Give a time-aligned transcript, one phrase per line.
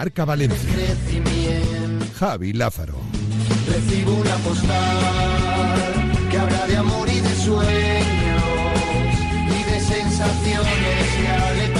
[0.00, 0.70] Marca Valencia.
[2.18, 2.98] Javi Lázaro.
[3.68, 4.78] Recibo una postal
[6.30, 8.42] que habla de amor y de sueños
[9.46, 10.72] y de sensaciones
[11.18, 11.79] que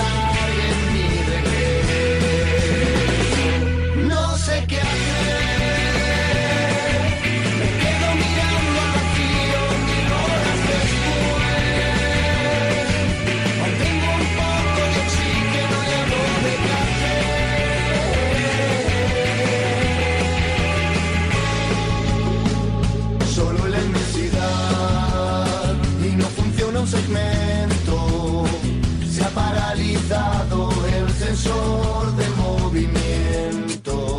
[29.91, 34.17] paralizado el sensor de movimiento.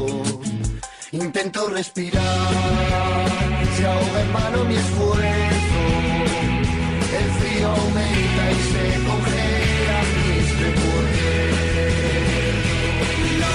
[1.12, 2.22] Intento respirar,
[3.76, 5.24] se ahoga en vano mi esfuerzo.
[7.20, 11.12] El frío aumenta y se congela mis recuerdos.
[13.40, 13.52] No.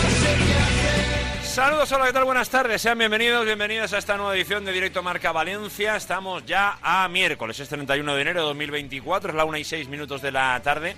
[1.44, 2.24] Saludos, hola, ¿qué tal?
[2.24, 5.96] Buenas tardes, sean bienvenidos, bienvenidas a esta nueva edición de Directo Marca Valencia.
[5.96, 9.88] Estamos ya a miércoles, es 31 de enero de 2024, es la 1 y 6
[9.88, 10.96] minutos de la tarde.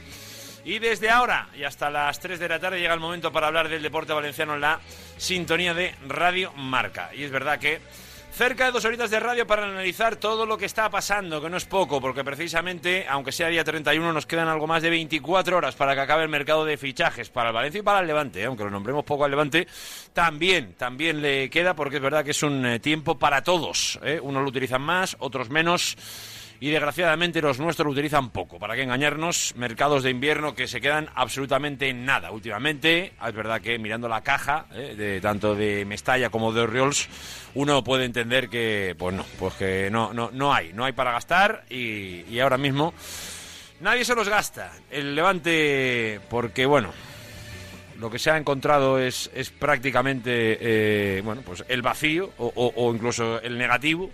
[0.69, 3.71] Y desde ahora y hasta las 3 de la tarde llega el momento para hablar
[3.71, 4.79] del deporte valenciano en la
[5.17, 7.09] sintonía de Radio Marca.
[7.15, 7.81] Y es verdad que
[8.33, 11.57] cerca de dos horitas de radio para analizar todo lo que está pasando, que no
[11.57, 15.75] es poco, porque precisamente, aunque sea día 31, nos quedan algo más de 24 horas
[15.75, 18.45] para que acabe el mercado de fichajes para el Valencia y para el Levante, ¿eh?
[18.45, 19.67] aunque lo nombremos poco al Levante,
[20.13, 23.99] también, también le queda, porque es verdad que es un eh, tiempo para todos.
[24.03, 24.21] ¿eh?
[24.23, 25.97] Unos lo utilizan más, otros menos.
[26.61, 28.59] Y desgraciadamente los nuestros lo utilizan poco.
[28.59, 29.55] ¿Para qué engañarnos?
[29.57, 33.13] Mercados de invierno que se quedan absolutamente en nada últimamente.
[33.25, 34.95] Es verdad que mirando la caja, ¿eh?
[34.97, 37.09] de, tanto de Mestalla como de Oriols,
[37.55, 41.13] uno puede entender que, pues no, pues que no, no, no hay, no hay para
[41.13, 42.93] gastar y, y ahora mismo
[43.81, 44.73] nadie se los gasta.
[44.91, 46.93] El Levante, porque bueno,
[48.01, 52.93] lo que se ha encontrado es, es prácticamente eh, bueno, pues el vacío o- o
[52.93, 54.11] incluso el negativo.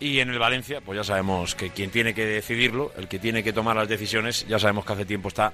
[0.00, 3.44] Y en el Valencia, pues ya sabemos que quien tiene que decidirlo, el que tiene
[3.44, 5.52] que tomar las decisiones, ya sabemos que hace tiempo está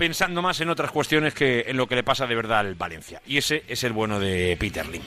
[0.00, 3.20] pensando más en otras cuestiones que en lo que le pasa de verdad al Valencia.
[3.26, 5.02] Y ese es el bueno de Peter Lim.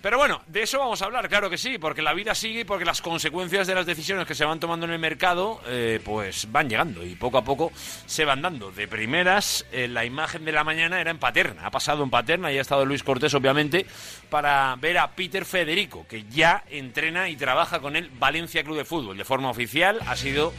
[0.00, 2.64] Pero bueno, de eso vamos a hablar, claro que sí, porque la vida sigue y
[2.64, 6.50] porque las consecuencias de las decisiones que se van tomando en el mercado, eh, pues
[6.50, 7.72] van llegando y poco a poco
[8.06, 8.70] se van dando.
[8.70, 12.50] De primeras, eh, la imagen de la mañana era en Paterna, ha pasado en Paterna
[12.50, 13.84] y ha estado Luis Cortés, obviamente,
[14.30, 18.86] para ver a Peter Federico, que ya entrena y trabaja con el Valencia Club de
[18.86, 19.98] Fútbol de forma oficial.
[20.06, 20.54] Ha sido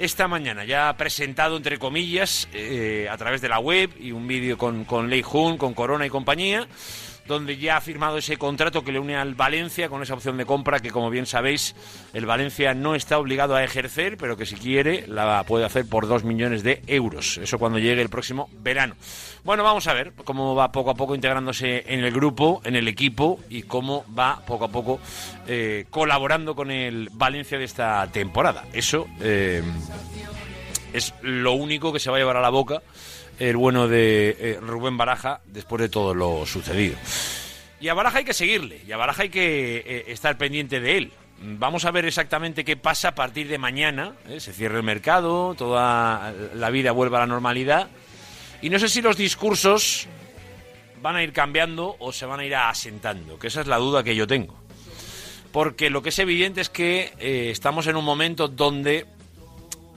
[0.00, 4.56] esta mañana ya presentado, entre comillas, eh, a través de la web y un vídeo
[4.56, 6.66] con, con Lei Jun, con Corona y compañía,
[7.26, 10.46] donde ya ha firmado ese contrato que le une al Valencia con esa opción de
[10.46, 11.76] compra que, como bien sabéis,
[12.14, 16.08] el Valencia no está obligado a ejercer, pero que si quiere la puede hacer por
[16.08, 17.36] dos millones de euros.
[17.36, 18.96] Eso cuando llegue el próximo verano.
[19.42, 22.88] Bueno, vamos a ver cómo va poco a poco integrándose en el grupo, en el
[22.88, 25.00] equipo y cómo va poco a poco
[25.46, 28.66] eh, colaborando con el Valencia de esta temporada.
[28.72, 29.62] Eso eh,
[30.92, 32.82] es lo único que se va a llevar a la boca
[33.38, 36.96] el bueno de eh, Rubén Baraja después de todo lo sucedido.
[37.80, 40.98] Y a Baraja hay que seguirle, y a Baraja hay que eh, estar pendiente de
[40.98, 41.12] él.
[41.42, 44.12] Vamos a ver exactamente qué pasa a partir de mañana.
[44.36, 47.88] Se cierra el mercado, toda la vida vuelve a la normalidad.
[48.62, 50.06] Y no sé si los discursos
[51.02, 54.02] van a ir cambiando o se van a ir asentando, que esa es la duda
[54.02, 54.54] que yo tengo.
[55.52, 59.06] Porque lo que es evidente es que eh, estamos en un momento donde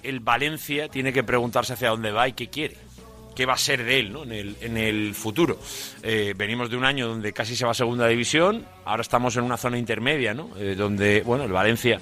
[0.01, 2.77] el Valencia tiene que preguntarse hacia dónde va y qué quiere.
[3.35, 4.23] ¿Qué va a ser de él ¿no?
[4.23, 5.59] en, el, futuro?
[6.03, 9.43] Eh, venimos de un año donde casi se va a segunda división, ahora estamos en
[9.43, 10.51] una zona intermedia, ¿no?
[10.55, 11.99] Eh, donde bueno, el Valencia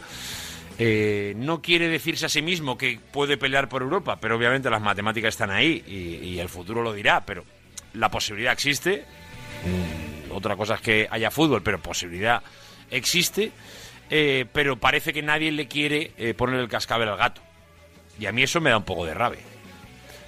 [0.83, 4.81] eh, no quiere decirse a sí mismo que puede pelear por Europa, pero obviamente las
[4.81, 7.45] matemáticas están ahí y, el futuro lo dirá, pero
[7.93, 9.05] la posibilidad existe.
[9.63, 12.41] Mm, otra cosa es que haya fútbol, pero posibilidad
[12.89, 13.51] existe.
[14.09, 17.41] eh, pero parece que nadie le quiere eh, poner el cascabel al gato.
[18.19, 19.41] Y a mí eso me da un poco de rabia.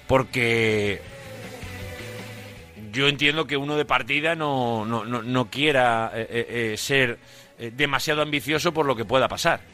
[0.06, 1.02] Porque
[2.92, 6.12] yo entiendo que uno de partida no, no, no, no quiera
[6.76, 7.18] ser
[7.72, 9.73] demasiado ambicioso por lo que pueda pasar.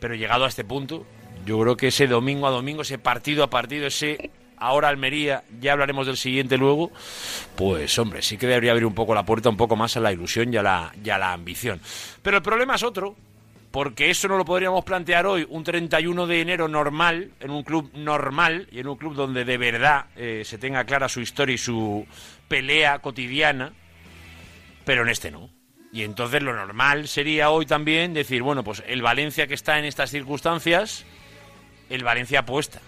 [0.00, 1.06] Pero llegado a este punto,
[1.44, 5.72] yo creo que ese domingo a domingo, ese partido a partido, ese ahora Almería, ya
[5.72, 6.90] hablaremos del siguiente luego,
[7.56, 10.12] pues hombre, sí que debería abrir un poco la puerta un poco más a la
[10.12, 11.80] ilusión y a la, a la ambición.
[12.22, 13.14] Pero el problema es otro,
[13.70, 17.90] porque eso no lo podríamos plantear hoy, un 31 de enero normal, en un club
[17.94, 21.58] normal y en un club donde de verdad eh, se tenga clara su historia y
[21.58, 22.06] su
[22.48, 23.72] pelea cotidiana,
[24.84, 25.55] pero en este no.
[25.92, 29.84] Y entonces lo normal sería hoy también decir, bueno, pues el Valencia que está en
[29.84, 31.04] estas circunstancias,
[31.88, 32.80] el Valencia apuesta,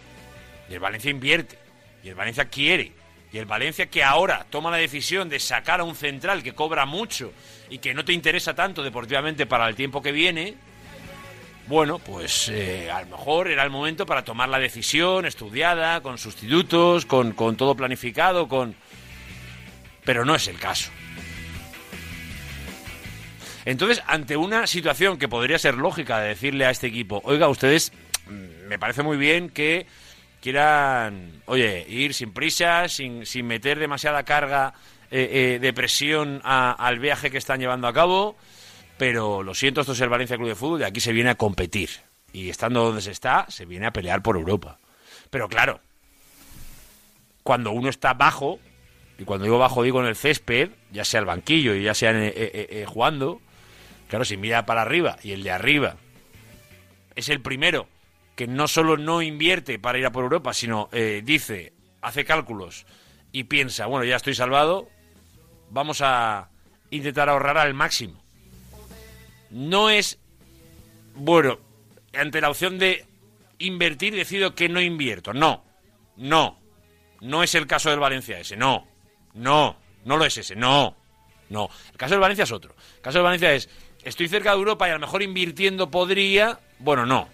[0.69, 1.59] y el Valencia invierte,
[2.03, 2.93] y el Valencia quiere,
[3.33, 6.87] Y el Valencia que ahora toma la decisión de sacar a un central que cobra
[6.87, 7.33] mucho
[7.69, 10.55] y que no te interesa tanto deportivamente para el tiempo que viene,
[11.67, 16.17] bueno, pues eh, a lo mejor era el momento para tomar la decisión estudiada, con
[16.17, 18.75] sustitutos, con, con todo planificado, con...
[20.05, 20.91] Pero no es el caso.
[23.69, 27.93] Entonces, ante una situación que podría ser lógica de decirle a este equipo, oiga, ustedes,
[28.27, 29.85] mm, me parece muy bien que
[30.41, 34.73] quieran, oye, ir sin prisa, sin, sin meter demasiada carga
[35.11, 38.37] eh, eh, de presión al viaje que están llevando a cabo,
[38.97, 41.35] pero lo siento, esto es el Valencia Club de Fútbol y aquí se viene a
[41.35, 41.91] competir.
[42.33, 44.79] Y estando donde se está, se viene a pelear por Europa.
[45.29, 45.79] Pero claro,
[47.43, 48.61] cuando uno está bajo,
[49.19, 52.15] y cuando digo bajo digo en el césped, ya sea el banquillo y ya sea
[52.87, 53.43] jugando,
[54.09, 55.97] Claro, si mira para arriba y el de arriba
[57.15, 57.89] es el primero
[58.37, 62.87] que no solo no invierte para ir a por Europa, sino eh, dice, hace cálculos
[63.33, 64.89] y piensa, bueno, ya estoy salvado,
[65.71, 66.49] vamos a
[66.91, 68.23] intentar ahorrar al máximo.
[69.51, 70.19] No es,
[71.15, 71.59] bueno,
[72.15, 73.05] ante la opción de
[73.59, 75.35] invertir decido que no invierto.
[75.35, 75.65] No,
[76.17, 76.59] no,
[77.21, 78.87] no es el caso del Valencia ese, no,
[79.35, 80.97] no, no lo es ese, no,
[81.51, 81.69] no.
[81.91, 82.75] El caso del Valencia es otro.
[82.97, 83.69] El caso del Valencia es
[84.09, 86.59] estoy cerca de Europa y a lo mejor invirtiendo podría.
[86.79, 87.29] Bueno, no.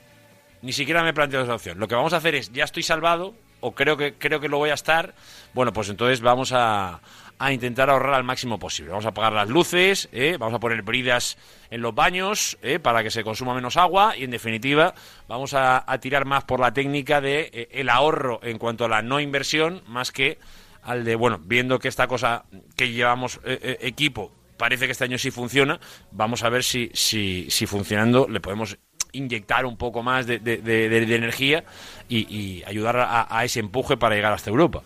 [0.62, 1.78] Ni siquiera me he planteado esa opción.
[1.78, 4.58] Lo que vamos a hacer es, ya estoy salvado, o creo que, creo que lo
[4.58, 5.14] voy a estar.
[5.52, 7.00] Bueno, pues entonces vamos a,
[7.38, 8.90] a intentar ahorrar al máximo posible.
[8.90, 10.36] Vamos a apagar las luces, ¿eh?
[10.38, 11.36] vamos a poner bridas
[11.70, 12.78] en los baños ¿eh?
[12.78, 14.94] para que se consuma menos agua y, en definitiva,
[15.28, 19.02] vamos a, tirar más por la técnica de eh, el ahorro en cuanto a la
[19.02, 20.38] no inversión, más que
[20.82, 22.44] al de, bueno, viendo que esta cosa
[22.76, 25.80] que llevamos equipo parece que este año sí funciona.
[26.10, 28.78] Vamos a ver si, si, funcionando le podemos
[29.12, 31.64] inyectar un poco más de, de, energía
[32.08, 34.82] y, ayudar a, ese empuje para llegar hasta Europa.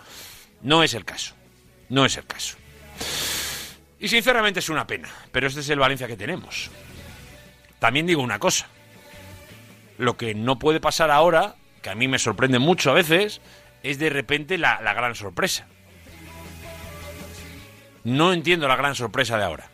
[0.63, 1.35] No es el caso.
[1.89, 2.57] No es el caso.
[4.01, 6.71] Y sinceramente es una pena, pero este es el Valencia que tenemos.
[7.79, 8.69] También digo una cosa.
[9.97, 13.41] Lo que no puede pasar ahora, que a mí me sorprende mucho a veces,
[13.83, 15.67] es de repente la gran sorpresa.
[18.09, 19.69] No entiendo la gran sorpresa de ahora.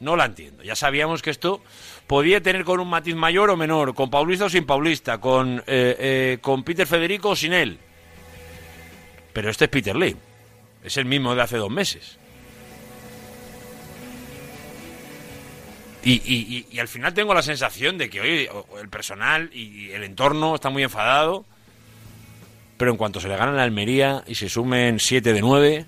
[0.00, 0.62] No la entiendo.
[0.62, 1.62] Ya sabíamos que esto
[2.06, 5.96] podía tener con un matiz mayor o menor, con Paulista o sin Paulista, con, eh,
[5.98, 7.78] eh, con Peter Federico o sin él.
[9.32, 10.14] Pero este es Peter Lee.
[10.84, 12.18] Es el mismo de hace dos meses.
[16.02, 18.48] Y, y, al final tengo la sensación de que hoy
[18.80, 21.46] el personal y el entorno está muy enfadado.
[22.76, 25.86] Pero en cuanto se le ganan a Almería y se sumen 7 de 9,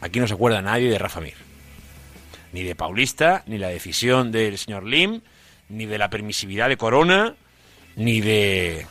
[0.00, 1.34] Aquí no se acuerda nadie de Rafa Mir.
[2.52, 5.20] Ni de Paulista, ni la decisión del señor Lim,
[5.68, 7.34] ni de la permisividad de Corona,
[7.96, 8.86] ni de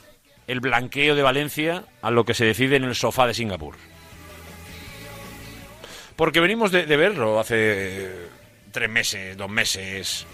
[0.47, 3.75] el blanqueo de Valencia a lo que se decide en el sofá de Singapur.
[6.15, 8.09] Porque venimos de, verlo hace
[8.71, 10.25] tres meses, dos meses.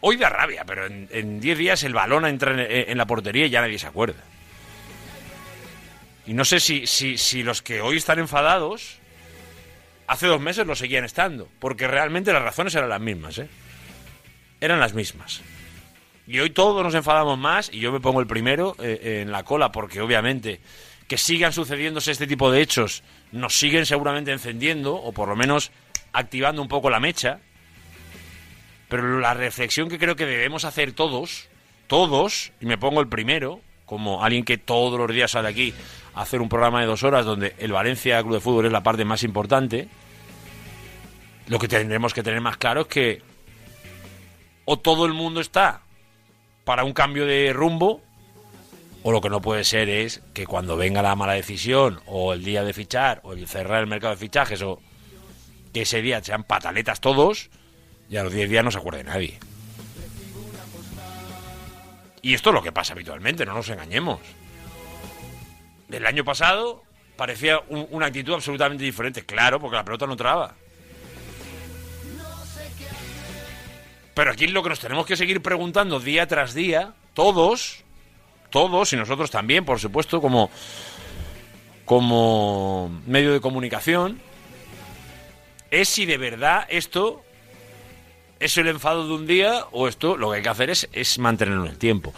[0.00, 3.50] Hoy da rabia, pero en diez días el balón entra en, en la portería y
[3.50, 4.31] ya nadie se acuerda.
[6.26, 8.98] Y no sé si, si, si los que hoy están enfadados,
[10.06, 13.48] hace dos meses lo seguían estando, porque realmente las razones eran las mismas, ¿eh?
[14.60, 15.42] Eran las mismas.
[16.26, 19.42] Y hoy todos nos enfadamos más, y yo me pongo el primero eh, en la
[19.42, 20.60] cola, porque obviamente
[21.08, 23.02] que sigan sucediéndose este tipo de hechos
[23.32, 25.72] nos siguen seguramente encendiendo, o por lo menos
[26.12, 27.40] activando un poco la mecha.
[28.88, 31.48] Pero la reflexión que creo que debemos hacer todos,
[31.86, 35.74] todos, y me pongo el primero, como alguien que todos los días sale aquí
[36.14, 39.04] hacer un programa de dos horas donde el Valencia Club de Fútbol es la parte
[39.04, 39.88] más importante,
[41.46, 43.22] lo que tendremos que tener más claro es que
[44.64, 45.82] o todo el mundo está
[46.64, 48.00] para un cambio de rumbo,
[49.02, 52.44] o lo que no puede ser es que cuando venga la mala decisión, o el
[52.44, 54.80] día de fichar, o el cerrar el mercado de fichajes, o
[55.72, 57.50] que ese día sean pataletas todos,
[58.08, 59.38] y a los 10 días no se acuerde nadie.
[62.20, 64.20] Y esto es lo que pasa habitualmente, no nos engañemos.
[65.92, 66.82] El año pasado
[67.16, 70.54] parecía una actitud absolutamente diferente, claro, porque la pelota no traba.
[74.14, 77.84] Pero aquí lo que nos tenemos que seguir preguntando día tras día, todos,
[78.50, 80.50] todos, y nosotros también, por supuesto, como,
[81.84, 84.20] como medio de comunicación,
[85.70, 87.22] es si de verdad esto
[88.42, 91.16] ¿Es el enfado de un día o esto lo que hay que hacer es, es
[91.20, 92.12] mantenerlo en el tiempo?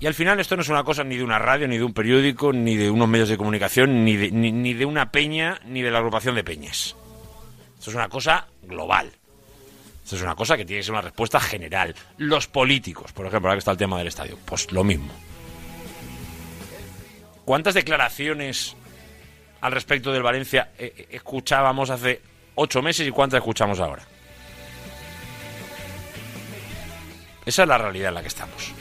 [0.00, 1.94] Y al final esto no es una cosa ni de una radio, ni de un
[1.94, 5.90] periódico, ni de unos medios de comunicación, ni de, ni, de una peña, ni de
[5.90, 6.96] la agrupación de peñas.
[7.78, 9.10] Esto es una cosa global.
[10.02, 11.94] Esto es una cosa que tiene que ser una respuesta general.
[12.18, 15.12] Los políticos, por ejemplo, ahora que está el tema del estadio, pues lo mismo.
[17.46, 18.76] ¿Cuántas declaraciones
[19.64, 22.20] al respecto del Valencia eh, escuchábamos hace
[22.54, 24.02] ocho meses y cuántas escuchamos ahora.
[27.46, 28.73] Esa es la realidad en la que estamos.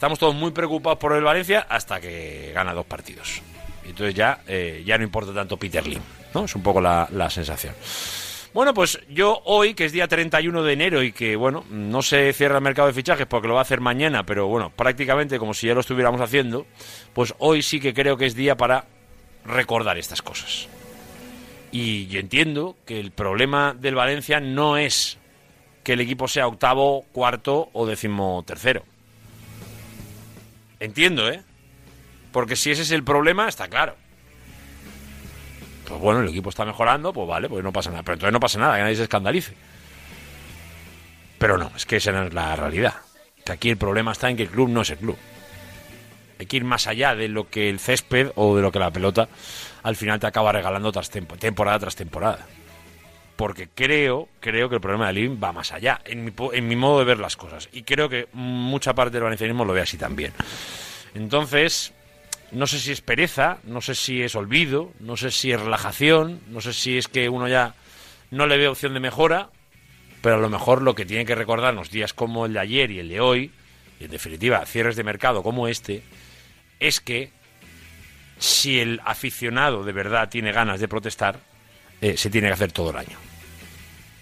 [0.00, 3.42] Estamos todos muy preocupados por el Valencia hasta que gana dos partidos.
[3.84, 6.00] Y entonces ya, eh, ya no importa tanto Peter Lim,
[6.32, 6.46] ¿no?
[6.46, 7.74] Es un poco la, la sensación.
[8.54, 12.32] Bueno, pues yo hoy, que es día 31 de enero y que, bueno, no se
[12.32, 15.52] cierra el mercado de fichajes porque lo va a hacer mañana, pero bueno, prácticamente como
[15.52, 16.64] si ya lo estuviéramos haciendo,
[17.12, 18.86] pues hoy sí que creo que es día para
[19.44, 20.66] recordar estas cosas.
[21.72, 25.18] Y yo entiendo que el problema del Valencia no es
[25.84, 28.82] que el equipo sea octavo, cuarto o décimo tercero.
[30.80, 31.42] Entiendo, ¿eh?
[32.32, 33.96] Porque si ese es el problema, está claro.
[35.86, 38.02] Pues bueno, el equipo está mejorando, pues vale, pues no pasa nada.
[38.02, 39.54] Pero entonces no pasa nada, que nadie se escandalice.
[41.38, 42.94] Pero no, es que esa no es la realidad.
[43.44, 45.16] Que aquí el problema está en que el club no es el club.
[46.38, 48.90] Hay que ir más allá de lo que el césped o de lo que la
[48.90, 49.28] pelota
[49.82, 52.46] al final te acaba regalando tras temporada tras temporada
[53.40, 56.76] porque creo, creo que el problema de Living va más allá, en mi, en mi
[56.76, 57.70] modo de ver las cosas.
[57.72, 60.34] Y creo que mucha parte del valencianismo lo ve así también.
[61.14, 61.94] Entonces,
[62.52, 66.42] no sé si es pereza, no sé si es olvido, no sé si es relajación,
[66.48, 67.74] no sé si es que uno ya
[68.30, 69.48] no le ve opción de mejora,
[70.20, 72.98] pero a lo mejor lo que tiene que recordarnos días como el de ayer y
[72.98, 73.52] el de hoy,
[74.00, 76.02] y en definitiva cierres de mercado como este,
[76.78, 77.30] es que
[78.38, 81.40] si el aficionado de verdad tiene ganas de protestar,
[82.02, 83.29] eh, se tiene que hacer todo el año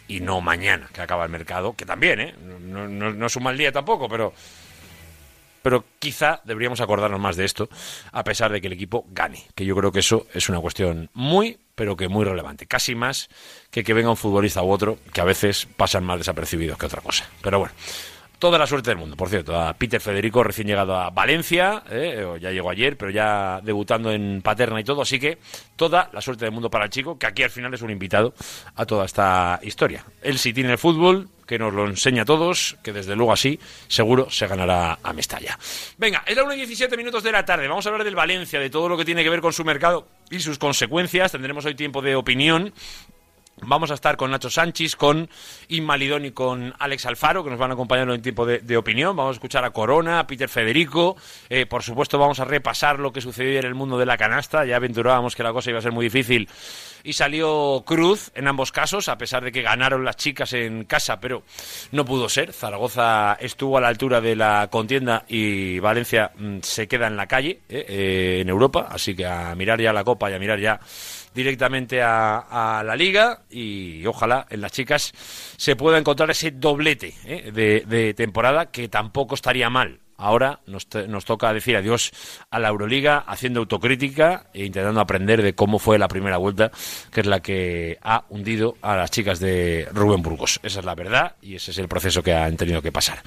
[0.09, 2.35] y no mañana que acaba el mercado, que también, ¿eh?
[2.61, 4.33] No, no, es un mal día tampoco, pero,
[5.62, 7.69] pero quizá deberíamos acordarnos más de esto,
[8.11, 11.11] a pesar de que el equipo gane, que yo creo que eso es una cuestión
[11.12, 13.29] muy, pero que muy relevante, casi más
[13.71, 17.03] que que venga un futbolista u otro, que a veces pasan más desapercibidos que otra
[17.03, 17.29] cosa.
[17.43, 17.75] Pero bueno,
[18.38, 22.38] Toda la suerte del mundo, por cierto, a Peter Federico, recién llegado a Valencia, eh,
[22.40, 25.38] ya llegó ayer, pero ya debutando en Paterna y todo, así que
[25.75, 28.35] toda la suerte del mundo para el chico, que aquí al final es un invitado
[28.76, 30.04] a toda esta historia.
[30.23, 33.59] Él sí tiene el fútbol, que nos lo enseña a todos, que desde luego así
[33.88, 35.59] seguro se ganará a Mestalla.
[35.97, 38.61] Venga, es la 1 y 17 minutos de la tarde, vamos a hablar del Valencia,
[38.61, 41.75] de todo lo que tiene que ver con su mercado y sus consecuencias, tendremos hoy
[41.75, 42.73] tiempo de opinión
[43.67, 45.29] Vamos a estar con Nacho Sánchez, con
[45.69, 49.17] Inmalidón y con Alex Alfaro, que nos van a acompañar en tiempo de, opinión.
[49.17, 51.17] Vamos a escuchar a Corona, a Peter Federico.
[51.49, 54.65] Eh, por supuesto, vamos a repasar lo que sucedió en el mundo de la canasta.
[54.65, 56.49] Ya aventurábamos que la cosa iba a ser muy difícil
[57.03, 61.21] y salió Cruz en ambos casos, a pesar de que ganaron las chicas en casa,
[61.21, 61.43] pero
[61.93, 62.53] no pudo ser.
[62.53, 67.27] Zaragoza estuvo a la altura de la contienda y Valencia mm, se queda en la
[67.27, 68.88] calle, eh, eh, en Europa.
[68.91, 70.81] Así que a mirar ya la Copa y a mirar ya
[71.38, 75.12] directamente a, la liga y ojalá en las chicas
[75.57, 77.52] se pueda encontrar ese doblete ¿eh?
[77.52, 80.89] de temporada que tampoco estaría mal Ahora nos,
[81.25, 82.11] toca decir adiós
[82.51, 86.73] a la Euroliga haciendo autocrítica e intentando aprender de cómo fue la primera vuelta,
[87.13, 90.59] que es la que ha hundido a las chicas de Rubén Burgos.
[90.65, 93.23] Esa es la verdad y ese es el proceso que han tenido que pasar.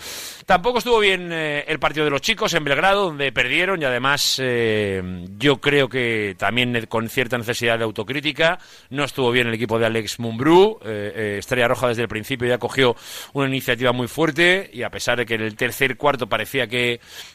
[0.46, 4.36] Tampoco estuvo bien eh, el partido de los chicos en Belgrado, donde perdieron y además
[4.44, 5.02] eh,
[5.38, 8.60] yo creo que también con cierta necesidad de autocrítica.
[8.90, 10.78] No estuvo bien el equipo de Alex Mumbrú.
[10.84, 12.98] Eh, Estrella Roja desde el principio ya cogió
[13.32, 16.81] una iniciativa muy fuerte y a pesar de que en el tercer cuarto parecía que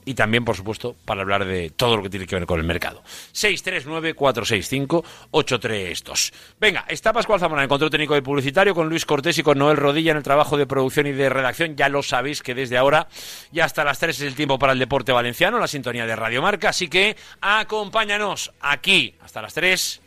[0.05, 2.67] y también, por supuesto, para hablar de todo lo que tiene que ver con el
[2.67, 3.03] mercado.
[3.35, 6.33] 639-465-832.
[6.61, 9.77] Venga, está Pascual Zamora en control técnico y publicitario con Luis Cortés y con Noel
[9.77, 11.77] Rodilla en el trabajo de producción y de redacción.
[11.77, 13.09] Ya lo sabéis que desde ahora
[13.53, 16.43] y hasta las 3 es el tiempo para el deporte valenciano, la sintonía de Radio
[16.43, 16.71] Marca.
[16.71, 20.01] Así que acompáñanos aquí hasta las 3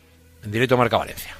[0.43, 1.35] en directo Marca Valencia.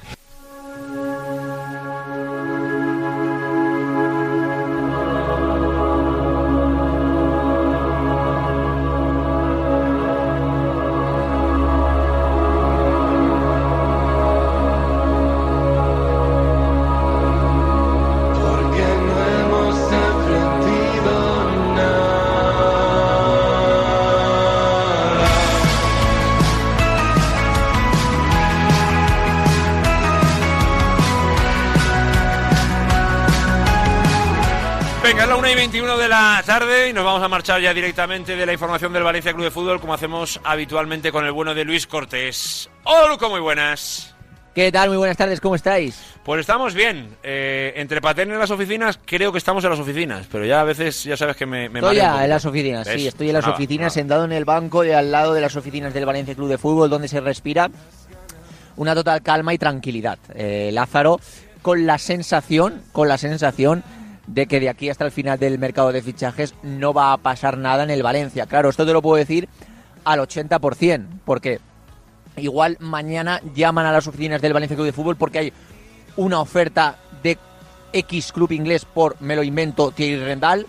[35.46, 38.52] 1 y 21 de la tarde y nos vamos a marchar ya directamente de la
[38.52, 42.68] información del Valencia Club de Fútbol, como hacemos habitualmente con el bueno de Luis Cortés.
[42.82, 44.12] Hola, Luco, muy buenas.
[44.56, 44.88] ¿Qué tal?
[44.88, 46.02] Muy buenas tardes, ¿cómo estáis?
[46.24, 47.16] Pues estamos bien.
[47.22, 50.64] Eh, entre Patén en las oficinas, creo que estamos en las oficinas, pero ya a
[50.64, 53.44] veces ya sabes que me, me Estoy ya en las oficinas, sí, estoy en las
[53.44, 53.90] Nada, oficinas, nada.
[53.90, 56.90] sentado en el banco de al lado de las oficinas del Valencia Club de Fútbol,
[56.90, 57.70] donde se respira
[58.74, 60.18] una total calma y tranquilidad.
[60.34, 61.20] Eh, Lázaro,
[61.62, 63.84] con la sensación, con la sensación
[64.26, 67.56] de que de aquí hasta el final del mercado de fichajes no va a pasar
[67.58, 68.46] nada en el Valencia.
[68.46, 69.48] Claro, esto te lo puedo decir
[70.04, 71.60] al 80%, porque
[72.36, 75.52] igual mañana llaman a las oficinas del Valencia Club de Fútbol porque hay
[76.16, 77.38] una oferta de
[77.92, 80.66] X club inglés por, me lo invento, Thierry Rendal,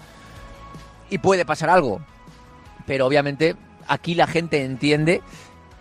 [1.10, 2.02] y puede pasar algo.
[2.86, 3.56] Pero obviamente
[3.88, 5.22] aquí la gente entiende,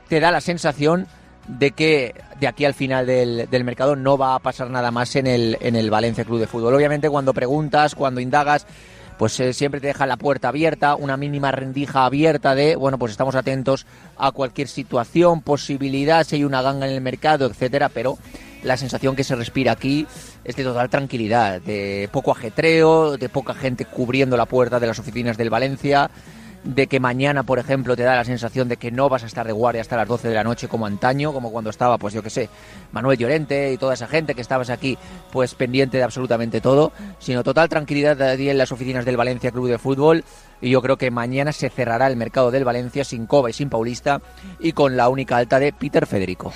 [0.08, 1.06] te da la sensación
[1.48, 5.16] de que de aquí al final del, del mercado no va a pasar nada más
[5.16, 6.74] en el, en el Valencia Club de Fútbol.
[6.74, 8.66] Obviamente cuando preguntas, cuando indagas,
[9.18, 13.12] pues eh, siempre te deja la puerta abierta, una mínima rendija abierta de, bueno, pues
[13.12, 13.86] estamos atentos
[14.18, 18.18] a cualquier situación, posibilidad, si hay una ganga en el mercado, etcétera, pero
[18.62, 20.06] la sensación que se respira aquí
[20.44, 24.98] es de total tranquilidad, de poco ajetreo, de poca gente cubriendo la puerta de las
[24.98, 26.10] oficinas del Valencia,
[26.66, 29.46] de que mañana, por ejemplo, te da la sensación de que no vas a estar
[29.46, 32.22] de guardia hasta las 12 de la noche como antaño, como cuando estaba, pues yo
[32.22, 32.48] que sé,
[32.92, 34.98] Manuel Llorente y toda esa gente que estabas aquí,
[35.30, 39.68] pues pendiente de absolutamente todo, sino total tranquilidad allí en las oficinas del Valencia Club
[39.68, 40.24] de Fútbol.
[40.60, 43.68] Y yo creo que mañana se cerrará el mercado del Valencia sin Coba y sin
[43.68, 44.20] Paulista
[44.58, 46.52] y con la única alta de Peter Federico.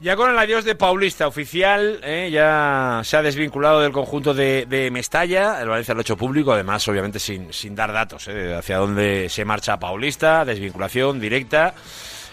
[0.00, 4.64] Ya con el adiós de Paulista oficial, eh, ya se ha desvinculado del conjunto de,
[4.66, 8.54] de Mestalla, el Valencia lo ha hecho público, además obviamente sin, sin dar datos eh,
[8.54, 11.74] hacia dónde se marcha Paulista, desvinculación directa,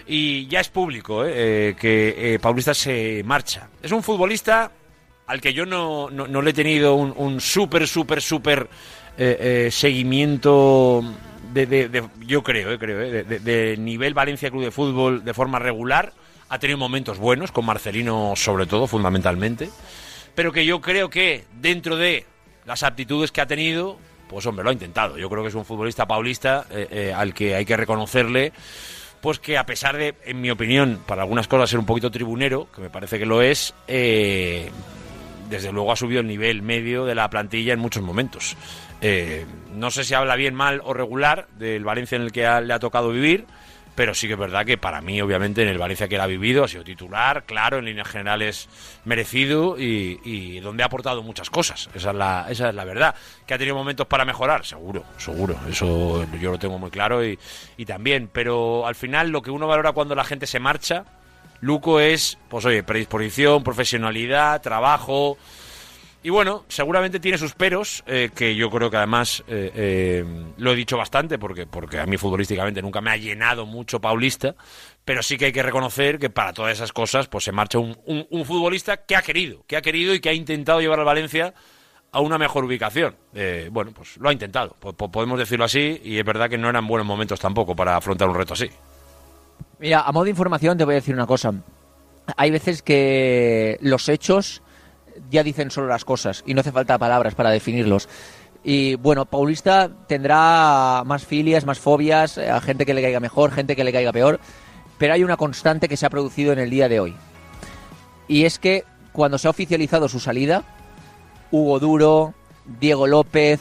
[0.06, 3.68] y ya es público eh, eh, que eh, Paulista se marcha.
[3.82, 4.70] Es un futbolista
[5.26, 8.68] al que yo no, no- le he tenido un, un súper, súper, súper
[9.18, 11.02] eh, seguimiento
[11.52, 16.12] de, de- de- yo creo, creo, de nivel Valencia Club de Fútbol de forma regular.
[16.48, 19.68] Ha tenido momentos buenos, con Marcelino sobre todo, fundamentalmente.
[20.34, 22.24] Pero que yo creo que dentro de
[22.66, 25.18] las aptitudes que ha tenido, pues hombre, lo ha intentado.
[25.18, 28.52] Yo creo que es un futbolista paulista eh, eh, al que hay que reconocerle
[29.20, 32.68] pues que a pesar de, en mi opinión, para algunas cosas ser un poquito tribunero,
[32.72, 34.70] que me parece que lo es, eh,
[35.48, 38.56] desde luego ha subido el nivel medio de la plantilla en muchos momentos.
[39.74, 42.78] No sé si habla bien, mal o regular del Valencia en el que le ha
[42.78, 43.46] tocado vivir,
[43.96, 46.26] pero sí que es verdad que para mí, obviamente, en el Valencia que él ha
[46.26, 48.68] vivido, ha sido titular, claro, en líneas generales
[49.06, 51.88] merecido y, y donde ha aportado muchas cosas.
[51.94, 53.14] Esa es, la, esa es la verdad.
[53.46, 55.56] Que ha tenido momentos para mejorar, seguro, seguro.
[55.68, 57.38] Eso yo lo tengo muy claro y,
[57.78, 58.28] y también.
[58.30, 61.04] Pero al final lo que uno valora cuando la gente se marcha,
[61.62, 65.38] Luco, es, pues oye, predisposición, profesionalidad, trabajo.
[66.26, 70.24] Y bueno, seguramente tiene sus peros, eh, que yo creo que además eh, eh,
[70.56, 74.56] lo he dicho bastante, porque, porque a mí futbolísticamente nunca me ha llenado mucho Paulista,
[75.04, 77.96] pero sí que hay que reconocer que para todas esas cosas pues se marcha un,
[78.06, 81.54] un- futbolista que ha querido, que ha querido y que ha intentado llevar al Valencia
[82.10, 83.14] a una mejor ubicación.
[83.70, 86.68] Bueno, pues lo ha intentado, po- po- podemos decirlo así, y es verdad que no
[86.68, 88.68] eran buenos momentos tampoco para afrontar un reto así.
[89.78, 91.54] Mira, a modo de información te voy a decir una cosa.
[92.36, 94.60] Hay veces que los hechos
[95.30, 98.08] ya dicen solo las cosas y no hace falta palabras para definirlos.
[98.64, 103.52] Y bueno, Paulista tendrá más filias, más fobias, eh, a gente que le caiga mejor,
[103.52, 104.40] gente que le caiga peor,
[104.98, 107.14] pero hay una constante que se ha producido en el día de hoy.
[108.28, 110.64] Y es que cuando se ha oficializado su salida,
[111.52, 112.34] Hugo Duro,
[112.80, 113.60] Diego López,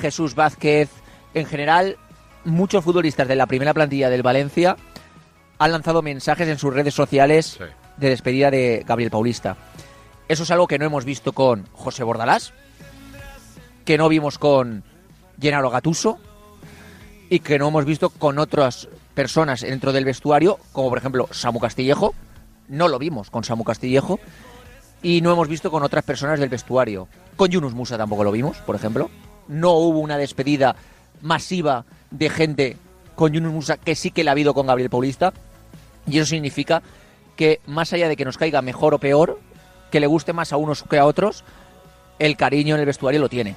[0.00, 0.90] Jesús Vázquez,
[1.32, 1.96] en general,
[2.44, 4.76] muchos futbolistas de la primera plantilla del Valencia
[5.58, 7.64] han lanzado mensajes en sus redes sociales Sí.
[7.96, 9.56] de despedida de Gabriel Paulista.
[10.28, 12.52] Eso es algo que no hemos visto con José Bordalás,
[13.84, 14.82] que no vimos con
[15.38, 16.18] Gennaro Gatuso
[17.28, 21.60] y que no hemos visto con otras personas dentro del vestuario, como por ejemplo Samu
[21.60, 22.14] Castillejo.
[22.68, 24.18] No lo vimos con Samu Castillejo
[25.02, 27.06] y no hemos visto con otras personas del vestuario.
[27.36, 29.10] Con Yunus Musa tampoco lo vimos, por ejemplo.
[29.46, 30.74] No hubo una despedida
[31.20, 32.76] masiva de gente
[33.14, 35.34] con Yunus Musa que sí que la ha habido con Gabriel Paulista.
[36.06, 36.82] Y eso significa
[37.36, 39.38] que más allá de que nos caiga mejor o peor,
[39.94, 41.44] que le guste más a unos que a otros,
[42.18, 43.54] el cariño en el vestuario lo tiene.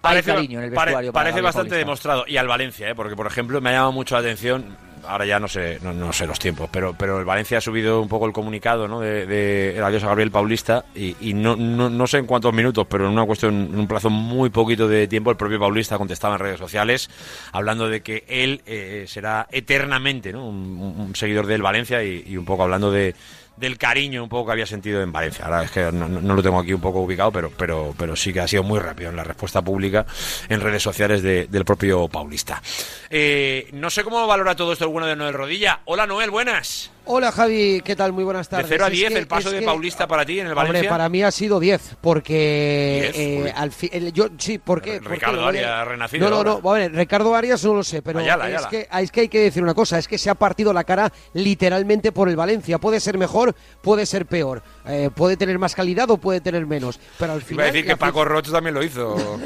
[0.00, 2.24] Parece, cariño en el vestuario parece bastante demostrado.
[2.26, 2.94] Y al Valencia, ¿eh?
[2.96, 4.76] porque por ejemplo me ha llamado mucho la atención
[5.06, 8.08] ahora ya no sé, no, sé los tiempos, pero, pero el Valencia ha subido un
[8.08, 8.98] poco el comunicado ¿no?
[8.98, 13.12] de, de adiós a Gabriel Paulista y, no, no, sé en cuántos minutos, pero en
[13.12, 16.58] una cuestión, en un plazo muy poquito de tiempo, el propio Paulista contestaba en redes
[16.58, 17.08] sociales
[17.52, 20.48] hablando de que él eh, será eternamente ¿no?
[20.48, 23.14] un, seguidor del Valencia y un poco hablando de
[23.56, 25.44] del cariño un poco que había sentido en Valencia.
[25.44, 28.40] Ahora es que no, lo tengo aquí un poco ubicado, pero, pero, pero sí que
[28.40, 30.06] ha sido muy rápido en la respuesta pública
[30.48, 32.62] en redes sociales del propio Paulista.
[33.10, 35.80] Eh, no sé cómo valora todo esto el bueno de Noel Rodilla.
[35.84, 36.90] Hola Noel, buenas.
[37.08, 38.12] Hola Javi, ¿qué tal?
[38.12, 38.68] Muy buenas tardes.
[38.68, 40.80] De 0 a 10 el paso de Paulista para ti en el Valencia.
[40.80, 43.70] Hombre, para mí ha sido 10, porque eh, al
[44.12, 44.98] yo sí, ¿por qué?
[44.98, 46.28] Ricardo Arias renacido.
[46.28, 49.20] No, no, no, a ver, Ricardo Arias no lo sé, pero es, Que, es que
[49.20, 52.34] hay que decir una cosa, es que se ha partido la cara literalmente por el
[52.34, 52.78] Valencia.
[52.78, 56.98] Puede ser mejor, puede ser peor, eh, puede tener más calidad o puede tener menos,
[57.20, 57.66] pero al final.
[57.66, 59.14] Iba a decir que Paco también lo hizo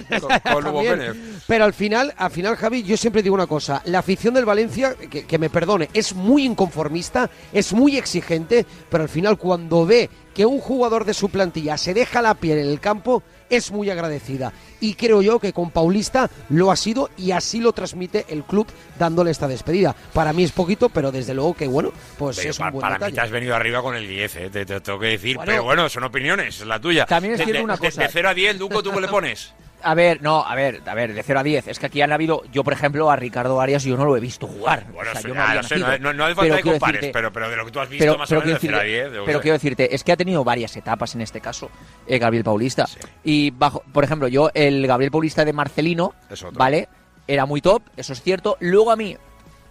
[0.51, 1.15] con, Pérez.
[1.47, 4.95] Pero al final, al final Javi, yo siempre digo una cosa, la afición del Valencia,
[4.95, 10.11] que, que me perdone, es muy inconformista es muy exigente, pero al final cuando ve
[10.35, 13.91] que un jugador de su plantilla se deja la piel en el campo, es muy
[13.91, 14.53] agradecida.
[14.81, 18.67] Y creo yo que con Paulista lo ha sido y así lo transmite el club
[18.99, 19.95] dándole esta despedida.
[20.15, 23.13] Para mí es poquito, pero desde luego que bueno, pues es un buen Para mí
[23.13, 25.37] te has venido arriba con el 10, eh, te, tengo que decir.
[25.45, 27.07] pero bueno, son opiniones, es la tuya.
[27.07, 28.03] También es cierto una cosa.
[28.03, 29.53] De 0 a 10, Duco, ¿tú qué le pones?
[29.83, 31.69] A ver, no, a ver, a ver, de 0 a 10.
[31.69, 34.21] Es que aquí han habido, yo por ejemplo, a Ricardo Arias yo no lo he
[34.21, 34.87] visto jugar.
[34.93, 37.89] Bueno, yo no, no, hace falta que compares, pero, pero de lo que tú has
[37.89, 39.09] visto más o menos de 0 a 10.
[39.25, 41.71] Pero quiero decirte, es que ha tenido varias etapas en este caso,
[42.07, 42.87] eh, Gabriel Paulista.
[43.25, 46.15] Y bajo, por ejemplo, yo, el Gabriel Paulista de Marcelino,
[46.53, 46.89] ¿vale?
[47.27, 48.57] Era muy top, eso es cierto.
[48.61, 49.17] Luego a mí,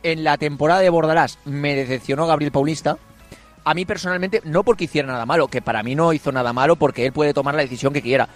[0.04, 2.98] en la temporada de Bordalás, me decepcionó Gabriel Paulista.
[3.66, 6.78] A mí personalmente, no porque hiciera nada malo, que para mí no hizo nada malo
[6.78, 8.30] porque él puede tomar la decisión que quiera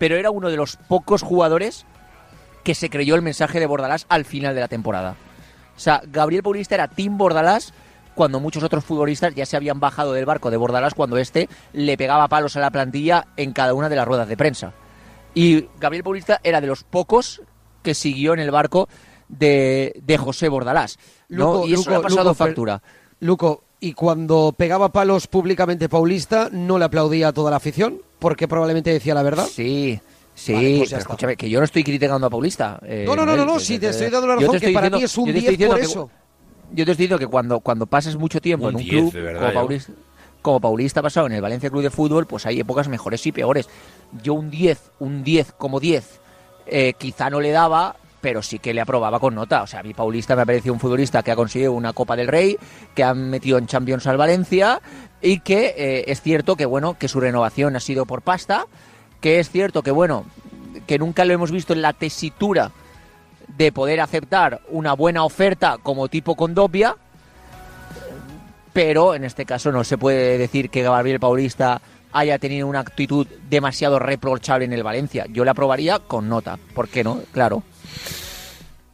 [0.00, 1.84] pero era uno de los pocos jugadores
[2.64, 5.14] que se creyó el mensaje de Bordalás al final de la temporada.
[5.76, 7.74] O sea, Gabriel Paulista era Team Bordalás
[8.14, 11.98] cuando muchos otros futbolistas ya se habían bajado del barco de Bordalás cuando este le
[11.98, 14.72] pegaba palos a la plantilla en cada una de las ruedas de prensa.
[15.34, 17.42] Y Gabriel Paulista era de los pocos
[17.82, 18.88] que siguió en el barco
[19.28, 20.98] de, José Bordalás.
[21.28, 22.82] y eso le ha pasado factura.
[23.20, 28.02] Luco, ¿y cuando pegaba palos públicamente Paulista no le aplaudía a toda la afición?
[28.20, 29.48] porque probablemente decía la verdad.
[29.50, 29.98] Sí,
[30.32, 32.80] Sí, pues escúchame, que yo no estoy criticando a Paulista.
[32.86, 35.18] Eh, no, no, no, no, sí, te estoy dando la razón, que para mí es
[35.18, 36.10] un 10 por eso.
[36.70, 39.92] Yo te estoy diciendo que cuando, cuando pases mucho tiempo en un club como, Paulista,
[40.40, 43.32] como Paulista ha pasado en el Valencia Club de Fútbol, pues hay épocas mejores y
[43.32, 43.68] peores.
[44.22, 46.20] Yo un 10, un 10 como 10,
[46.68, 49.62] eh, quizá no le daba, pero sí que le aprobaba con nota.
[49.62, 52.16] O sea, a mí Paulista me ha parecido un futbolista que ha conseguido una Copa
[52.16, 52.56] del Rey,
[52.94, 54.80] que ha metido en Champions al Valencia
[55.20, 58.66] y que eh, es cierto que, bueno, que su renovación ha sido por pasta,
[59.20, 60.24] que es cierto que, bueno,
[60.86, 62.72] que nunca lo hemos visto en la tesitura
[63.56, 66.96] de poder aceptar una buena oferta como tipo Condopia,
[68.72, 71.80] pero en este caso no se puede decir que Gabriel Paulista
[72.12, 75.26] haya tenido una actitud demasiado reprochable en el Valencia.
[75.28, 77.20] Yo le aprobaría con nota, ¿por qué no?
[77.32, 77.62] Claro.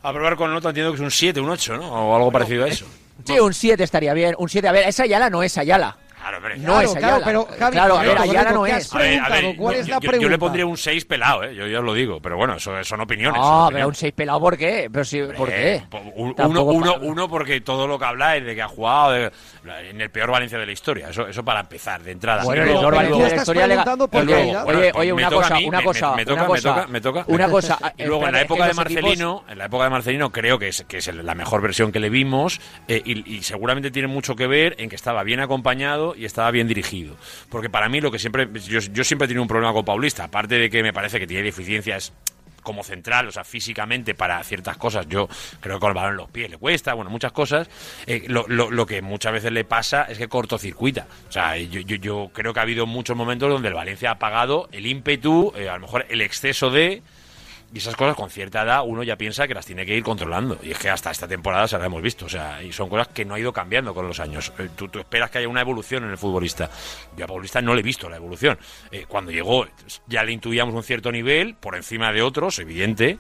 [0.02, 1.88] Aprobar con nota entiendo que es un 7, un 8, ¿no?
[1.90, 2.86] O algo parecido a eso.
[3.24, 4.34] Sí, un 7 estaría bien.
[4.38, 5.96] Un 7, a ver, esa Ayala no es Ayala.
[6.26, 7.24] Claro, pero no es Ayala.
[7.24, 8.92] pero, claro, a ver, Ayala no es.
[8.92, 11.54] A ver, a ver, ¿Cuál es la yo, yo, le pondría un 6 pelado, ¿eh?
[11.54, 12.20] Yo ya os lo digo.
[12.20, 13.40] Pero bueno, eso son opiniones.
[13.40, 14.88] No, pero un 6 pelado, ¿por qué?
[14.92, 15.84] Pero sí, ¿Por qué?
[16.16, 20.32] Uno, uno, uno, porque todo lo que habláis de que ha jugado en el peor
[20.32, 21.10] Valencia de la historia.
[21.10, 22.42] Eso, eso para empezar, de entrada.
[22.42, 23.66] Bueno, el peor Valencia de la historia.
[23.68, 23.76] Le...
[24.64, 26.14] Oye, oye, una cosa, una cosa.
[26.16, 27.24] Me toca, me toca, me toca.
[27.28, 27.78] Una cosa.
[27.96, 30.84] Y luego, en la época de Marcelino, en la época de Marcelino, creo que es,
[30.88, 32.60] que es la mejor versión que le vimos.
[32.88, 36.68] Eh, y seguramente tiene mucho que ver en que estaba bien acompañado y estaba bien
[36.68, 37.16] dirigido.
[37.48, 40.58] Porque para mí lo que siempre yo, siempre he tenido un problema con Paulista, aparte
[40.58, 42.12] de que me parece que tiene deficiencias
[42.62, 45.28] como central, o sea, físicamente para ciertas cosas, yo
[45.60, 47.70] creo que con el balón en los pies le cuesta, bueno, muchas cosas.
[48.06, 51.06] Eh, lo, que muchas veces le pasa es que cortocircuita.
[51.28, 54.68] O sea, yo, yo, creo que ha habido muchos momentos donde el Valencia ha pagado
[54.72, 57.02] el ímpetu, eh, a lo mejor el exceso de
[57.72, 60.58] Y esas cosas con cierta edad uno ya piensa que las tiene que ir controlando.
[60.62, 62.26] Y es que hasta esta temporada se las hemos visto.
[62.26, 64.52] O sea, y son cosas que no ha ido cambiando con los años.
[64.58, 66.70] Eh, Tú, esperas que haya una evolución en el futbolista.
[67.16, 68.58] Yo a Paulista no le he visto la evolución.
[68.90, 69.66] Eh, cuando llegó
[70.06, 73.18] ya le intuíamos un cierto nivel, por encima de otros, evidente.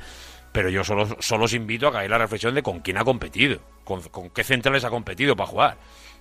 [0.52, 3.58] Pero yo solo, solo os invito a hagáis la reflexión de con quién ha competido.
[3.84, 5.76] Con, con qué centrales ha competido para jugar.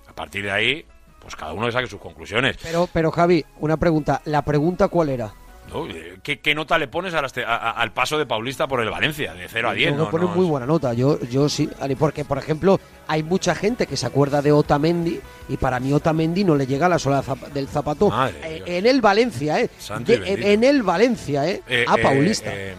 [0.08, 0.86] A partir de ahí,
[1.20, 2.58] pues cada uno que saque sus conclusiones.
[2.62, 4.22] Pero, pero Javi, una pregunta.
[4.26, 5.34] ¿La pregunta cuál era?
[5.74, 5.88] ¿No?
[5.88, 8.68] Eh, ¿Qué, qué nota le pones a las te- a- a- al paso de Paulista
[8.68, 9.34] por el Valencia?
[9.34, 9.92] De 0 a 10.
[9.92, 10.12] Tengo ¿no?
[10.28, 10.94] No, muy buena nota.
[10.94, 15.58] Yo, yo sí, porque por ejemplo hay mucha gente que se acuerda de Otamendi y
[15.58, 17.24] para mí Otamendi no le llega a la sola
[17.54, 18.10] del zapato
[18.44, 19.70] Eh, en el Valencia, eh.
[20.00, 20.14] De-
[20.54, 21.62] en, el Valencia, eh.
[21.68, 22.52] Eh, a eh, Paulista.
[22.54, 22.76] eh,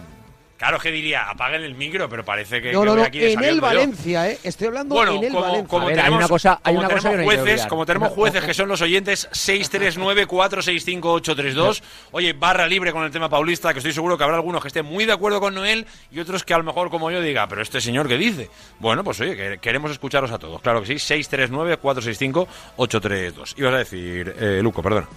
[0.57, 3.03] claro que diría, apaguen el micro, pero parece que, no, que no, no.
[3.03, 3.61] aquí En el yo.
[3.61, 4.39] Valencia, eh.
[4.43, 5.67] Estoy hablando Bueno, en el como, Valencia.
[5.69, 7.67] como hay tenemos, una cosa- hay como una cosa tenemos que no hay que jueces,
[7.67, 13.73] como tenemos jueces que son los oyentes 639-465-832, oye, barra libre con el tema paulista,
[13.73, 16.43] que estoy seguro que habrá algunos que estén muy de acuerdo con Noel y otros
[16.43, 18.49] que a lo mejor como yo diga, pero este señor qué dice.
[18.79, 23.53] Bueno, pues oye, que queremos escucharos a todos, claro que sí, 639-465-832.
[23.57, 25.07] Ibas a decir, eh, Luco, perdona.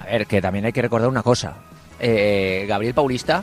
[0.00, 1.56] A ver, que también hay que recordar una cosa.
[2.00, 3.42] Eh, Gabriel Paulista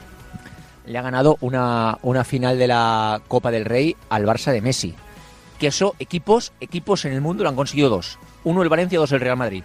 [0.88, 4.94] le ha ganado una, una final de la Copa del Rey al Barça de Messi.
[5.60, 8.20] Que eso, equipos, equipos en el mundo lo han conseguido dos.
[8.44, 9.64] Uno el Valencia, dos el Real Madrid.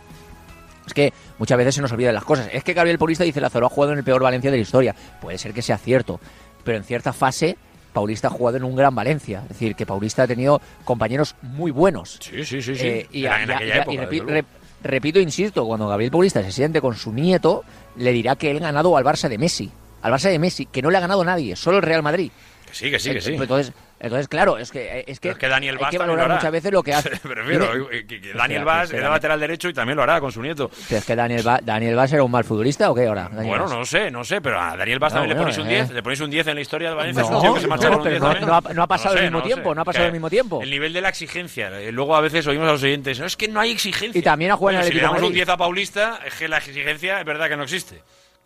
[0.86, 2.48] Es que muchas veces se nos olvidan las cosas.
[2.52, 4.94] Es que Gabriel Paulista dice Lázaro ha jugado en el peor Valencia de la historia.
[5.20, 6.20] Puede ser que sea cierto,
[6.64, 7.56] pero en cierta fase
[7.92, 9.40] Paulista ha jugado en un gran Valencia.
[9.42, 12.18] Es decir, que Paulista ha tenido compañeros muy buenos.
[12.20, 12.86] Sí, sí, sí, sí.
[12.86, 14.30] Eh, y, Era a- en y a- aquella y a- época, y repi- desde luego.
[14.40, 14.46] rep-
[14.84, 17.64] repito, insisto, cuando Gabriel Paulista se siente con su nieto,
[17.96, 19.70] le dirá que él ha ganado al Barça de Messi.
[20.02, 22.30] Al Barça de Messi, que no le ha ganado nadie, solo el Real Madrid.
[22.66, 23.34] Que sí, que sí, que sí.
[23.34, 26.52] Entonces, entonces claro, es que, es que, Pero es que Daniel hay que valorar muchas
[26.52, 27.10] veces lo que hace.
[27.22, 30.40] Prefiero eh, que, que Daniel Vaz era lateral derecho y también lo hará con su
[30.40, 30.70] nieto.
[30.88, 33.24] Pero es que Daniel Vaz, Daniel Vaz era un mal futbolista o qué ahora?
[33.24, 33.72] Daniel Bueno, Vaz?
[33.72, 35.84] no sé, no sé, pero a Daniel Vaz No, también le bueno, ponéis un eh.
[35.84, 37.66] 10, le ponéis un 10 en la historia del Valencia, No, un tío que se
[37.66, 38.46] marcha no, con un pero 10 no- también.
[38.48, 39.74] no ha- no ha pasado sé, mismo lo tiempo, sé.
[39.74, 40.62] no ha pasado al mismo tiempo.
[40.62, 41.68] El nivel de la exigencia.
[41.80, 44.16] eh, Luego a veces oímos a los oyentes, no, es que no hay exigencia.
[44.18, 45.38] Y también ha jugado en el Si le damos de un Madrid.
[45.38, 48.00] 10 a Paulista, es que la exigencia es verdad que no existe.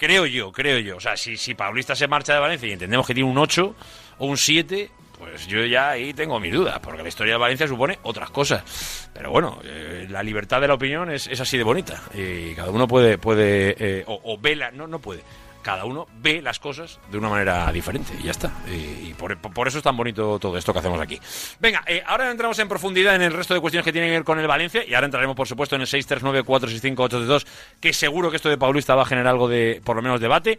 [0.04, 0.98] Creo yo, creo yo.
[0.98, 3.74] O sea, si, si Paulista se marcha de Valencia y entendemos que tiene un 8
[4.18, 7.66] o un 7, pues yo ya ahí tengo mis dudas, porque la historia de Valencia
[7.66, 9.08] supone otras cosas.
[9.14, 12.02] Pero bueno, eh, la libertad de la opinión es, es así de bonita.
[12.12, 15.22] Y cada uno puede, puede eh, o, o ve la, no, no puede.
[15.64, 18.52] Cada uno ve las cosas de una manera diferente y ya está.
[18.70, 21.18] Y, por, por eso es tan bonito todo esto que hacemos aquí.
[21.58, 24.24] Venga, eh, ahora entramos en profundidad en el resto de cuestiones que tienen que ver
[24.24, 27.46] con el Valencia y ahora entraremos, por supuesto, en el 639-465-832,
[27.80, 30.58] que seguro que esto de Paulista va a generar algo de, por lo menos, debate.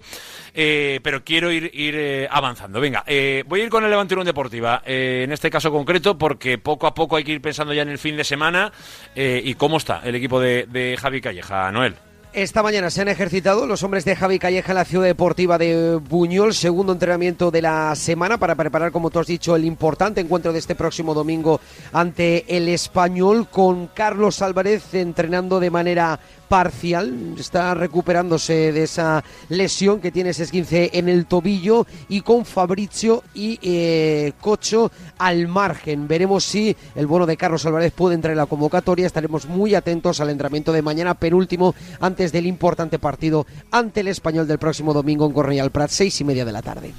[0.55, 2.79] Eh, pero quiero ir, eh, avanzando.
[2.79, 3.03] Venga,
[3.45, 7.15] voy a ir con el Levante Deportiva, en este caso concreto, porque poco a poco
[7.15, 8.71] hay que ir pensando ya en el fin de semana
[9.15, 11.95] y cómo está el equipo de, de Javi Calleja, Noel.
[12.35, 16.01] Esta mañana se han ejercitado los hombres de Javi Calleja en la ciudad deportiva de
[16.05, 20.51] Buñol, segundo entrenamiento de la semana para preparar, como tú has dicho, el importante encuentro
[20.51, 21.61] de este próximo domingo
[21.93, 29.99] ante el español con Carlos Álvarez entrenando de manera parcial, está recuperándose de esa lesión
[29.99, 30.45] que tiene ese
[30.93, 36.07] en el tobillo y con Fabrizio y eh, Cocho al margen.
[36.07, 39.05] Veremos si el bono de Carlos Álvarez puede entrar en la convocatoria.
[39.05, 44.47] Estaremos muy atentos al entrenamiento de mañana, penúltimo, antes del importante partido ante el español
[44.47, 46.93] del próximo domingo en Cornellà Prat, seis y media de la tarde.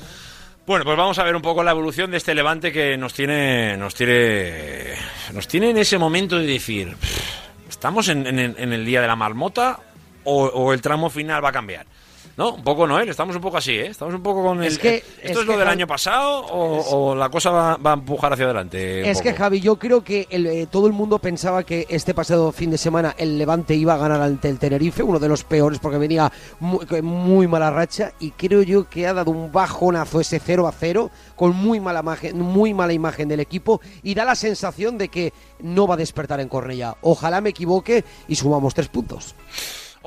[0.67, 3.77] Bueno, pues vamos a ver un poco la evolución de este Levante que nos tiene,
[3.77, 4.95] nos tiene,
[5.33, 9.17] nos tiene en ese momento de decir, "Pff, ¿estamos en, en- el día de la
[9.17, 9.81] marmota
[10.25, 11.87] o el tramo final va a cambiar?
[12.37, 12.53] ¿No?
[12.53, 13.87] Un poco, Noel, estamos un poco así, ¿eh?
[13.87, 14.67] Estamos un poco con el...
[14.69, 17.93] Es que- ¿Esto es es, lo del año pasado o, o la cosa va, va
[17.93, 19.05] a empujar hacia adelante?
[19.05, 19.33] un Es que?
[19.33, 22.77] Javi, yo creo que el, eh, todo el mundo pensaba que este pasado fin de
[22.77, 26.31] semana el Levante iba a ganar ante el Tenerife, uno de los peores porque venía
[26.61, 30.67] muy, con muy mala racha y creo yo que ha dado un bajonazo ese 0
[30.69, 34.99] a 0 con muy mala imagen, muy mala imagen del equipo y da la sensación
[34.99, 36.99] de que no va a despertar en Cornellá.
[37.01, 39.35] Ojalá me equivoque y sumamos tres puntos.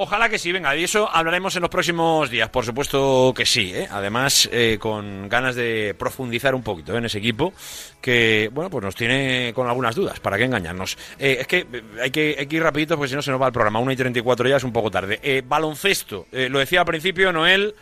[0.01, 3.73] Ojalá que sí, venga, de eso hablaremos en los próximos días, por supuesto que sí,
[3.75, 3.85] ¿eh?
[3.91, 7.51] además eh, con ganas de profundizar un poquito en ese equipo
[7.99, 10.97] que, bueno, pues nos tiene con algunas dudas, para qué engañarnos.
[11.19, 13.41] Eh, es que eh, hay, que hay que ir rapidito porque si no se nos
[13.41, 15.19] va el programa, 1 y 34 ya es un poco tarde.
[15.21, 17.75] Eh, baloncesto, eh, lo decía al principio Noel,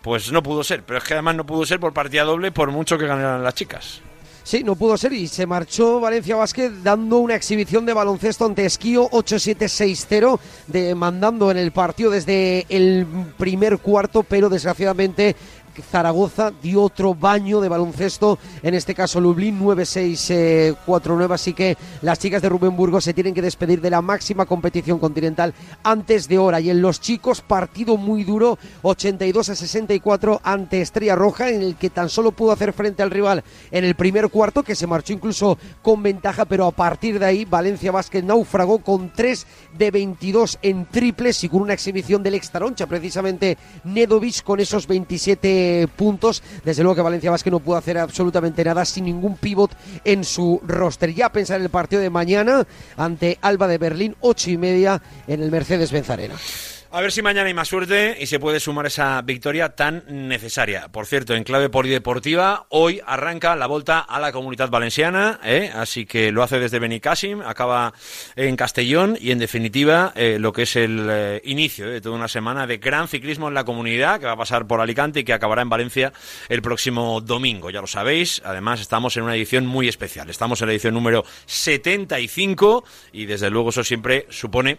[0.00, 2.70] pues no pudo ser, pero es que además no pudo ser por partida doble por
[2.70, 4.00] mucho que ganaran las chicas.
[4.48, 8.64] Sí, no pudo ser y se marchó Valencia Basket dando una exhibición de baloncesto ante
[8.64, 13.06] Esquío 8-7-6-0, de- mandando en el partido desde el
[13.36, 15.36] primer cuarto, pero desgraciadamente
[15.82, 22.42] Zaragoza dio otro baño de baloncesto, en este caso Lublin 9-6-4-9, así que las chicas
[22.42, 26.60] de Rubén Burgos se tienen que despedir de la máxima competición continental antes de hora.
[26.60, 31.76] Y en los chicos, partido muy duro, 82 a 64 ante Estrella Roja, en el
[31.76, 35.12] que tan solo pudo hacer frente al rival en el primer cuarto, que se marchó
[35.12, 40.58] incluso con ventaja, pero a partir de ahí Valencia Vázquez naufragó con 3 de 22
[40.62, 46.42] en triples y una exhibición del extraroncha, precisamente Nedovic con esos 27 puntos.
[46.64, 49.70] Desde luego que Valencia Vázquez no pudo hacer absolutamente nada sin ningún pivot
[50.04, 51.14] en su roster.
[51.14, 55.42] Ya pensar en el partido de mañana ante Alba de Berlín, ocho y media en
[55.42, 56.34] el Mercedes-Benz Arena.
[56.90, 60.88] A ver si mañana hay más suerte y se puede sumar esa victoria tan necesaria.
[60.88, 65.70] Por cierto, en clave polideportiva, hoy arranca la vuelta a la comunidad valenciana, ¿eh?
[65.74, 67.92] así que lo hace desde Benicassim, acaba
[68.36, 72.26] en Castellón y en definitiva eh, lo que es el eh, inicio de toda una
[72.26, 75.34] semana de gran ciclismo en la comunidad que va a pasar por Alicante y que
[75.34, 76.14] acabará en Valencia
[76.48, 77.68] el próximo domingo.
[77.68, 80.30] Ya lo sabéis, además estamos en una edición muy especial.
[80.30, 84.78] Estamos en la edición número 75 y desde luego eso siempre supone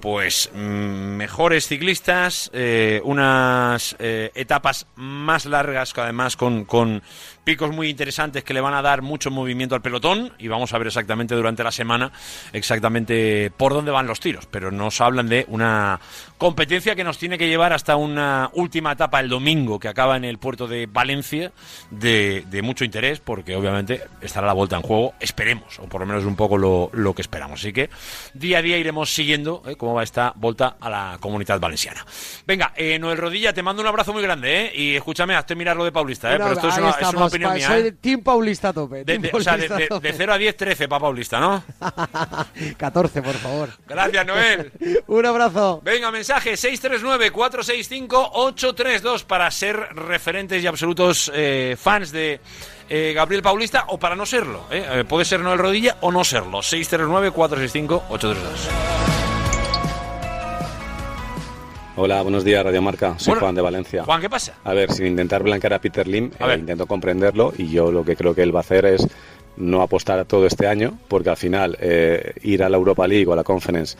[0.00, 0.50] pues...
[0.54, 7.02] Mm, mejores ciclistas, eh, unas eh, etapas más largas, que además con, con
[7.46, 10.78] picos muy interesantes que le van a dar mucho movimiento al pelotón y vamos a
[10.78, 12.10] ver exactamente durante la semana
[12.52, 14.46] exactamente por dónde van los tiros.
[14.50, 16.00] Pero nos hablan de una
[16.38, 20.24] competencia que nos tiene que llevar hasta una última etapa el domingo que acaba en
[20.24, 21.52] el puerto de Valencia
[21.92, 26.24] de, mucho interés porque obviamente estará la vuelta en juego, esperemos, o por lo menos
[26.24, 27.60] un poco lo, lo que esperamos.
[27.60, 27.90] Así que
[28.34, 32.04] día a día iremos siguiendo eh, cómo va esta vuelta a la comunidad valenciana.
[32.44, 34.72] Venga, eh, Noel Rodilla, te mando un abrazo muy grande ¿eh?
[34.74, 36.38] y escúchame, hazte mirar lo de Paulista, ¿eh?
[36.38, 37.92] pero esto es una, es una soy de ¿eh?
[37.92, 39.04] Team Paulista a tope.
[39.04, 40.00] De, o sea, de, 0
[40.32, 41.64] a 10, 13 para Paulista, ¿no?
[42.76, 43.70] 14, por favor.
[43.86, 44.72] Gracias, Noel.
[45.06, 45.80] Un abrazo.
[45.82, 52.40] Venga, mensaje 639-465-832 para ser referentes y absolutos eh, fans de
[52.88, 54.66] eh, Gabriel Paulista o para no serlo.
[55.08, 56.58] puede ser Noel Rodilla o no serlo.
[56.58, 59.25] 639-465-832.
[61.98, 63.18] Hola, buenos días, Radio Marca.
[63.18, 64.04] Soy Juan de Valencia.
[64.04, 64.52] Juan, ¿qué pasa?
[64.64, 68.14] A ver, sin intentar blancar a Peter Lim, eh, intento comprenderlo y yo lo que
[68.16, 69.08] creo que él va a hacer es
[69.56, 73.26] no apostar a todo este año, porque al final eh, ir a la Europa League
[73.26, 73.96] o a la Conference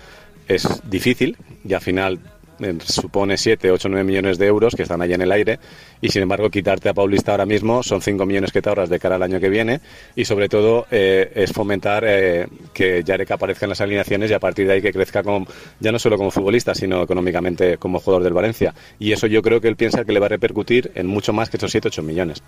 [0.46, 2.18] es difícil y al final
[2.84, 5.58] supone 7, 8, 9 millones de euros que están ahí en el aire.
[6.00, 8.98] Y sin embargo quitarte a Paulista ahora mismo son 5 millones que te ahorras de
[8.98, 9.80] cara al año que viene.
[10.14, 14.40] Y sobre todo eh, es fomentar eh, que Yarek aparezca en las alineaciones y a
[14.40, 15.46] partir de ahí que crezca como,
[15.80, 18.74] ya no solo como futbolista sino económicamente como jugador del Valencia.
[18.98, 21.50] Y eso yo creo que él piensa que le va a repercutir en mucho más
[21.50, 22.42] que esos 7, 8 millones.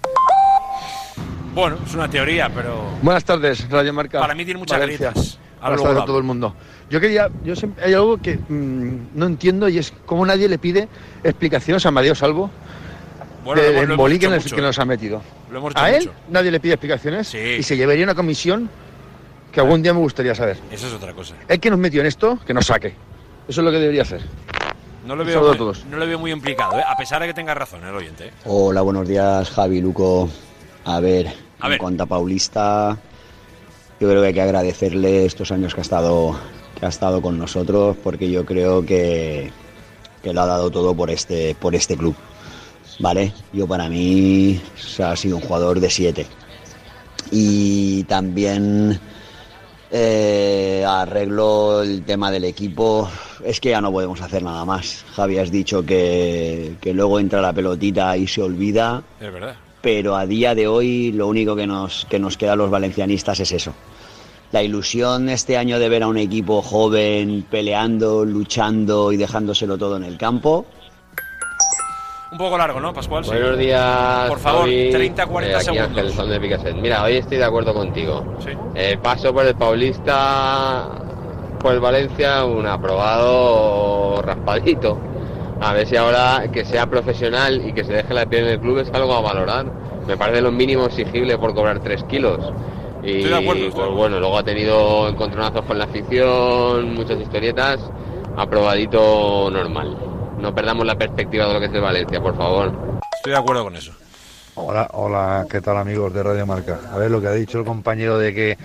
[1.55, 2.85] Bueno, es una teoría, pero...
[3.03, 4.21] Buenas tardes, Radio Marca.
[4.21, 4.79] Para mí tiene muchas
[5.61, 5.81] grietas.
[5.81, 6.55] Buenas tardes a todo el mundo.
[6.91, 10.59] Yo quería, yo siempre, hay algo que mm, no entiendo y es cómo nadie le
[10.59, 10.89] pide
[11.23, 12.51] explicaciones a Mario Salvo
[13.45, 15.23] bueno, del embolí que, nos, ha metido.
[15.75, 18.69] a él nadie le pide explicaciones y se llevaría una comisión
[19.53, 20.59] que algún día me gustaría saber.
[20.71, 21.35] Eso es otra cosa.
[21.49, 22.95] El que nos metió en esto, que nos saque.
[23.49, 24.21] Eso es lo que debería hacer.
[25.07, 25.57] No lo veo, muy,
[25.91, 26.85] no lo veo muy implicado, ¿eh?
[26.87, 28.27] a pesar de que tenga razón el oyente.
[28.27, 28.33] ¿eh?
[28.45, 30.29] Hola, buenos días, Javi, Luco.
[30.85, 32.99] A ver, en cuanto a Paulista,
[34.01, 36.39] yo creo que hay que agradecerle estos años que ha estado,
[36.79, 39.51] que ha estado con nosotros, porque yo creo que,
[40.23, 42.15] que lo ha dado todo por este, por este club.
[43.01, 43.33] ¿Vale?
[43.53, 44.61] Yo para mí
[45.03, 46.27] ha sido un jugador de 7.
[47.31, 48.99] Y también
[49.91, 53.09] eh, arreglo el tema del equipo.
[53.45, 55.05] Es que ya no podemos hacer nada más.
[55.15, 59.03] Javi, has dicho que, que luego entra la pelotita y se olvida.
[59.21, 62.57] Es verdad pero a día de hoy lo único que nos, que nos queda a
[62.57, 63.73] los valencianistas es eso.
[64.51, 69.97] La ilusión este año de ver a un equipo joven peleando, luchando y dejándoselo todo
[69.97, 70.65] en el campo.
[72.33, 73.25] Un poco largo, ¿no, Pascual?
[73.25, 74.29] Buenos días.
[74.29, 76.75] Por favor, 30, 40 segundos.
[76.77, 78.37] Mira, hoy estoy de acuerdo contigo.
[78.41, 78.51] ¿Sí?
[78.75, 80.89] Eh, paso por el Paulista,
[81.59, 84.99] por el Valencia, un aprobado raspadito
[85.61, 88.61] a ver si ahora que sea profesional y que se deje la piel en el
[88.61, 89.67] club es algo a valorar.
[90.07, 92.39] Me parece lo mínimo exigible por cobrar 3 kilos.
[93.03, 97.79] Y pues bueno, luego ha tenido encontronazos con la afición, muchas historietas,
[98.37, 99.97] aprobadito normal.
[100.39, 102.73] No perdamos la perspectiva de lo que es de Valencia, por favor.
[103.17, 103.93] Estoy de acuerdo con eso.
[104.55, 106.81] Hola, hola, ¿qué tal amigos de Radio Marca?
[106.93, 108.59] A ver lo que ha dicho el compañero de que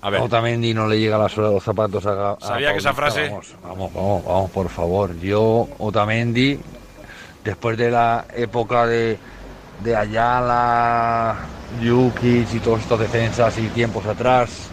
[0.00, 0.20] a ver.
[0.20, 3.30] Otamendi no le llega la suela de los zapatos a, Sabía que esa frase.
[3.62, 5.18] Vamos, vamos, vamos, por favor.
[5.18, 6.58] Yo, Otamendi,
[7.44, 9.18] después de la época de,
[9.82, 11.36] de Ayala,
[11.82, 14.70] Yuki y todas estas defensas y tiempos atrás,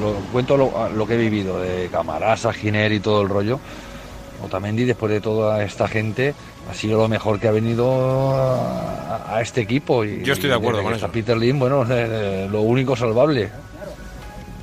[0.00, 3.58] lo, cuento lo, que he vivido de Camarasa, Giner y todo el rollo.
[4.44, 6.34] Otamendi, después de toda esta gente,
[6.70, 10.04] ha sido lo mejor que ha venido a, este equipo.
[10.04, 11.08] Y, Yo estoy de acuerdo con eso.
[11.08, 13.50] Peter Lim, bueno, lo único salvable.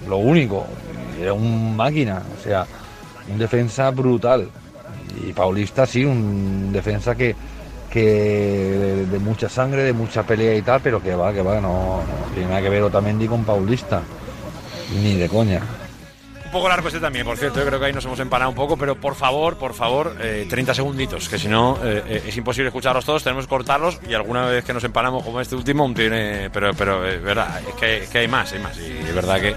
[0.08, 0.66] Lo único.
[1.20, 2.66] Era un máquina, o sea,
[3.32, 4.49] un defensa brutal.
[5.26, 7.36] Y Paulista sí, un defensa que,
[7.89, 12.01] que de, mucha sangre, de mucha pelea y tal, pero que va, que va, no,
[12.34, 14.01] tiene nada que ver Otamendi con Paulista.
[15.01, 15.62] Ni de coña
[16.52, 17.60] poco largo este también, por cierto.
[17.60, 20.72] Yo creo que ahí nos hemos empanado un poco, pero por favor, por favor, 30
[20.72, 24.14] eh, segunditos, que si no eh, eh, es imposible escucharlos todos, tenemos que cortarlos y
[24.14, 26.50] alguna vez que nos empanamos como este último, tiene.
[26.52, 28.78] Pero, pero es verdad, es que, que hay más, hay más.
[28.78, 29.56] Y es verdad que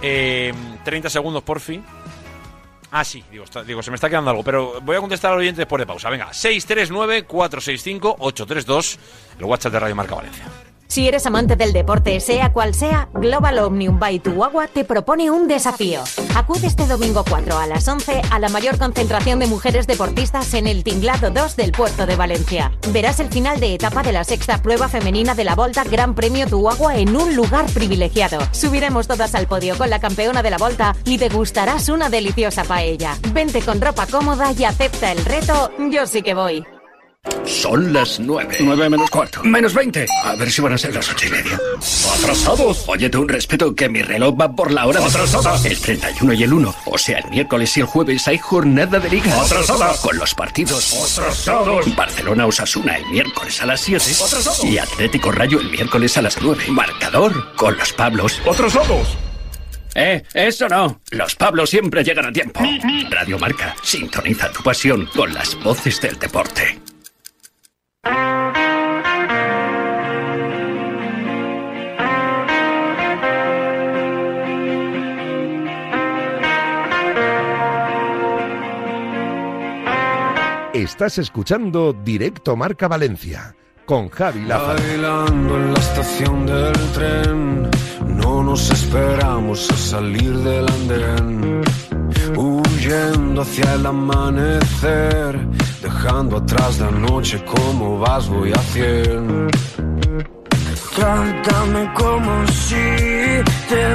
[0.04, 0.54] Eh,
[0.84, 1.84] 30 segundos, por fin.
[2.92, 5.62] Ah, sí, digo, digo, se me está quedando algo, pero voy a contestar al oyente
[5.62, 6.12] después de pausa.
[6.12, 8.98] Venga, 639-465-832,
[9.40, 10.46] el WhatsApp de Radio Marca Valencia.
[10.94, 15.48] Si eres amante del deporte, sea cual sea, Global Omnium by Tuagua te propone un
[15.48, 16.04] desafío.
[16.36, 20.68] Acude este domingo 4 a las 11 a la mayor concentración de mujeres deportistas en
[20.68, 22.78] el Tinglado 2 del puerto de Valencia.
[22.92, 26.46] Verás el final de etapa de la sexta prueba femenina de la Volta Gran Premio
[26.46, 28.38] Tuagua en un lugar privilegiado.
[28.52, 32.66] Subiremos todas al podio con la campeona de la Volta y te gustarás una deliciosa
[32.66, 33.18] paella.
[33.32, 36.64] Vente con ropa cómoda y acepta el reto Yo sí que voy.
[37.46, 38.58] Son las nueve.
[38.60, 39.42] Nueve menos cuarto.
[39.44, 40.06] Menos veinte.
[40.24, 41.58] A ver si van a ser las ocho y media.
[42.18, 42.84] ¡Atrasados!
[42.88, 45.06] Óyete un respeto que mi reloj va por la hora.
[45.06, 45.64] ¡Atrasados!
[45.66, 46.76] El 31 y el 1.
[46.86, 49.42] O sea, el miércoles y el jueves hay jornada de liga.
[49.42, 50.02] ¡Atrasados!
[50.02, 50.94] Con los partidos.
[51.18, 51.96] ¡Atrasados!
[51.96, 54.04] Barcelona Osasuna el miércoles a las 7.
[54.04, 54.64] ¡Atrasados!
[54.66, 56.66] Y Atlético Rayo el miércoles a las 9.
[56.70, 58.42] Marcador con los Pablos.
[58.50, 59.18] ¡Atrasados!
[59.96, 61.02] Eh, eso no.
[61.12, 62.60] Los Pablos siempre llegan a tiempo.
[63.10, 66.80] Radio Marca, sintoniza tu pasión con las voces del deporte.
[80.84, 83.56] Estás escuchando Directo Marca Valencia
[83.86, 84.46] con Javi.
[84.46, 87.70] Bailando en la estación del tren,
[88.06, 91.62] no nos esperamos a salir del andén.
[92.36, 95.48] Huyendo hacia el amanecer,
[95.82, 99.50] dejando atrás la noche como vas voy a cien.
[100.96, 102.76] Trátame como si
[103.68, 103.94] te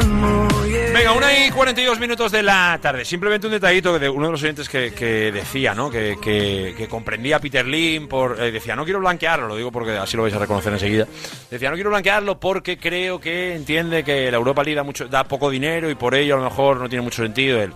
[0.92, 3.04] Venga, una y 42 minutos de la tarde.
[3.04, 5.90] Simplemente un detallito de uno de los oyentes que, decía, ¿no?
[5.90, 8.42] Que, comprendía a Peter Lim por.
[8.42, 11.06] Eh, decía, no quiero blanquearlo, lo digo porque así lo vais a reconocer enseguida.
[11.50, 15.22] Decía, no quiero blanquearlo porque creo que entiende que la Europa League da, mucho, da
[15.24, 17.72] poco dinero y por ello a lo mejor no tiene mucho sentido él.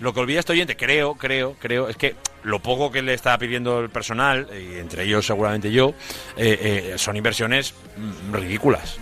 [0.00, 3.36] Lo que olvida este oyente, creo, creo, creo, es que lo poco que le está
[3.38, 5.94] pidiendo el personal, y entre ellos seguramente yo,
[6.36, 8.98] eh, eh, son inversiones mm, ridículas.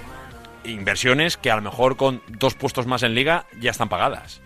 [0.65, 4.41] Inversiones que a lo mejor con dos puestos más en liga ya están pagadas.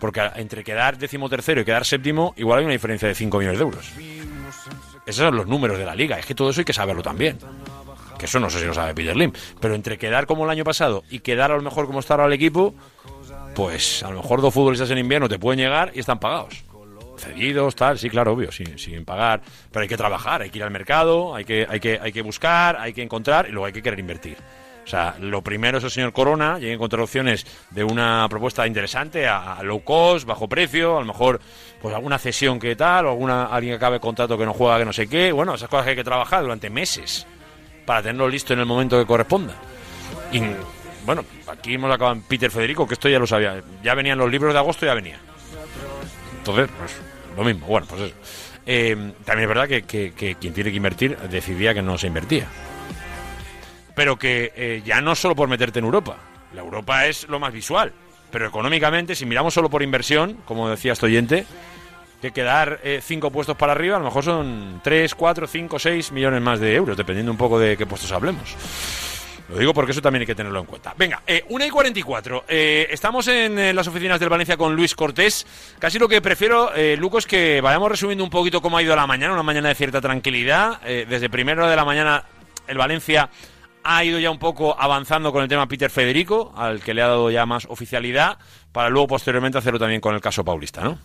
[0.00, 3.64] Porque entre quedar decimotercero y quedar séptimo, igual hay una diferencia de 5 millones de
[3.64, 3.92] euros.
[5.06, 6.18] Esos son los números de la liga.
[6.18, 7.38] Es que todo eso hay que saberlo también.
[8.18, 9.32] Que eso no sé si lo sabe Peter Lim.
[9.60, 12.26] Pero entre quedar como el año pasado y quedar a lo mejor como está ahora
[12.26, 12.74] el equipo,
[13.60, 16.64] pues a lo mejor dos futbolistas en invierno te pueden llegar y están pagados.
[17.18, 19.42] Cedidos, tal, sí, claro, obvio, sin, sin pagar.
[19.70, 22.22] Pero hay que trabajar, hay que ir al mercado, hay que, hay, que, hay que
[22.22, 24.38] buscar, hay que encontrar y luego hay que querer invertir.
[24.82, 28.66] O sea, lo primero es el señor Corona, llega a encontrar opciones de una propuesta
[28.66, 31.38] interesante a, low cost, bajo precio, a lo mejor
[31.82, 34.86] pues alguna cesión que tal, o alguna alguien que acabe contrato que no juega, que
[34.86, 35.32] no sé qué.
[35.32, 37.26] Bueno, esas cosas que hay que trabajar durante meses
[37.84, 39.52] para tenerlo listo en el momento que corresponda.
[40.32, 40.40] Y
[41.04, 43.62] bueno, aquí hemos acabado en Peter Federico, que esto ya lo sabía.
[43.82, 45.18] Ya venían los libros de agosto, ya venía.
[46.38, 46.96] Entonces, pues
[47.36, 47.66] lo mismo.
[47.66, 48.14] Bueno, pues eso.
[48.66, 52.46] Eh, también es verdad que, quien tiene que invertir decidía que no se invertía.
[53.94, 56.16] Pero que eh, ya no solo por meterte en Europa.
[56.54, 57.92] La Europa es lo más visual.
[58.30, 61.46] Pero económicamente, si miramos solo por inversión, como decía este oyente,
[62.20, 66.12] que quedar eh, cinco puestos para arriba, a lo mejor son 3, 4, 5, 6
[66.12, 68.56] millones más de euros, dependiendo un poco de qué puestos hablemos.
[69.50, 70.94] Lo digo porque eso también hay que tenerlo en cuenta.
[70.96, 72.44] Venga, eh, 1 y 44.
[72.46, 75.44] Eh, estamos en, en, las oficinas del Valencia con Luis Cortés.
[75.80, 78.94] Casi lo que prefiero, eh, Luco, es que vayamos resumiendo un poquito cómo ha ido
[78.94, 80.80] la mañana, una mañana de cierta tranquilidad.
[80.84, 82.24] Eh, desde primera hora de la mañana,
[82.68, 83.28] el Valencia
[83.82, 87.08] ha ido ya un poco avanzando con el tema Peter Federico, al que le ha
[87.08, 88.38] dado ya más oficialidad,
[88.70, 90.98] para luego posteriormente hacerlo también con el caso Paulista, ¿no?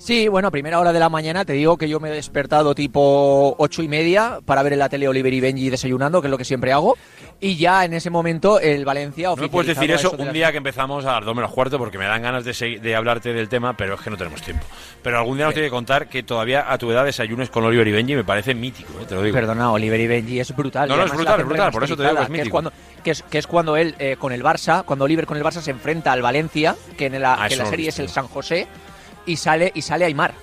[0.00, 2.74] Sí, bueno, a primera hora de la mañana te digo que yo me he despertado
[2.74, 6.30] tipo ocho y media para ver en la tele Oliver y Benji desayunando, que es
[6.30, 6.96] lo que siempre hago.
[7.38, 10.56] Y ya en ese momento el Valencia No me puedes decir eso un día que
[10.56, 13.76] empezamos a las dos menos cuarto porque me dan ganas de, de, hablarte del tema,
[13.76, 14.64] pero es que no tenemos tiempo.
[15.02, 17.86] Pero algún día nos tiene que contar que todavía a tu edad desayunes con Oliver
[17.86, 19.04] y Benji me parece mítico, ¿eh?
[19.06, 19.34] te lo digo.
[19.34, 20.88] Perdona, Oliver y Benji es brutal.
[20.88, 22.42] No, no, es brutal, es brutal, por eso te digo que es mítico.
[22.42, 22.72] Que es cuando,
[23.04, 25.60] que es, que es cuando él eh, con el Barça, cuando Oliver con el Barça
[25.60, 28.28] se enfrenta al Valencia, que en la, Ah, que eso la serie es el San
[28.28, 28.66] José,
[29.26, 30.34] y sale, y sale Aymar.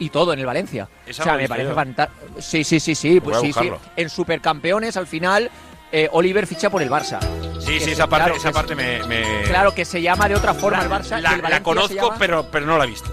[0.00, 0.88] Y todo en el Valencia.
[1.08, 2.26] O sea, la me parece fantástico.
[2.40, 3.20] Sí, sí, sí, sí.
[3.20, 3.70] Pues sí, sí.
[3.96, 5.50] En Supercampeones, al final,
[5.90, 7.18] eh, Oliver ficha por el Barça.
[7.60, 10.54] Sí, sí, esa parte, claro, esa parte me, me- Claro, que se llama de otra
[10.54, 11.10] forma el Barça.
[11.10, 13.12] La, el la Valencia se conozco, llama- pero, pero no la he visto.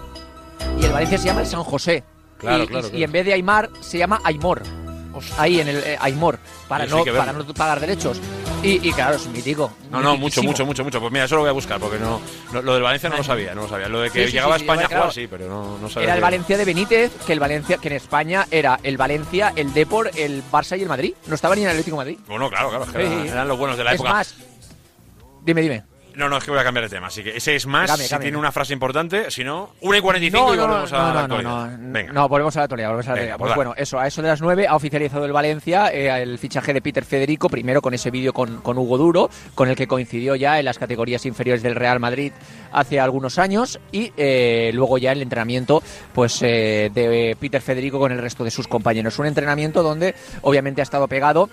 [0.80, 2.04] y el Valencia se llama el San José.
[2.38, 4.62] Claro, y, claro, y- en vez de Aymar se llama Aymor.
[5.38, 6.38] Ahí en el eh, Aymor,
[6.68, 8.20] para no, para no pagar derechos.
[8.66, 9.72] Y, y claro, es mítico.
[9.92, 11.00] No, no, mucho, mucho, mucho, mucho.
[11.00, 12.20] Pues mira, eso lo voy a buscar porque no,
[12.52, 13.88] no- lo del Valencia no lo sabía, no lo sabía.
[13.88, 15.78] Lo de que Sí, sí, llegaba sí, a España sí, a jugar sí, pero no,
[15.78, 16.08] no sabía.
[16.08, 19.74] Era el Valencia de Benítez, que el Valencia, que en España era el Valencia, el
[19.74, 21.14] Depor, el Barça y el Madrid.
[21.28, 22.20] No estaba ni en el Atlético de Madrid.
[22.28, 24.10] Bueno, claro, claro, es que eran, eran los buenos de la es época.
[24.14, 24.36] más,
[25.44, 25.84] dime, dime.
[26.18, 27.08] No, no, es que voy a cambiar de tema.
[27.08, 29.30] Así que ese es más, si tiene una frase importante.
[29.32, 31.78] Si no, 1 y 45 y volvemos a la no, no, actualidad.
[31.78, 32.14] no, Venga.
[32.14, 32.90] no, volvemos a la actualidad.
[32.90, 33.38] Volvemos a la Venga, actualidad.
[33.38, 33.70] pues Pues dale.
[33.70, 36.82] bueno, eso, a eso de las 9 ha oficializado el Valencia eh, el fichaje de
[36.82, 40.60] Peter Federico, primero con ese vídeo con, con Hugo Duro, con el que coincidió ya
[40.60, 42.32] en las categorías inferiores del Real Madrid
[42.72, 45.82] hace algunos años, y eh, luego ya el entrenamiento
[46.14, 49.20] pues eh, de Peter Federico con el resto de sus compañeros.
[49.20, 51.50] Un entrenamiento donde obviamente ha estado pegado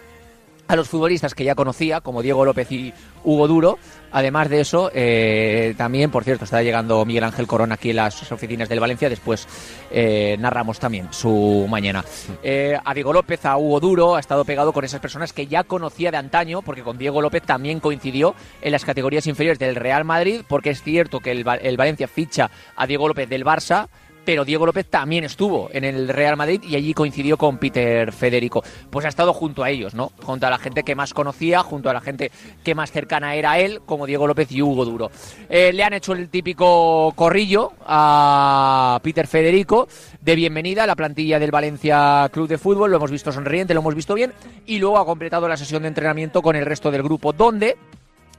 [0.68, 2.92] a los futbolistas que ya conocía, como Diego López y
[3.24, 3.78] Hugo Duro.
[4.10, 8.30] Además de eso, eh, también, por cierto, está llegando Miguel Ángel Corona aquí en las
[8.30, 9.08] oficinas del Valencia.
[9.08, 9.46] Después
[9.90, 12.04] eh, narramos también su mañana.
[12.42, 15.64] Eh, a Diego López, a Hugo Duro, ha estado pegado con esas personas que ya
[15.64, 20.04] conocía de antaño, porque con Diego López también coincidió en las categorías inferiores del Real
[20.04, 23.88] Madrid, porque es cierto que el, el Valencia ficha a Diego López del Barça
[24.24, 28.62] pero Diego López también estuvo en el Real Madrid y allí coincidió con Peter Federico.
[28.90, 30.12] Pues ha estado junto a ellos, ¿no?
[30.22, 32.30] Junto a la gente que más conocía, junto a la gente
[32.62, 35.10] que más cercana era a él, como Diego López y Hugo Duro.
[35.48, 39.88] Eh, le han hecho el típico corrillo a Peter Federico
[40.20, 42.90] de bienvenida a la plantilla del Valencia Club de Fútbol.
[42.90, 44.32] Lo hemos visto sonriente, lo hemos visto bien.
[44.66, 47.76] Y luego ha completado la sesión de entrenamiento con el resto del grupo, donde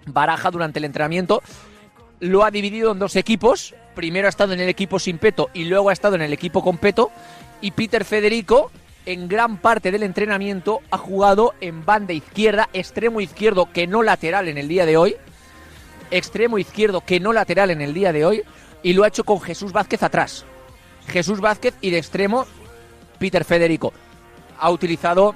[0.06, 1.42] Baraja durante el entrenamiento
[2.20, 3.76] lo ha dividido en dos equipos.
[3.96, 6.64] Primero ha estado en el equipo sin peto y luego ha estado en el equipo
[6.64, 7.12] con peto.
[7.62, 8.72] Y Peter Federico,
[9.06, 14.48] en gran parte del entrenamiento, ha jugado en banda izquierda, extremo izquierdo que no lateral
[14.48, 15.16] en el día de hoy.
[16.12, 18.44] Extremo izquierdo que no lateral en el día de hoy.
[18.82, 20.46] Y lo ha hecho con Jesús Vázquez atrás.
[21.08, 22.46] Jesús Vázquez y de extremo
[23.20, 23.94] Peter Federico.
[24.60, 25.36] Ha utilizado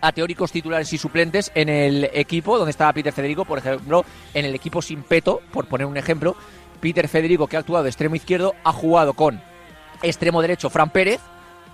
[0.00, 4.04] a teóricos titulares y suplentes en el equipo donde estaba Peter Federico, por ejemplo,
[4.34, 6.36] en el equipo sin peto, por poner un ejemplo,
[6.80, 9.40] Peter Federico, que ha actuado de extremo izquierdo, ha jugado con
[10.02, 11.20] extremo derecho Fran Pérez,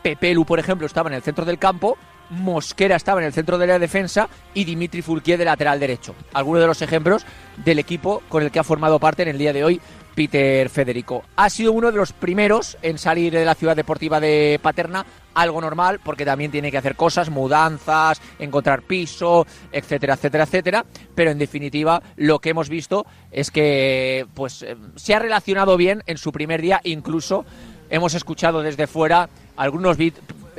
[0.02, 1.96] Pepe Lu, por ejemplo, estaba en el centro del campo,
[2.30, 6.14] Mosquera estaba en el centro de la defensa y Dimitri Fourquier de lateral derecho.
[6.32, 7.24] Algunos de los ejemplos
[7.56, 9.80] del equipo con el que ha formado parte en el día de hoy
[10.16, 11.24] Peter Federico.
[11.36, 15.04] Ha sido uno de los primeros en salir de la ciudad deportiva de Paterna,
[15.34, 20.86] algo normal porque también tiene que hacer cosas, mudanzas, encontrar piso, etcétera, etcétera, etcétera.
[21.14, 26.02] Pero en definitiva lo que hemos visto es que pues eh, se ha relacionado bien
[26.06, 27.44] en su primer día, incluso
[27.90, 29.98] hemos escuchado desde fuera algunos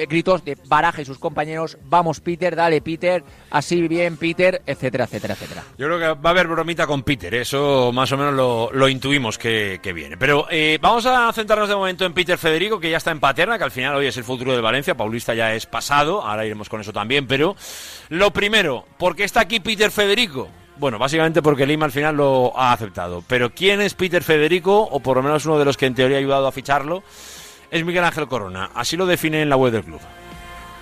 [0.05, 5.33] gritos de Baraja y sus compañeros, vamos Peter, dale Peter, así bien Peter, etcétera, etcétera,
[5.33, 5.63] etcétera.
[5.77, 8.33] Yo creo que va a haber bromita con Peter, eso más o menos
[8.73, 10.17] lo, intuimos que, viene.
[10.17, 13.57] Pero eh, vamos a centrarnos de momento en Peter Federico, que ya está en Paterna,
[13.57, 16.69] que al final hoy es el futuro del Valencia, Paulista ya es pasado, ahora iremos
[16.69, 17.55] con eso también, pero
[18.09, 20.49] lo primero, ¿por qué está aquí Peter Federico?
[20.79, 23.23] Bueno, básicamente porque Lima al final lo ha aceptado.
[23.27, 24.81] Pero ¿quién es Peter Federico?
[24.83, 27.03] O por lo menos uno de los que en teoría ha ayudado a ficharlo,
[27.71, 28.69] es Miguel Ángel Corona.
[28.73, 29.99] Así lo define en la web del club.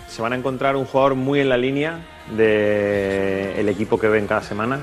[0.08, 2.06] Se van a encontrar un jugador muy en la línea
[2.36, 4.80] del equipo que ven cada semana,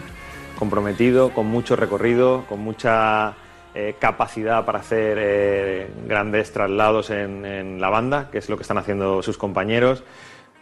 [0.58, 3.34] comprometido, con mucho recorrido, con mucha
[3.74, 8.62] eh, capacidad para hacer eh, grandes traslados en, en la banda, que es lo que
[8.62, 10.04] están haciendo sus compañeros,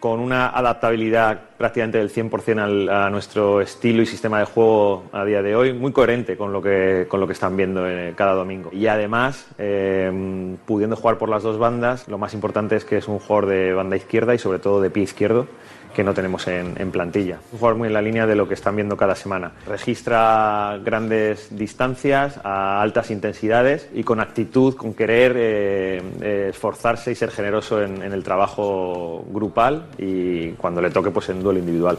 [0.00, 5.24] con una adaptabilidad prácticamente del 100% al, a nuestro estilo y sistema de juego a
[5.26, 8.32] día de hoy, muy coherente con lo que, con lo que están viendo eh, cada
[8.32, 8.70] domingo.
[8.72, 13.08] Y además, eh, pudiendo jugar por las dos bandas, lo más importante es que es
[13.08, 15.46] un jugador de banda izquierda y sobre todo de pie izquierdo
[15.94, 17.38] que no tenemos en, plantilla.
[17.52, 19.52] Un jugador muy en la línea de lo que están viendo cada semana.
[19.66, 27.14] Registra grandes distancias a altas intensidades y con actitud, con querer eh, eh, esforzarse y
[27.14, 31.98] ser generoso en, en el trabajo grupal y cuando le toque pues en duelo individual.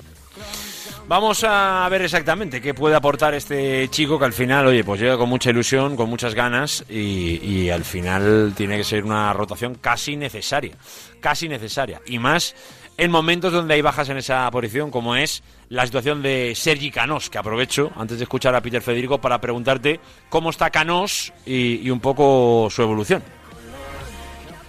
[1.08, 5.18] Vamos a ver exactamente qué puede aportar este chico que al final, oye, pues llega
[5.18, 9.76] con mucha ilusión, con muchas ganas y, y al final tiene que ser una rotación
[9.76, 10.76] casi necesaria,
[11.20, 12.00] casi necesaria.
[12.06, 12.56] Y más
[13.02, 17.32] en momentos donde hay bajas en esa posición, como es la situación de Sergi Canós,
[17.32, 20.00] que aprovecho antes de escuchar a Peter Federico para preguntarte
[20.30, 23.24] cómo está Canós y, y un poco su evolución.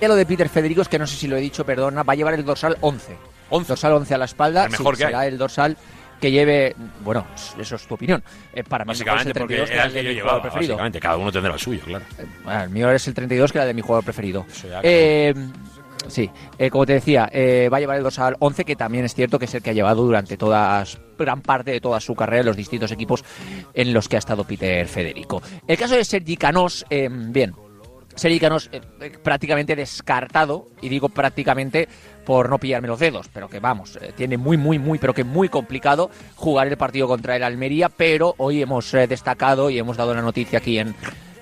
[0.01, 2.17] Lo de Peter Federico es que no sé si lo he dicho, perdona, va a
[2.17, 3.19] llevar el dorsal 11.
[3.51, 3.69] 11.
[3.69, 4.65] Dorsal 11 a la espalda.
[4.65, 5.11] El mejor sí, que hay.
[5.13, 5.77] será el dorsal
[6.19, 6.75] que lleve,
[7.05, 7.27] bueno,
[7.61, 8.23] eso es tu opinión.
[8.55, 10.05] Eh, para mí el mejor es Básicamente el porque 32, que era era el que
[10.05, 10.73] yo llevaba, preferido.
[10.75, 12.05] básicamente, cada uno tendrá el suyo, claro.
[12.45, 14.47] Bueno, el mío es el 32, que era de mi jugador preferido.
[14.63, 15.35] ya, Eh,
[16.09, 19.15] sí, eh, como te decía, eh, va a llevar el dorsal 11, que también es
[19.15, 22.41] cierto que es el que ha llevado durante todas, gran parte de toda su carrera
[22.41, 23.25] en los distintos equipos
[23.75, 25.43] en los que ha estado Peter Federico.
[25.67, 27.55] El caso de Sergi Canós, eh, bien,
[28.15, 28.81] Sergi Canós eh,
[29.23, 31.89] prácticamente descartado, y digo prácticamente
[32.27, 35.49] por no pillarme los dedos, pero que vamos, tiene muy, muy, muy, pero que muy
[35.49, 40.23] complicado jugar el partido contra el Almería, pero hoy hemos destacado y hemos dado la
[40.23, 40.95] noticia aquí en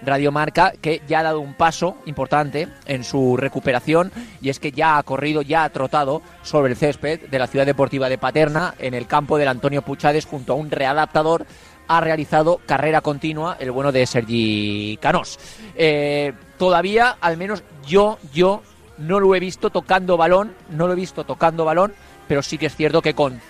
[0.05, 4.73] Radio Marca que ya ha dado un paso importante en su recuperación y es que
[4.73, 8.75] ya ha corrido, ya ha trotado sobre el césped de la Ciudad Deportiva de Paterna
[8.79, 11.47] en el campo del Antonio Puchades junto a un readaptador
[11.91, 15.41] ha realizado carrera continua el bueno de Sergi Canós.
[15.75, 18.63] Eh, todavía, al menos yo, yo
[18.97, 21.93] no lo he visto tocando balón, no lo he visto tocando balón,
[22.29, 23.41] pero sí que es cierto que con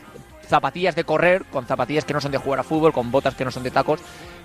[0.48, 3.44] zapatillas de correr, con zapatillas que no son de jugar a fútbol, con botas que
[3.44, 4.01] no son de tacos,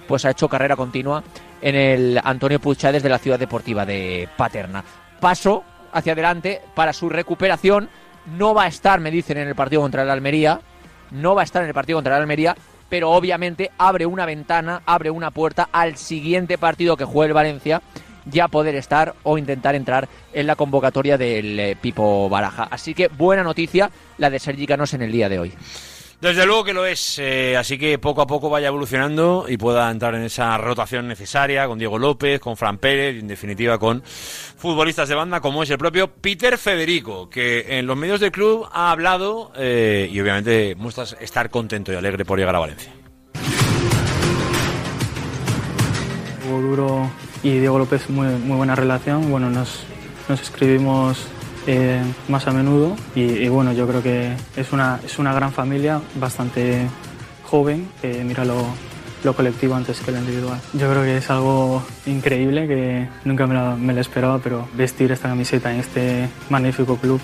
[0.08, 1.24] pues ha hecho carrera continua
[1.66, 4.84] en el Antonio Puchades de la Ciudad Deportiva de Paterna.
[5.20, 7.90] Paso hacia adelante para su recuperación.
[8.38, 10.62] No va a estar, me dicen, en el partido contra el Almería.
[11.10, 12.56] No va a estar en el partido contra el Almería,
[12.88, 17.82] pero obviamente abre una ventana, abre una puerta al siguiente partido que juegue el Valencia
[18.26, 22.68] ya poder estar o intentar entrar en la convocatoria del eh, Pipo Baraja.
[22.70, 25.54] Así que buena noticia la de Sergi Canós en el día de hoy.
[26.26, 29.92] Desde luego que lo es, eh, así que poco a poco vaya evolucionando y pueda
[29.92, 34.02] entrar en esa rotación necesaria con Diego López, con Fran Pérez y en definitiva con
[34.04, 38.68] futbolistas de banda como es el propio Peter Federico, que en los medios del club
[38.74, 42.92] ha hablado eh, y obviamente muestra estar contento y alegre por llegar a Valencia.
[46.48, 47.12] Hugo Duro
[47.44, 49.30] y Diego López muy, muy buena relación.
[49.30, 49.84] Bueno, nos,
[50.28, 51.28] nos escribimos
[51.68, 56.02] eh, más a menudo y, bueno, yo creo que es una, es una gran familia,
[56.16, 56.88] bastante
[57.44, 58.66] joven, que mira lo,
[59.24, 60.60] lo colectivo antes que lo individual.
[60.74, 65.74] Yo creo que es algo increíble que nunca me lo, esperaba, pero vestir esta camiseta
[65.74, 67.20] en este magnífico club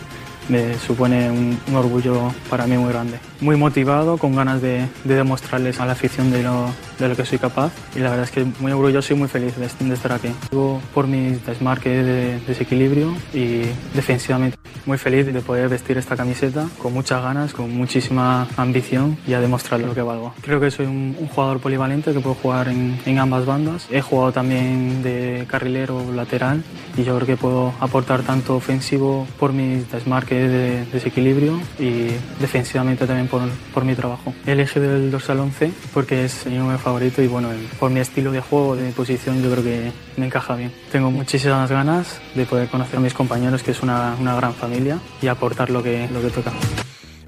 [0.49, 3.30] me supone un orgullo para mí muy grande.
[3.41, 6.67] Muy motivado, con ganas de, de demostrarles a la afición de lo,
[6.99, 9.55] de lo que soy capaz y la verdad es que muy orgulloso y muy feliz
[9.57, 10.29] de, de estar aquí.
[10.51, 13.63] Digo, por mis desmarques de desequilibrio y
[13.95, 19.33] defensivamente muy feliz de poder vestir esta camiseta con muchas ganas, con muchísima ambición y
[19.33, 20.33] a demostrar lo que valgo.
[20.41, 23.87] Creo que soy un, un jugador polivalente que puedo jugar en, en ambas bandas.
[23.91, 26.63] He jugado también de carrilero lateral
[26.97, 32.07] y yo creo que puedo aportar tanto ofensivo por mis desmarques de desequilibrio y
[32.39, 34.33] defensivamente también por, mi trabajo.
[34.45, 38.31] He elegido el dorsal 11 porque es mi número favorito y bueno, por mi estilo
[38.31, 40.71] de juego, de mi posición, yo creo que me encaja bien.
[40.91, 44.99] Tengo muchísimas ganas de poder conocer a mis compañeros, que es una, una gran familia,
[45.21, 46.51] y aportar lo que, lo que toca.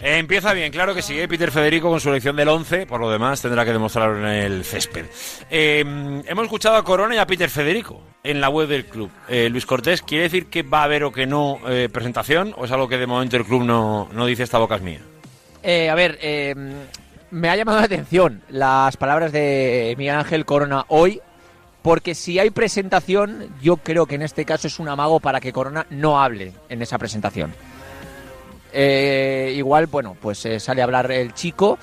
[0.05, 1.29] Empieza bien, claro que sí, ¿eh?
[1.29, 4.65] Peter Federico con su elección del 11, por lo demás tendrá que demostrarlo en el
[4.65, 5.05] césped.
[5.49, 9.09] Eh, hemos escuchado a Corona y a Peter Federico en la web del club.
[9.29, 12.65] Eh, Luis Cortés, ¿quiere decir que va a haber o que no eh, presentación o
[12.65, 14.99] es algo que de momento el club no, no dice esta boca es mía?
[15.63, 16.53] Eh, a ver, eh,
[17.31, 21.21] me ha llamado la atención las palabras de Miguel Ángel Corona hoy,
[21.81, 25.53] porque si hay presentación, yo creo que en este caso es un amago para que
[25.53, 27.53] Corona no hable en esa presentación.
[28.73, 31.77] Eh, igual, bueno, pues eh, sale a hablar el chico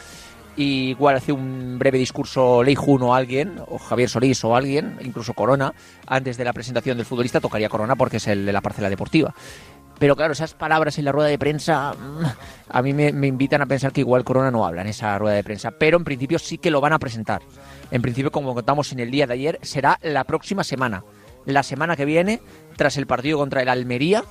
[0.57, 5.33] y igual hace un breve discurso Leijun o alguien, o Javier Solís o alguien, incluso
[5.33, 5.73] Corona,
[6.07, 9.35] antes de la presentación del futbolista tocaría Corona porque es el de la parcela deportiva.
[10.01, 12.25] Pero claro, esas palabras en la rueda de prensa mm,
[12.71, 15.45] a mí me, invitan a pensar que igual Corona no habla en esa rueda de
[15.45, 17.43] prensa, pero en principio sí que lo van a presentar.
[17.91, 21.05] En principio, como contamos en el día de ayer, será la próxima semana.
[21.45, 22.41] La semana que viene,
[22.77, 24.25] tras el partido contra el Almería,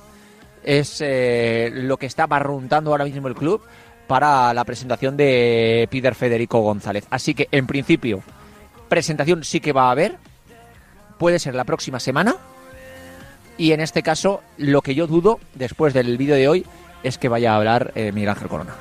[0.64, 3.62] es eh, lo que está barruntando ahora mismo el club
[4.08, 7.06] para la presentación de Peter Federico González.
[7.10, 8.24] Así que, en principio,
[8.88, 10.16] presentación sí que va a haber.
[11.16, 12.34] Puede ser la próxima semana.
[13.60, 16.66] Y en este caso, lo que yo dudo, después del vídeo de hoy,
[17.02, 18.74] es que vaya a hablar eh, Miguel Ángel Corona.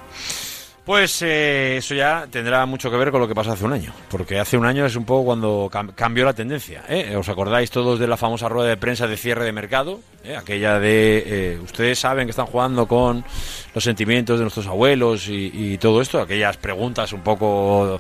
[0.86, 3.91] Pues eh, eso ya tendrá mucho que ver con lo que pasó hace un año,
[4.09, 6.86] porque hace un año es un poco cuando cambió la tendencia.
[6.88, 7.13] ¿eh?
[7.17, 9.99] ¿Os acordáis todos de la famosa rueda de prensa de cierre de mercado?
[10.23, 10.38] ¿Eh?
[10.38, 13.25] Aquella de, ustedes saben que están jugando con
[13.75, 17.99] los sentimientos de nuestros abuelos y, todo esto, aquellas preguntas un poco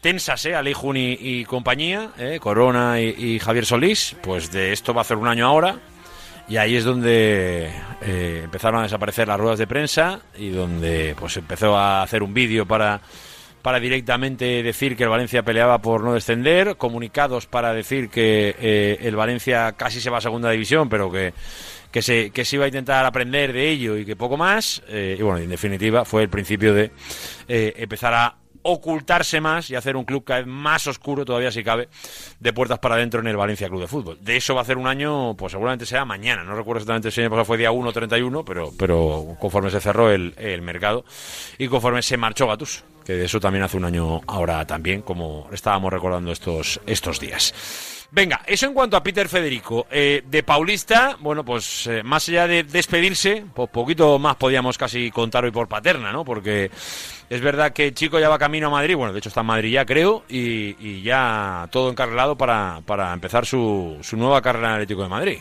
[0.00, 0.56] tensas, ¿eh?
[0.56, 2.10] Ali Juni y compañía,
[2.40, 5.78] Corona y, y Javier Solís, pues de esto va a hacer un año ahora,
[6.48, 7.70] y ahí es donde
[8.02, 12.32] eh, empezaron a desaparecer las ruedas de prensa y donde pues empezó a hacer un
[12.34, 13.00] vídeo para
[13.62, 18.98] para directamente decir que el Valencia peleaba por no descender, comunicados para decir que eh,
[19.00, 21.34] el Valencia casi se va a segunda división, pero que,
[21.90, 24.84] que, se, que se iba a intentar aprender de ello y que poco más.
[24.86, 26.92] Eh, y bueno, en definitiva fue el principio de
[27.48, 28.36] empezar a
[28.66, 31.88] ocultarse más y hacer un club cada vez más oscuro, todavía si cabe,
[32.40, 34.18] de puertas para adentro en el Valencia Club de Fútbol.
[34.20, 37.20] De eso va a hacer un año, pues seguramente sea mañana, no recuerdo exactamente si
[37.20, 40.62] el año pasado fue día 1 o 31, pero, pero conforme se cerró el, el
[40.62, 41.04] mercado
[41.58, 45.48] y conforme se marchó Gatus, que de eso también hace un año ahora también, como
[45.52, 47.54] estábamos recordando estos, estos días.
[48.10, 49.86] Venga, eso en cuanto a Peter Federico.
[49.90, 55.10] Eh, de Paulista, bueno, pues eh, más allá de despedirse, pues poquito más podíamos casi
[55.10, 56.24] contar hoy por paterna, ¿no?
[56.24, 56.70] Porque
[57.28, 59.72] es verdad que chico ya va camino a Madrid, bueno, de hecho está en Madrid
[59.72, 65.02] ya creo, y, ya todo encarrilado para, para empezar su, su nueva carrera en Atlético
[65.02, 65.38] de Madrid.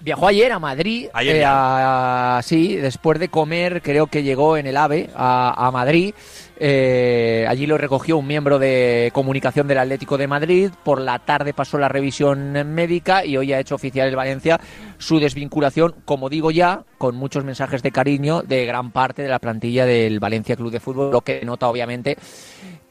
[0.00, 4.76] Viajó ayer a Madrid, ayer eh, sí, después de comer, creo que llegó en el
[4.76, 6.12] AVE a, a Madrid.
[6.64, 10.70] Eh, allí lo recogió un miembro de comunicación del Atlético de Madrid.
[10.84, 14.60] Por la tarde pasó la revisión médica y hoy ha hecho oficial el Valencia
[14.96, 19.40] su desvinculación, como digo ya, con muchos mensajes de cariño de gran parte de la
[19.40, 22.16] plantilla del Valencia Club de Fútbol, lo que nota obviamente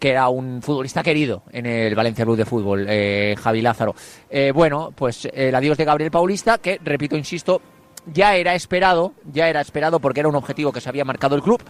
[0.02, 3.94] que era un futbolista querido en el Valencia Club de Fútbol, eh, Javi Lázaro.
[4.32, 7.62] Eh, bueno, pues el adiós de Gabriel Paulista, que repito, insisto,
[8.06, 11.42] ya era esperado, ya era esperado porque era un objetivo que se había marcado el
[11.42, 11.62] club,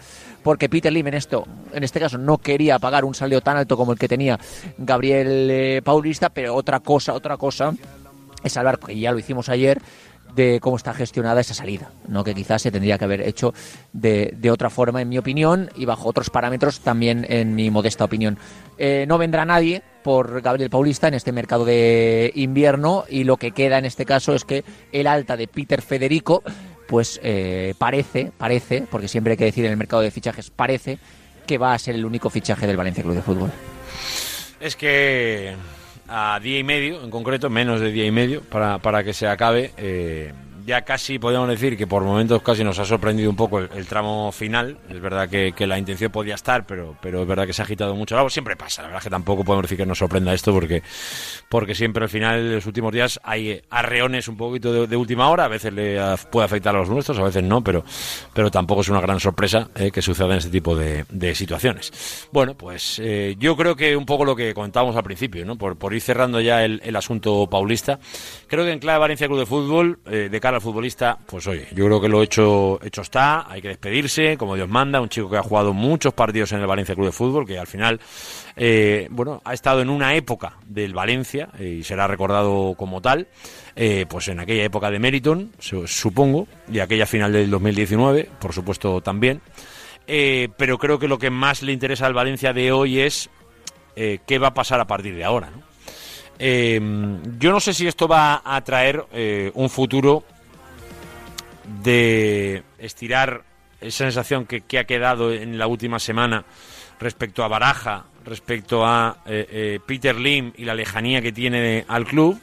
[0.43, 3.77] porque Peter Lim en esto, en este caso no quería pagar un salario tan alto
[3.77, 4.39] como el que tenía
[4.77, 7.73] Gabriel eh, Paulista, pero otra cosa, otra cosa
[8.43, 9.81] es hablar, que ya lo hicimos ayer,
[10.35, 12.23] de cómo está gestionada esa salida, ¿no?
[12.23, 13.53] que quizás se tendría que haber hecho
[13.93, 18.05] de, de, otra forma, en mi opinión, y bajo otros parámetros también en mi modesta
[18.05, 18.37] opinión.
[18.77, 23.51] Eh, no vendrá nadie por Gabriel Paulista en este mercado de invierno y lo que
[23.51, 26.43] queda en este caso es que el alta de Peter Federico,
[26.87, 30.99] pues eh, parece, parece, porque siempre hay que decir en el mercado de fichajes, parece
[31.47, 33.51] que va a ser el único fichaje del Valencia Club de Fútbol.
[34.59, 35.55] Es que
[36.07, 39.27] a día y medio, en concreto, menos de día y medio, para, para que se
[39.27, 39.71] acabe.
[39.77, 40.33] Eh,
[40.65, 44.31] ya casi podríamos decir que por momentos casi nos ha sorprendido un poco el, tramo
[44.31, 44.77] final.
[44.89, 47.95] Es verdad que, la intención podía estar, pero, pero es verdad que se ha agitado
[47.95, 48.17] mucho.
[48.17, 50.83] Algo siempre pasa, la verdad que tampoco podemos decir que nos sorprenda esto porque,
[51.49, 55.45] porque siempre al final de los últimos días hay arreones un poquito de, última hora.
[55.45, 55.99] A veces le
[56.29, 57.83] puede afectar a los nuestros, a veces no, pero,
[58.33, 61.05] pero tampoco es una gran sorpresa eh, que suceda en este tipo de,
[61.35, 62.27] situaciones.
[62.31, 65.55] Bueno, pues eh, yo creo que un poco lo que comentábamos al principio, ¿no?
[65.55, 67.99] por, por ir cerrando ya el, el asunto paulista,
[68.47, 71.67] creo que en clave Valencia Club de Fútbol, eh, de cara al futbolista, pues oye,
[71.73, 75.29] yo creo que lo hecho, hecho está, hay que despedirse, como Dios manda, un chico
[75.29, 77.99] que ha jugado muchos partidos en el Valencia Club de Fútbol, que al final,
[78.55, 83.27] eh, bueno, ha estado en una época del Valencia eh, y será recordado como tal,
[83.75, 85.51] eh, pues en aquella época de Meriton,
[85.85, 89.41] supongo, y aquella final del 2019, por supuesto también.
[90.05, 93.29] pero creo que lo que más le interesa al Valencia de hoy es
[93.95, 95.51] qué va a pasar a partir de ahora,
[96.39, 99.05] yo no sé si esto va a traer
[99.53, 100.23] un futuro
[101.83, 103.43] de estirar
[103.79, 106.45] esa sensación que, ha quedado en la última semana
[106.99, 112.05] respecto a Baraja, respecto a eh, eh, Peter Lim y la lejanía que tiene al
[112.05, 112.39] club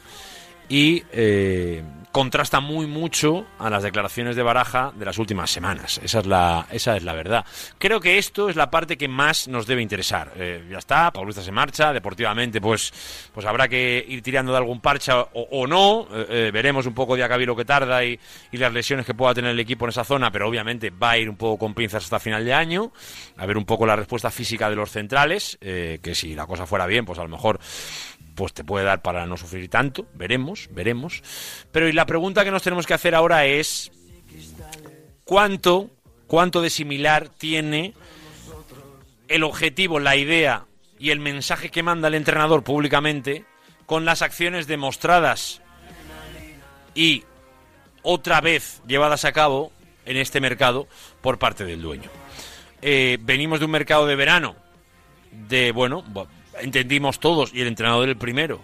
[0.68, 1.82] y eh,
[2.12, 6.00] contrasta muy mucho a las declaraciones de Baraja de las últimas semanas.
[6.02, 7.44] Esa es la, esa es la verdad.
[7.78, 10.32] Creo que esto es la parte que más nos debe interesar.
[10.36, 12.92] Eh, ya está, Paulista se marcha, deportivamente pues,
[13.32, 16.08] pues habrá que ir tirando de algún parcha o, no.
[16.12, 18.18] Eh, eh, veremos un poco de acá lo que tarda y,
[18.50, 21.18] y, las lesiones que pueda tener el equipo en esa zona, pero obviamente va a
[21.18, 22.92] ir un poco con pinzas hasta final de año.
[23.36, 26.86] A ver un poco la respuesta física de los centrales, que si la cosa fuera
[26.86, 27.60] bien, pues a lo mejor
[28.38, 31.24] pues te puede dar para no sufrir tanto, veremos, veremos.
[31.72, 33.90] Pero y la pregunta que nos tenemos que hacer ahora es
[35.24, 35.90] cuánto,
[36.28, 37.94] cuánto de similar tiene
[39.26, 40.66] el objetivo, la idea
[41.00, 43.44] y el mensaje que manda el entrenador públicamente
[43.86, 45.60] con las acciones demostradas
[46.94, 47.24] y
[48.02, 49.72] otra vez llevadas a cabo
[50.06, 50.86] en este mercado
[51.22, 52.08] por parte del dueño.
[52.82, 54.54] Eh, venimos de un mercado de verano
[55.32, 56.04] de, bueno,
[56.60, 58.60] entendimos todos, y el entrenador el primero,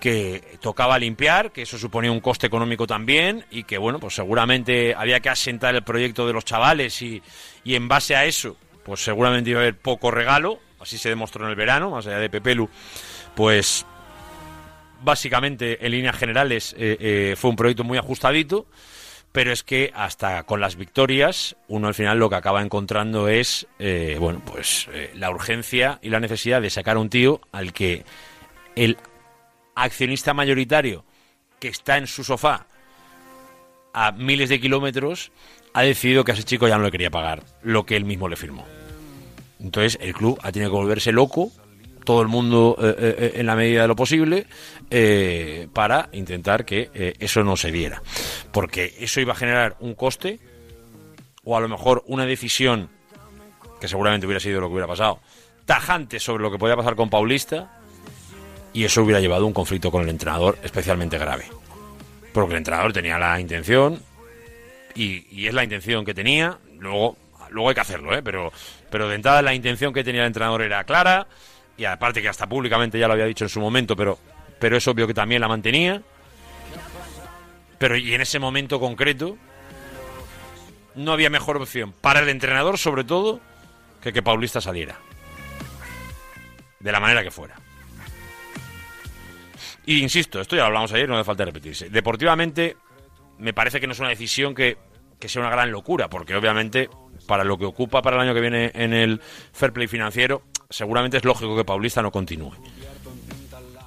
[0.00, 4.94] que tocaba limpiar, que eso suponía un coste económico también y que bueno, pues seguramente
[4.94, 7.22] había que asentar el proyecto de los chavales y,
[7.64, 11.44] y en base a eso pues seguramente iba a haber poco regalo, así se demostró
[11.44, 12.68] en el verano, más allá de Pepelu,
[13.34, 13.86] pues
[15.02, 18.66] básicamente en líneas generales eh, eh, fue un proyecto muy ajustadito,
[19.32, 23.66] pero es que hasta con las victorias uno al final lo que acaba encontrando es,
[23.78, 28.04] eh, bueno, pues la urgencia y la necesidad de sacar a un tío al que
[28.74, 28.96] el
[29.74, 31.04] accionista mayoritario
[31.58, 32.66] que está en su sofá
[33.92, 35.32] a miles de kilómetros
[35.72, 38.28] ha decidido que a ese chico ya no le quería pagar lo que él mismo
[38.28, 38.64] le firmó.
[39.60, 41.52] Entonces el club ha tenido que volverse loco,
[42.10, 44.44] todo el mundo eh, eh, eh, en la medida de lo posible,
[45.72, 48.02] para intentar que eso no se diera.
[48.50, 50.40] Porque eso iba a generar un coste,
[51.44, 52.90] o a lo mejor una decisión,
[53.80, 55.20] que seguramente hubiera sido lo que hubiera pasado,
[55.66, 57.78] tajante sobre lo que podía pasar con Paulista,
[58.72, 61.44] y eso hubiera llevado a un conflicto con el entrenador especialmente grave.
[62.32, 64.02] Porque el entrenador tenía la intención,
[64.96, 67.16] y, y es la intención que tenía, luego
[67.50, 68.22] luego hay que hacerlo, ¿eh?
[68.22, 68.52] pero,
[68.90, 71.28] pero de entrada la intención que tenía el entrenador era clara,
[71.80, 74.18] y aparte que hasta públicamente ya lo había dicho en su momento, pero,
[74.58, 76.02] pero es obvio que también la mantenía.
[77.78, 79.38] Pero y en ese momento concreto
[80.94, 83.40] no había mejor opción para el entrenador, sobre todo,
[84.02, 84.98] que que Paulista saliera.
[86.80, 87.54] De la manera que fuera.
[89.86, 91.88] Y insisto, esto ya lo hablamos ayer, no hace falta repetirse.
[91.88, 92.76] Deportivamente,
[93.38, 94.76] me parece que no es una decisión que,
[95.18, 96.90] que sea una gran locura, porque obviamente
[97.26, 99.22] para lo que ocupa para el año que viene en el
[99.52, 102.52] fair play financiero, seguramente es lógico que Paulista no continúe.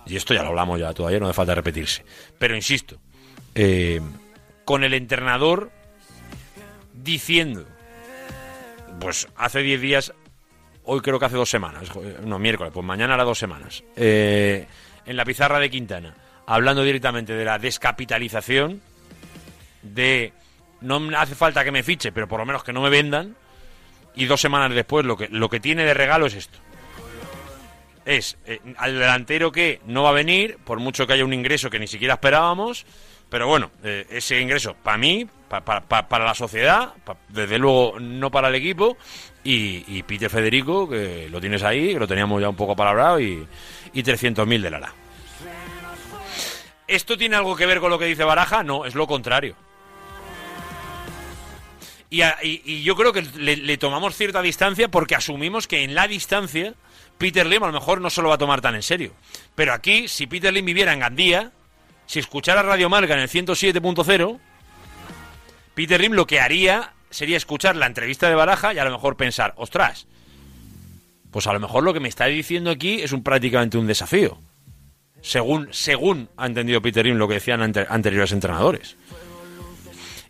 [0.06, 2.04] Y esto ya lo hablamos ya todavía, no hace falta repetirse.
[2.38, 2.98] Pero insisto,
[3.56, 4.02] eh,
[4.66, 5.72] con el entrenador
[6.94, 7.66] diciendo,
[9.00, 10.14] pues hace 10 días,
[10.84, 11.90] hoy creo que hace dos semanas,
[12.24, 14.68] no, miércoles, pues mañana hará dos semanas, eh,
[15.06, 16.14] en la pizarra de Quintana,
[16.46, 18.82] hablando directamente de la descapitalización,
[19.82, 20.34] de
[20.82, 23.36] no hace falta que me fiche, pero por lo menos que no me vendan.
[24.16, 26.60] Y dos semanas después lo que, lo que tiene de regalo es esto.
[28.06, 31.70] Es eh, al delantero que no va a venir, por mucho que haya un ingreso
[31.70, 32.86] que ni siquiera esperábamos,
[33.30, 36.94] pero bueno, eh, ese ingreso para mí, para la sociedad,
[37.30, 38.98] desde luego no para el equipo,
[39.44, 43.46] y, Peter Federico, que lo tienes ahí, que lo teníamos ya un poco palabrado, y,
[43.94, 44.94] y 300.000 de Lara.
[46.88, 48.64] ¿Esto tiene algo que ver con lo que dice Baraja?
[48.64, 49.56] No, es lo contrario.
[52.44, 56.76] Y, yo creo que le, tomamos cierta distancia porque asumimos que en la distancia
[57.24, 59.14] Peter Lim a lo mejor no se lo va a tomar tan en serio.
[59.56, 61.52] Pero aquí, si Peter Lim viviera en Gandía,
[62.06, 64.40] si escuchara Radio Marca en el 107.0,
[65.74, 69.16] Peter Lim lo que haría sería escuchar la entrevista de Baraja y a lo mejor
[69.16, 70.06] pensar, ostras,
[71.32, 74.38] pues a lo mejor lo que me está diciendo aquí es un prácticamente un desafío.
[75.22, 78.98] Según, según ha entendido Peter Lim lo que decían anteriores entrenadores.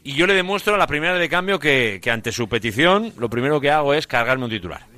[0.03, 3.59] Y yo le demuestro a la primera de cambio que, ante su petición lo primero
[3.59, 4.92] que hago es cargarme un titular.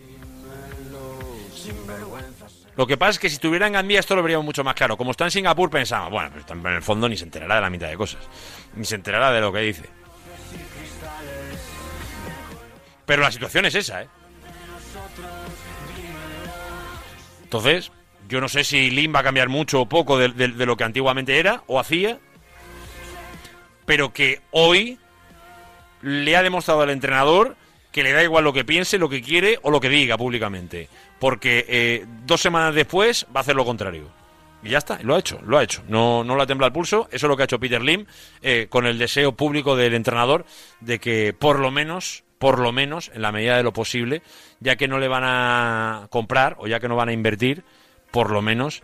[2.78, 4.98] Lo que pasa es que si estuviera en Gandía esto lo veríamos mucho más claro.
[4.98, 7.70] Como está en Singapur pensamos, bueno, pues en el fondo ni se enterará de la
[7.70, 8.22] mitad de cosas.
[8.76, 9.90] Ni se enterará de lo que dice.
[13.06, 14.08] Pero la situación es esa, ¿eh?
[17.44, 17.92] Entonces,
[18.28, 21.40] yo no sé si Lin va a cambiar mucho o poco de lo que antiguamente
[21.40, 22.20] era o hacía
[23.86, 25.00] pero que hoy
[26.02, 27.56] le ha demostrado al entrenador
[27.96, 30.90] que le da igual lo que piense, lo que quiere o lo que diga públicamente.
[31.18, 34.10] Porque eh, dos semanas después va a hacer lo contrario.
[34.62, 35.82] Y ya está, lo ha hecho, lo ha hecho.
[35.88, 37.08] No, no ha temblado el pulso.
[37.10, 38.06] Eso es lo que ha hecho Peter Lim
[38.42, 40.46] eh, con el deseo público del entrenador
[40.82, 44.22] de que por lo menos, por lo menos, en la medida de lo posible,
[44.60, 47.64] ya que no le van a comprar o ya que no van a invertir,
[48.12, 48.84] por lo menos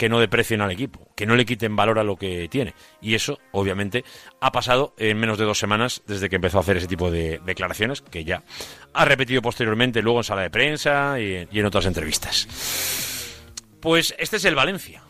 [0.00, 2.72] que no deprecien al equipo, que no le quiten valor a lo que tiene.
[3.02, 4.02] Y eso, obviamente,
[4.40, 7.38] ha pasado en menos de dos semanas desde que empezó a hacer ese tipo de
[7.44, 8.42] declaraciones, que ya
[8.94, 12.48] ha repetido posteriormente luego en sala de prensa y, en otras entrevistas.
[13.80, 15.02] Pues este es el Valencia.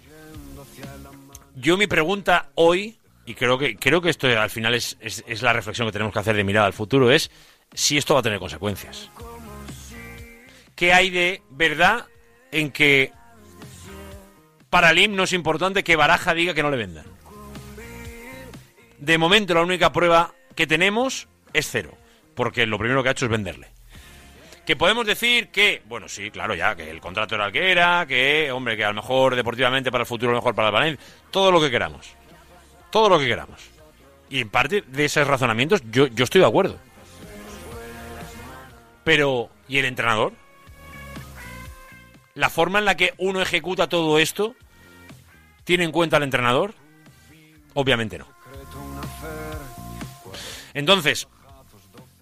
[1.54, 5.52] Yo mi pregunta hoy, y creo que, creo que esto al final es, es la
[5.52, 7.30] reflexión que tenemos que hacer de mirada al futuro, es
[7.74, 9.08] si esto va a tener consecuencias.
[10.74, 12.06] ¿Qué hay de verdad
[12.50, 13.12] en que
[14.70, 17.04] para Lim no es importante que Baraja diga que no le vendan.
[18.98, 21.90] De momento la única prueba que tenemos es cero,
[22.34, 23.68] porque lo primero que ha hecho es venderle.
[24.64, 28.06] Que podemos decir que, bueno, sí, claro, ya, que el contrato era el que era,
[28.06, 31.50] que, hombre, que a lo mejor deportivamente para el futuro, mejor para el Valencia, todo
[31.50, 32.14] lo que queramos.
[32.90, 33.60] Todo lo que queramos.
[34.28, 36.78] Y en parte de esos razonamientos yo, yo estoy de acuerdo.
[39.02, 40.32] Pero, ¿y el entrenador?
[42.34, 44.54] La forma en la que uno ejecuta todo esto
[45.64, 46.74] tiene en cuenta al entrenador?
[47.74, 48.26] Obviamente no.
[50.74, 51.28] Entonces,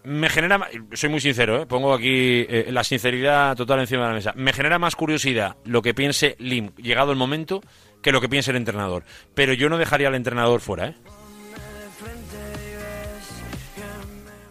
[0.04, 1.66] me genera, soy muy sincero, ¿eh?
[1.66, 5.82] pongo aquí eh, la sinceridad total encima de la mesa, me genera más curiosidad lo
[5.82, 7.62] que piense Lim, llegado el momento,
[8.02, 9.04] que lo que piense el entrenador.
[9.34, 10.94] Pero yo no dejaría al entrenador fuera, ¿eh?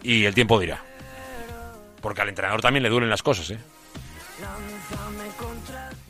[0.02, 0.82] Y el tiempo dirá.
[2.00, 3.58] Porque al entrenador también le duelen las cosas, ¿eh?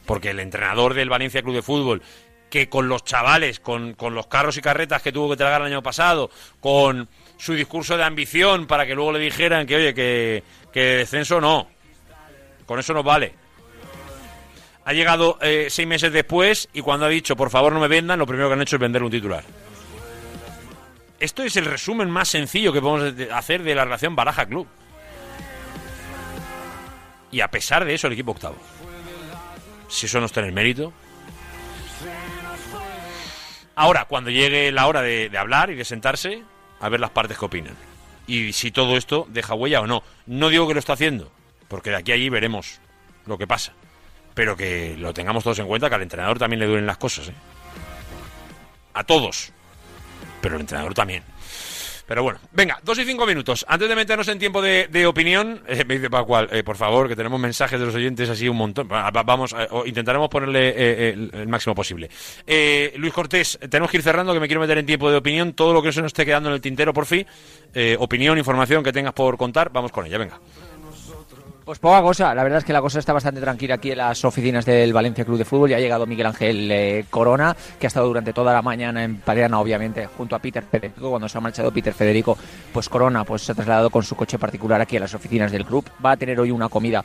[0.09, 2.03] Porque el entrenador del Valencia Club de Fútbol,
[2.49, 5.67] que con los chavales, con, con los carros y carretas que tuvo que tragar el
[5.67, 6.31] año pasado,
[6.61, 10.43] con su discurso de ambición para que luego le dijeran que, oye, que,
[10.73, 11.69] que descenso no.
[12.65, 13.35] Con eso no vale.
[14.87, 18.19] Ha llegado eh, seis meses después y cuando ha dicho, por favor no me vendan,
[18.19, 19.45] lo primero que han hecho es vender un titular.
[21.21, 24.67] Esto es el resumen más sencillo que podemos hacer de la relación Baraja Club.
[27.31, 28.57] Y a pesar de eso, el equipo octavo.
[29.89, 30.93] Si eso no está en el mérito.
[33.75, 36.43] Ahora, cuando llegue la hora de, hablar y de sentarse,
[36.81, 37.77] a ver las partes que opinan.
[38.27, 40.03] Y si todo esto deja huella o no.
[40.27, 41.31] No digo que lo está haciendo,
[41.69, 42.81] porque de aquí a allí veremos
[43.25, 43.73] lo que pasa.
[44.35, 47.29] Pero que lo tengamos todos en cuenta, que al entrenador también le duelen las cosas.
[47.29, 47.35] ¿eh?
[48.95, 49.53] A todos.
[50.41, 51.23] Pero al entrenador también.
[52.09, 53.67] Pero bueno, venga, dos y cinco minutos.
[53.69, 57.15] Antes de meternos en tiempo de, opinión, eh, me dice Pacual, eh, por favor, que
[57.15, 58.89] tenemos mensajes de los oyentes así un montón.
[58.89, 62.09] vamos, eh, intentaremos ponerle el, máximo posible.
[62.97, 65.53] Luis Cortés, tenemos que ir cerrando, que me quiero meter en tiempo de opinión.
[65.53, 67.27] Todo lo que se nos esté quedando en el tintero, por fin.
[67.99, 70.41] opinión, información que tengas por contar, vamos con ella, venga.
[71.69, 74.25] Pues poca cosa, la verdad es que la cosa está bastante tranquila aquí en las
[74.25, 75.69] oficinas del Valencia Club de Fútbol.
[75.69, 79.19] Ya ha llegado Miguel Ángel eh, Corona, que ha estado durante toda la mañana en
[79.21, 81.11] Palerna, obviamente, junto a Peter Federico.
[81.11, 82.39] Cuando se ha marchado Peter Federico,
[82.73, 85.67] pues Corona pues se ha trasladado con su coche particular aquí a las oficinas del
[85.67, 85.85] club.
[86.03, 87.05] Va a tener hoy una comida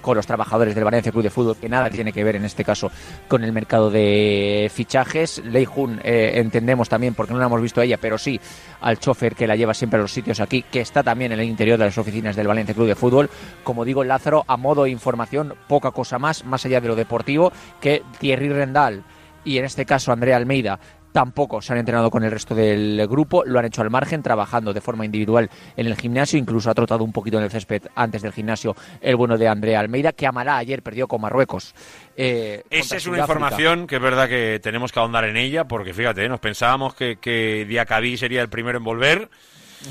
[0.00, 2.64] con los trabajadores del Valencia Club de Fútbol, que nada tiene que ver en este
[2.64, 2.90] caso
[3.26, 5.42] con el mercado de fichajes.
[5.44, 8.40] Lei Jun, eh, entendemos también, porque no la hemos visto a ella, pero sí
[8.80, 11.46] al chofer que la lleva siempre a los sitios aquí, que está también en el
[11.46, 13.30] interior de las oficinas del Valencia Club de Fútbol.
[13.64, 17.52] Como digo, Lázaro, a modo de información, poca cosa más, más allá de lo deportivo,
[17.80, 19.04] que Thierry Rendal
[19.44, 20.78] y en este caso Andrea Almeida
[21.12, 24.72] tampoco se han entrenado con el resto del grupo, lo han hecho al margen, trabajando
[24.72, 28.22] de forma individual en el gimnasio, incluso ha trotado un poquito en el césped antes
[28.22, 31.74] del gimnasio el bueno de Andrea Almeida, que Amalá ayer perdió con Marruecos.
[32.16, 35.94] Eh, Esa es una información que es verdad que tenemos que ahondar en ella, porque
[35.94, 39.28] fíjate, nos pensábamos que, que Diacabí sería el primero en volver.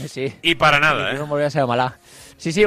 [0.07, 0.33] Sí.
[0.41, 1.13] Y para nada.
[1.13, 1.17] ¿eh?
[1.17, 1.97] No a ser Amalá.
[2.37, 2.63] Sí, sí,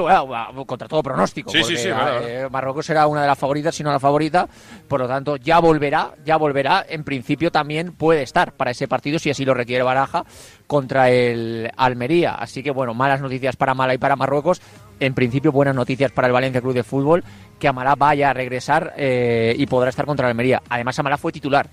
[0.67, 1.51] contra todo pronóstico.
[1.51, 4.49] Sí, sí, sí, eh, Marruecos será una de las favoritas, si no la favorita.
[4.89, 6.85] Por lo tanto, ya volverá, ya volverá.
[6.89, 10.25] En principio también puede estar para ese partido, si así lo requiere Baraja,
[10.67, 12.35] contra el Almería.
[12.35, 14.61] Así que, bueno, malas noticias para Mala y para Marruecos.
[14.99, 17.23] En principio, buenas noticias para el Valencia Club de Fútbol,
[17.61, 20.61] que Amalá vaya a regresar eh, y podrá estar contra el Almería.
[20.69, 21.69] Además, Amalá fue titular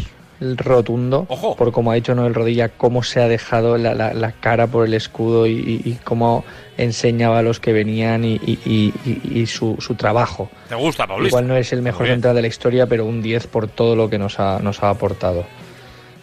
[0.55, 1.25] rotundo.
[1.27, 1.57] Ojo.
[1.57, 5.45] Por como ha dicho Noel Rodilla, cómo se ha dejado la, cara por el escudo
[5.45, 6.45] y, cómo
[6.77, 10.49] enseñaba a los que venían y, su, trabajo.
[10.69, 11.27] ¿Te gusta, Paulista?
[11.27, 14.09] Igual no es el mejor central de la historia, pero un 10 por todo lo
[14.09, 15.43] que nos ha, nos ha aportado.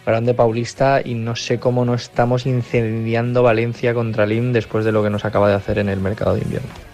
[0.07, 5.03] Grande Paulista y no sé cómo no estamos incendiando Valencia contra Lim después de lo
[5.03, 6.86] que nos acaba de hacer en el mercado de invierno.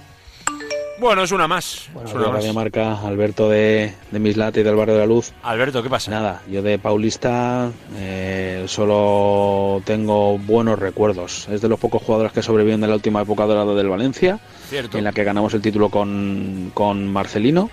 [1.03, 1.89] Bueno, es una más.
[1.93, 2.53] Bueno, es una más.
[2.53, 5.33] Marca, Alberto de, de Mislate y del Barrio de la Luz.
[5.43, 6.09] Alberto, ¿qué pasa?
[6.09, 11.49] Nada, yo de Paulista eh, solo tengo buenos recuerdos.
[11.49, 14.39] Es de los pocos jugadores que sobreviven de la última época dorada del Valencia,
[14.69, 14.97] Cierto.
[14.97, 17.69] en la que ganamos el título con, con Marcelino.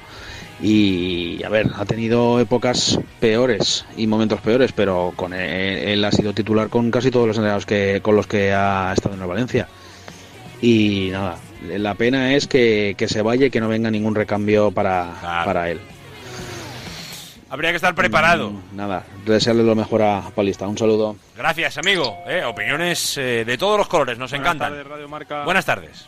[0.60, 6.32] Y a ver, ha tenido épocas peores y momentos peores, pero con él, ha sido
[6.32, 9.68] titular con casi todos los entrenadores que, con los que ha estado en el Valencia.
[10.60, 11.36] Y nada,
[11.68, 15.80] la pena es que, se vaya y que no venga ningún recambio para, para él.
[17.48, 18.50] Habría que estar preparado.
[18.50, 20.68] Mm, nada, desearle lo mejor a Paulista.
[20.68, 21.16] Un saludo.
[21.36, 22.18] Gracias, amigo.
[22.28, 24.70] Eh, opiniones eh, de todos los colores, nos Buenas encantan.
[24.72, 25.44] tardes, Radio Marca.
[25.44, 26.06] Buenas tardes.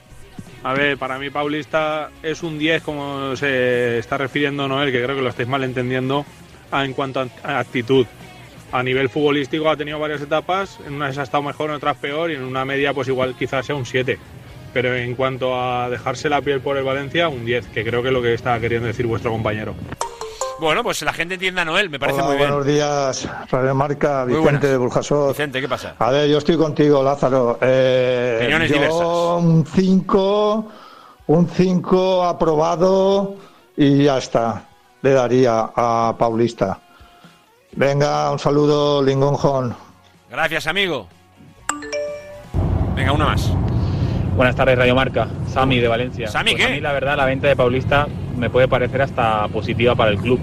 [0.63, 5.17] A ver, para mí Paulista es un 10 como se está refiriendo Noel, que creo
[5.17, 6.25] que lo estáis mal entendiendo
[6.71, 8.07] a- en cuanto a actitud.
[8.71, 12.31] A nivel futbolístico ha tenido varias etapas, en unas ha estado mejor, en otras peor
[12.31, 14.17] y en una media pues igual quizás sea un 7.
[14.73, 18.09] Pero en cuanto a dejarse la piel por el Valencia, un 10, que creo que
[18.09, 19.75] es lo que está queriendo decir vuestro compañero.
[20.61, 22.49] Bueno, pues la gente entienda a Noel, me parece Hola, muy bien.
[22.51, 25.31] buenos días, Radio Marca, Vicente de Burjasot.
[25.31, 25.97] Vicente, ¿qué pasa?
[25.99, 27.59] A ver, yo estoy contigo, Lázaro.
[27.61, 29.01] Eh, Opiniones yo diversas.
[29.43, 30.69] un 5,
[31.27, 33.35] un 5 aprobado
[33.77, 34.65] y ya está.
[35.03, 36.79] Le daría a Paulista.
[37.73, 39.75] Venga, un saludo, Lingonjón.
[40.31, 41.09] Gracias, amigo.
[42.95, 43.51] Venga, una más.
[44.37, 45.29] Buenas tardes, Radio Marca.
[45.47, 46.29] Sami de Valencia.
[46.29, 46.73] Sami, Pues ¿qué?
[46.73, 50.19] A mí, la verdad, la venta de Paulista me puede parecer hasta positiva para el
[50.19, 50.41] club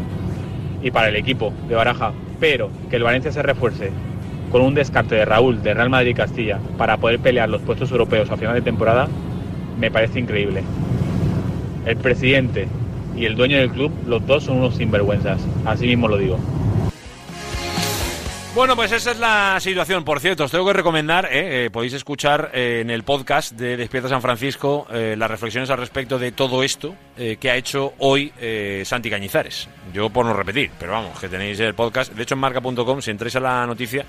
[0.83, 2.11] y para el equipo de Baraja.
[2.39, 3.91] Pero que el Valencia se refuerce
[4.51, 7.91] con un descarte de Raúl de Real Madrid y Castilla para poder pelear los puestos
[7.91, 9.07] europeos a final de temporada
[9.79, 10.63] me parece increíble.
[11.85, 12.67] El presidente
[13.15, 15.39] y el dueño del club, los dos son unos sinvergüenzas.
[15.65, 16.37] Así mismo lo digo.
[18.55, 20.03] Bueno, pues esa es la situación.
[20.03, 23.77] Por cierto, os tengo que recomendar, eh, eh, podéis escuchar eh, en el podcast de
[23.77, 28.31] Despierta San Francisco eh, las reflexiones al respecto de todo esto que ha hecho hoy
[28.85, 29.67] Santi Cañizares.
[29.93, 32.13] Yo por no repetir, pero vamos, que tenéis el podcast.
[32.13, 34.05] De hecho, en marca.com, si entráis a la noticia,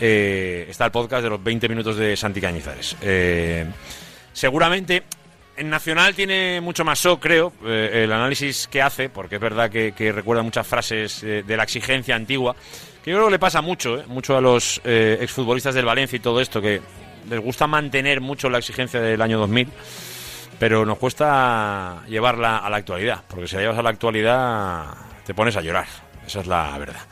[0.00, 2.96] está el podcast de los 20 minutos de Santi Cañizares.
[4.32, 5.04] Seguramente
[5.60, 9.70] en Nacional tiene mucho más so, creo, eh, el análisis que hace, porque es verdad
[9.70, 12.56] que, que recuerda muchas frases eh, de la exigencia antigua,
[13.04, 16.20] que yo creo que le pasa mucho, eh, mucho a los exfutbolistas del Valencia y
[16.20, 16.80] todo esto, que
[17.28, 19.68] les gusta mantener mucho la exigencia del año 2000,
[20.58, 24.86] pero nos cuesta llevarla a la actualidad, porque si la llevas a la actualidad
[25.26, 25.86] te pones a llorar,
[26.26, 27.02] esa es la verdad.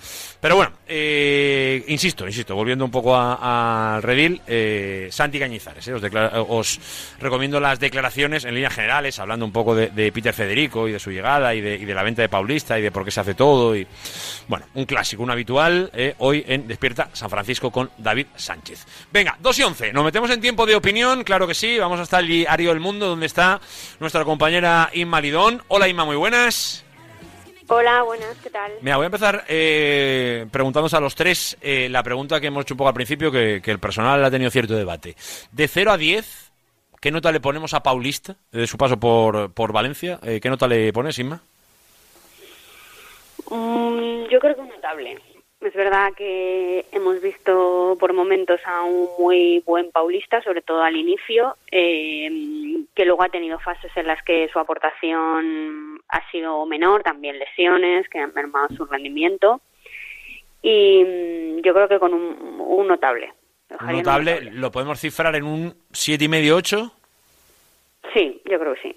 [0.40, 6.00] Pero bueno, eh, insisto, insisto, volviendo un poco al redil, eh, Santi Cañizares, eh, os,
[6.00, 6.78] declara- os
[7.18, 11.00] recomiendo las declaraciones en líneas generales, hablando un poco de, de Peter Federico y de
[11.00, 13.18] su llegada y de, y de la venta de Paulista y de por qué se
[13.18, 13.74] hace todo.
[13.74, 13.84] y
[14.46, 18.86] Bueno, un clásico, un habitual, eh, hoy en Despierta San Francisco con David Sánchez.
[19.10, 22.20] Venga, 2 y 11, nos metemos en tiempo de opinión, claro que sí, vamos hasta
[22.20, 23.60] el diario El Mundo, donde está
[23.98, 25.64] nuestra compañera Inma Lidón.
[25.66, 26.84] Hola Inma, muy buenas.
[27.70, 28.72] Hola, buenas, ¿qué tal?
[28.80, 32.72] Mira, voy a empezar eh, preguntándonos a los tres eh, la pregunta que hemos hecho
[32.72, 35.14] un poco al principio, que, que el personal ha tenido cierto debate.
[35.52, 36.50] De 0 a 10,
[36.98, 40.18] ¿qué nota le ponemos a Paulista de su paso por, por Valencia?
[40.22, 41.42] Eh, ¿Qué nota le pones, Inma?
[43.50, 45.18] Mm, yo creo que un notable.
[45.60, 50.96] Es verdad que hemos visto por momentos a un muy buen paulista, sobre todo al
[50.96, 52.30] inicio, eh,
[52.94, 58.08] que luego ha tenido fases en las que su aportación ha sido menor, también lesiones
[58.08, 59.60] que han mermado su rendimiento.
[60.62, 63.32] Y mm, yo creo que con un, un notable.
[63.68, 66.92] Lo Un dejaría en un notable, ¿lo podemos cifrar en un 7,5, 8?
[68.14, 68.96] Sí, yo creo que sí.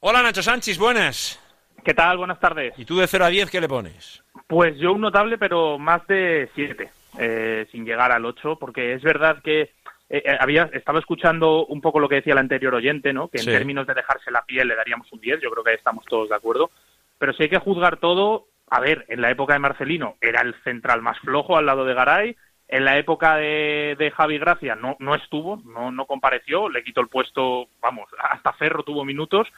[0.00, 1.42] Hola Nacho Sánchez, buenas.
[1.84, 2.18] ¿Qué tal?
[2.18, 2.74] Buenas tardes.
[2.78, 4.22] ¿Y tú de 0 a 10 qué le pones?
[4.46, 6.88] Pues yo un notable, pero más de 7,
[7.18, 9.70] eh, sin llegar al 8, porque es verdad que
[10.08, 13.28] eh, eh, había estaba escuchando un poco lo que decía el anterior oyente, ¿no?
[13.28, 13.50] Que en Sí.
[13.50, 16.28] términos de dejarse la piel le daríamos un 10, yo creo que ahí estamos todos
[16.28, 16.70] de acuerdo.
[17.18, 20.54] Pero si hay que juzgar todo, a ver, en la época de Marcelino era el
[20.62, 22.36] central más flojo al lado de Garay,
[22.68, 27.00] en la época de, de Javi Gracia no, no estuvo, no, no compareció, le quitó
[27.00, 29.48] el puesto, vamos, hasta Ferro tuvo minutos.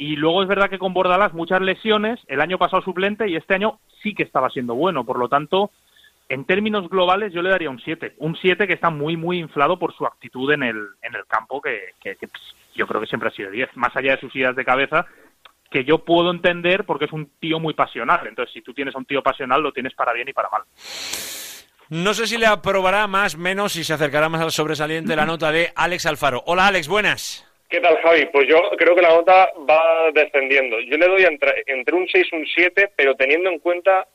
[0.00, 3.54] Y luego es verdad que con Bordalás muchas lesiones, el año pasado suplente y este
[3.54, 5.04] año sí que estaba siendo bueno.
[5.04, 5.70] Por lo tanto,
[6.28, 8.14] en términos globales yo le daría un 7.
[8.18, 11.60] Un 7 que está muy, muy inflado por su actitud en el, en el campo,
[11.60, 12.42] que, que- que, pues,
[12.74, 13.70] yo creo que siempre ha sido 10.
[13.76, 15.06] Más allá de sus ideas de cabeza,
[15.70, 18.26] que yo puedo entender porque es un tío muy pasional.
[18.26, 20.62] Entonces, si tú tienes a un tío pasional, lo tienes para bien y para mal.
[21.90, 25.50] No sé si le aprobará más, menos, si se acercará más al sobresaliente la nota
[25.50, 26.42] de Alex Alfaro.
[26.46, 27.46] Hola Alex, buenas.
[27.70, 28.26] ¿Qué tal, Javi?
[28.32, 30.78] Pues yo creo que la nota va descendiendo.
[30.80, 34.06] Yo le doy entre, entre un 6 y un 7, pero teniendo en cuenta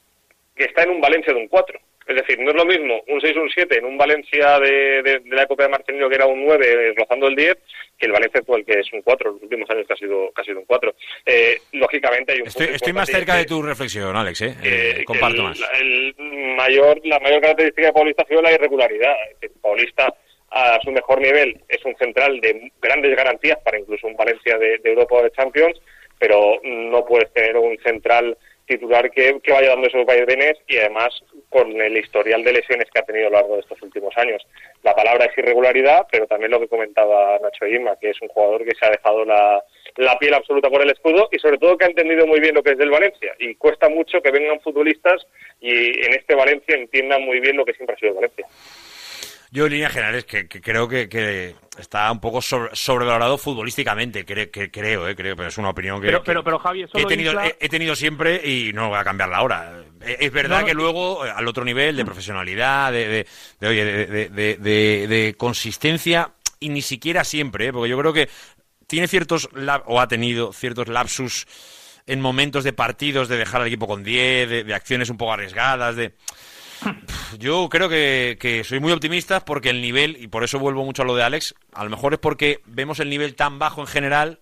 [0.55, 1.79] que está en un Valencia de un 4.
[2.07, 5.01] Es decir, no es lo mismo un 6 o un 7 en un Valencia de,
[5.03, 7.57] de- de la época de Marcelino, que era un 9, eh, rozando el 10,
[7.97, 10.41] que el Valencia actual, que es un 4, los últimos años que ha sido, que
[10.41, 10.93] ha sido un 4.
[11.25, 14.55] Eh, lógicamente hay un Estoy, estoy más cerca de tu reflexión, Alex, ¿eh?
[14.63, 15.61] Eh, que comparto el, más.
[15.79, 16.15] el
[16.57, 19.15] mayor, la mayor característica de Paulista ha sido la irregularidad.
[19.39, 20.13] Decir, Paulista
[20.55, 24.77] a su mejor nivel es un central de grandes garantías para incluso un Valencia de,
[24.79, 25.79] de Europa o de Champions,
[26.19, 31.09] pero no puedes tener un central titular que, que vaya dando esos vaivenes y además
[31.53, 34.41] con el historial de lesiones que ha tenido a lo largo de estos últimos años.
[34.81, 38.65] La palabra es irregularidad, pero también lo que comentaba Nacho Ima, que es un jugador
[38.65, 39.63] que se ha dejado la,
[39.97, 42.63] la piel absoluta por el escudo y sobre todo que ha entendido muy bien lo
[42.63, 45.27] que es del Valencia y cuesta mucho que vengan futbolistas
[45.61, 48.47] y en este Valencia entiendan muy bien lo que siempre ha sido el Valencia.
[49.53, 55.15] Yo, en líneas generales, que, creo que, está un poco sobrevalorado futbolísticamente, que, creo, eh,
[55.15, 58.73] creo, pero es una opinión que, pero, pero, Javi, he, tenido, he, tenido siempre y
[58.73, 59.83] no voy a cambiarla ahora.
[60.01, 63.27] Es verdad que luego, eh, al otro nivel de profesionalidad, de,
[63.59, 64.57] de,
[65.07, 68.29] de, consistencia, y ni siquiera siempre, eh, porque yo creo que
[68.87, 69.49] tiene ciertos,
[69.85, 71.45] o ha tenido ciertos lapsus
[72.07, 75.95] en momentos de partidos de dejar al equipo con 10, de acciones un poco arriesgadas,
[75.95, 76.15] de
[77.39, 81.05] yo creo que, soy muy optimista porque el nivel, y por eso vuelvo mucho a
[81.05, 84.39] lo de Alex, a lo mejor es porque vemos el nivel tan bajo en general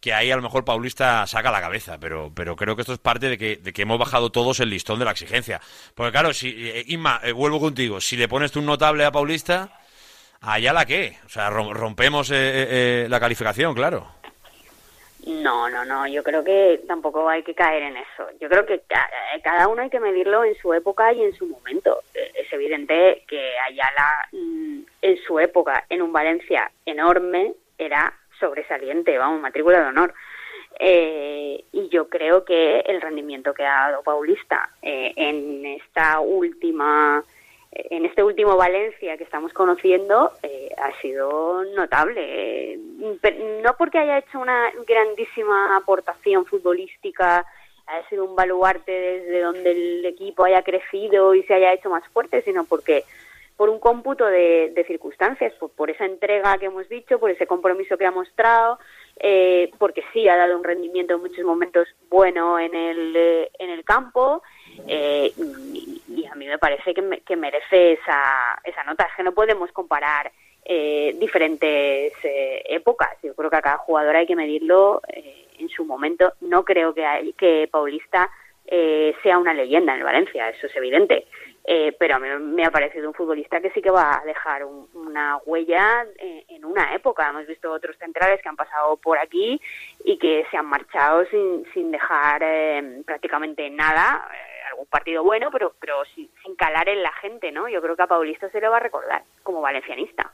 [0.00, 2.98] que ahí a lo mejor Paulista saca la cabeza, pero, pero creo que esto es
[2.98, 5.60] parte de que, de que hemos bajado todos el listón de la exigencia.
[5.94, 9.10] Porque claro, si eh, Inma, eh, vuelvo contigo, si le pones tú un notable a
[9.10, 9.80] Paulista,
[10.42, 14.16] allá la que, o sea, rompemos eh, la calificación, claro.
[15.26, 18.28] No, no, no, yo creo que tampoco hay que caer en eso.
[18.40, 18.82] Yo creo que
[19.42, 22.04] cada uno hay que medirlo en su época y en su momento.
[22.14, 29.18] Eh, es evidente que Ayala mm, en su época, en un Valencia enorme, era sobresaliente,
[29.18, 30.14] vamos, matrícula de honor.
[30.78, 37.24] Eh, y yo creo que el rendimiento que ha dado Paulista eh, en esta última
[37.90, 42.22] en este último Valencia que estamos conociendo eh, ha sido notable.
[42.74, 42.78] Eh,
[43.62, 47.44] no porque haya hecho una grandísima aportación futbolística,
[47.86, 52.06] haya sido un baluarte desde donde el equipo haya crecido y se haya hecho más
[52.08, 53.04] fuerte, sino porque
[53.56, 58.04] por un cómputo de, circunstancias, por, esa entrega que hemos dicho, por ese compromiso que
[58.04, 58.78] ha mostrado,
[59.18, 63.16] eh, porque sí ha dado un rendimiento en muchos momentos bueno en el,
[63.58, 64.42] en el campo
[64.86, 65.32] eh,
[66.08, 69.04] y, a mí me parece que, merece esa, esa nota.
[69.04, 70.30] Es que no podemos comparar
[70.64, 73.16] eh, diferentes eh, épocas.
[73.22, 75.00] Yo creo que a cada jugador hay que medirlo
[75.58, 76.32] en su momento.
[76.40, 78.30] No creo que, hay, que Paulista
[79.22, 81.26] sea una leyenda en el Valencia, eso es evidente.
[82.00, 85.36] pero a mí me ha parecido un futbolista que sí que va a dejar una
[85.46, 87.28] huella en, una época.
[87.28, 89.60] Hemos visto otros centrales que han pasado por aquí
[90.04, 92.42] y que se han marchado sin, sin dejar
[93.04, 94.28] prácticamente nada
[94.76, 97.68] algún partido bueno, pero, pero sin, calar en la gente, ¿no?
[97.68, 100.32] Yo creo que a Paulista se lo va a recordar como valencianista.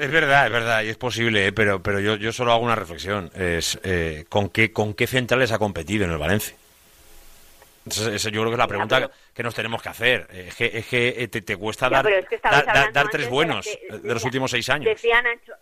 [0.00, 1.52] Es verdad, es verdad, y es posible, ¿eh?
[1.52, 3.30] pero, pero yo, yo solo hago una reflexión.
[3.34, 6.56] Es eh, ¿con, qué, ¿Con qué centrales ha competido en el Valencia?
[7.86, 10.26] Esa yo creo que es la pregunta que nos tenemos que hacer.
[10.32, 12.04] Es que, es que eh, te, cuesta dar,
[12.92, 14.86] dar, tres buenos de, los últimos seis años.
[14.86, 15.52] Decía Nacho,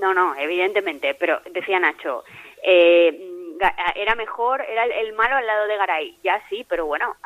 [0.00, 2.24] no, no, evidentemente, pero decía Nacho,
[2.62, 3.33] eh,
[3.94, 6.18] era mejor, era el, malo al lado de Garay.
[6.22, 7.16] Ya sí, pero bueno,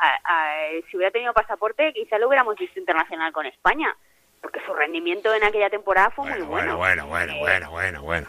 [0.89, 3.95] si hubiera tenido pasaporte, quizá lo hubiéramos visto internacional con España,
[4.41, 6.77] porque su rendimiento en aquella temporada fue muy bueno.
[6.77, 8.27] Bueno, bueno, bueno, bueno, bueno,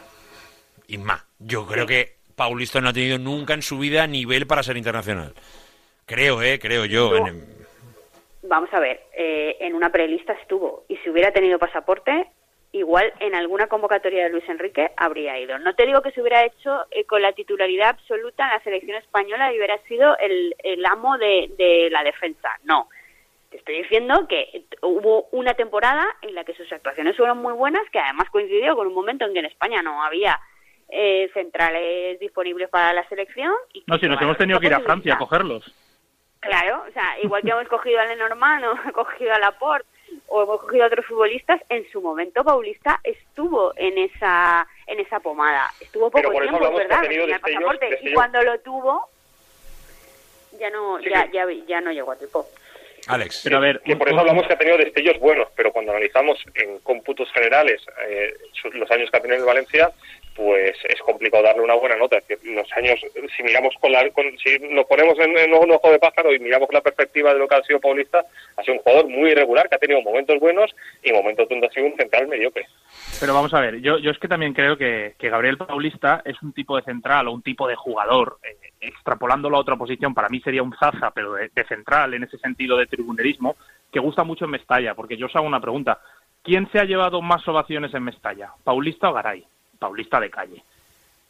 [0.88, 4.76] Inma, yo creo que Paulista no ha tenido nunca en su vida nivel para ser
[4.76, 5.34] internacional.
[6.06, 7.12] Creo, eh, creo yo.
[8.42, 12.28] Vamos a ver, eh, en una prelista estuvo, y si hubiera tenido pasaporte,
[12.72, 15.58] igual en alguna convocatoria de Luis Enrique habría ido.
[15.58, 18.96] No te digo que se hubiera hecho eh, con la titularidad absoluta en la selección
[18.96, 22.48] española y hubiera sido el, el amo de, de, la defensa.
[22.64, 22.88] No.
[23.50, 27.82] Te estoy diciendo que hubo una temporada en la que sus actuaciones fueron muy buenas,
[27.90, 30.38] que además coincidió con un momento en que en España no había
[30.88, 33.52] eh, centrales disponibles para la selección.
[33.72, 35.64] Y no, si nos hemos tenido que ir a Francia a cogerlos.
[36.38, 39.89] Claro, o sea, igual que hemos cogido a Lenormand o cogido a Laporte
[40.28, 45.20] o hemos cogido a otros futbolistas, en su momento Paulista estuvo en esa en esa
[45.20, 45.70] pomada.
[45.80, 47.02] Estuvo poco tiempo, ¿verdad?
[48.02, 49.08] y cuando lo tuvo
[50.58, 52.46] ya no ya, ya, ya no llegó a tiempo.
[53.06, 53.40] Alex.
[53.44, 56.38] Pero a ver, que por eso hablamos que ha tenido destellos buenos, pero cuando analizamos
[56.54, 58.34] en cómputos generales eh,
[58.72, 59.90] los años que ha tenido en Valencia,
[60.40, 62.16] pues es complicado darle una buena nota.
[62.16, 62.98] Es los años,
[63.36, 64.00] si miramos con la,
[64.42, 67.56] si nos ponemos en, un ojo de pájaro y miramos la perspectiva de lo que
[67.56, 68.24] ha sido Paulista,
[68.56, 71.70] ha sido un jugador muy irregular, que ha tenido momentos buenos y momentos donde ha
[71.70, 72.66] sido un central mediocre.
[73.20, 76.54] Pero vamos a ver, yo, yo es que también creo que, Gabriel Paulista es un
[76.54, 80.40] tipo de central o un tipo de jugador, eh, extrapolándolo a otra posición, para mí
[80.40, 83.56] sería un Zaza, pero de, de central, en ese sentido de tribunerismo,
[83.92, 86.00] que gusta mucho en Mestalla, porque yo os hago una pregunta.
[86.42, 89.44] ¿Quién se ha llevado más ovaciones en Mestalla, Paulista o Garay?
[89.80, 90.62] Paulista de calle.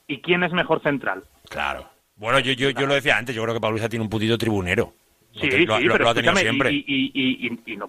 [0.06, 1.22] ¿Y quién es mejor central?
[1.48, 1.88] Claro.
[2.16, 4.92] Bueno, yo, yo, yo lo decía antes, yo creo que Paulista tiene un putito tribunero.
[5.32, 6.72] Sí, sí, pero ha tenido siempre.
[6.72, 7.88] Y, no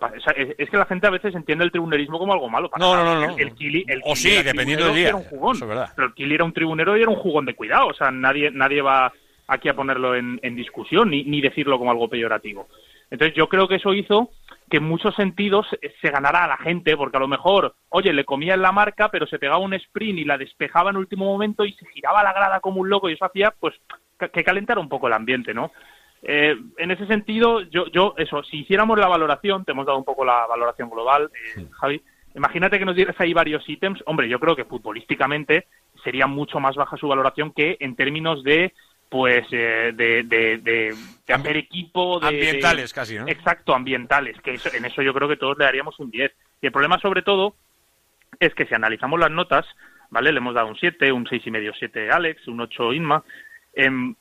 [0.57, 2.69] es, que la gente a veces entiende el tribunerismo como algo malo.
[2.77, 5.07] no, no, no, El, o sí, dependiendo del día.
[5.07, 7.87] Era un jugón, Pero el Kili era un tribunero y era un jugón de cuidado.
[7.87, 9.11] O sea, nadie, nadie va
[9.47, 12.67] aquí a ponerlo en, discusión ni, ni decirlo como algo peyorativo.
[13.11, 14.29] Entonces yo creo que eso hizo
[14.69, 15.67] que en muchos sentidos
[16.01, 19.09] se ganara a la gente, porque a lo mejor, oye, le comía en la marca,
[19.09, 22.23] pero se pegaba un sprint y la despejaba en el último momento y se giraba
[22.23, 23.75] la grada como un loco y eso hacía, pues,
[24.17, 25.71] que calentara un poco el ambiente, ¿no?
[26.23, 30.05] Eh, en ese sentido, yo, yo, eso, si hiciéramos la valoración, te hemos dado un
[30.05, 32.01] poco la valoración global, eh, Javi,
[32.35, 35.67] imagínate que nos dieras ahí varios ítems, hombre, yo creo que futbolísticamente
[36.03, 38.73] sería mucho más baja su valoración que en términos de
[39.11, 40.95] pues eh, de, de, de,
[41.33, 43.27] hacer equipo de, ambientales casi ¿no?
[43.27, 46.31] exacto ambientales que en eso yo creo que todos le daríamos un 10
[46.61, 47.53] y el problema sobre todo
[48.39, 49.65] es que si analizamos las notas
[50.11, 53.21] vale le hemos dado un 7 un seis y medio 7 Alex un 8 Inma.
[53.73, 54.15] Em,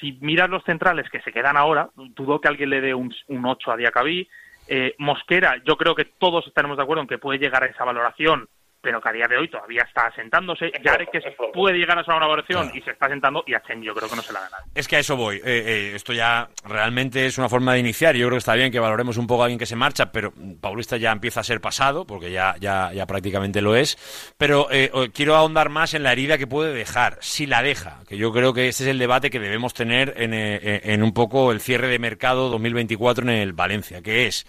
[0.00, 3.44] si miras los centrales que se quedan ahora dudo que alguien le dé un, un
[3.44, 4.26] 8 a Diacabí.
[4.68, 7.84] Eh, Mosquera yo creo que todos estaremos de acuerdo en que puede llegar a esa
[7.84, 8.48] valoración
[8.80, 10.70] pero que a día de hoy todavía está asentándose.
[10.82, 11.20] Yarek que
[11.52, 14.08] puede llegar a ser una evaluación y se está asentando, y a Chen yo creo
[14.08, 15.36] que no se la da Es que a eso voy.
[15.36, 18.14] Eh, eh, esto ya realmente es una forma de iniciar.
[18.14, 20.32] Yo creo que está bien que valoremos un poco a alguien que se marcha, pero
[20.60, 23.96] Paulista ya empieza a ser pasado, porque ya, ya, ya prácticamente lo es.
[24.38, 28.16] Pero eh, quiero ahondar más en la herida que puede dejar, si la deja, que
[28.16, 31.60] yo creo que ese es el debate que debemos tener en, en un poco el
[31.60, 34.46] cierre de mercado 2024 en el Valencia, que es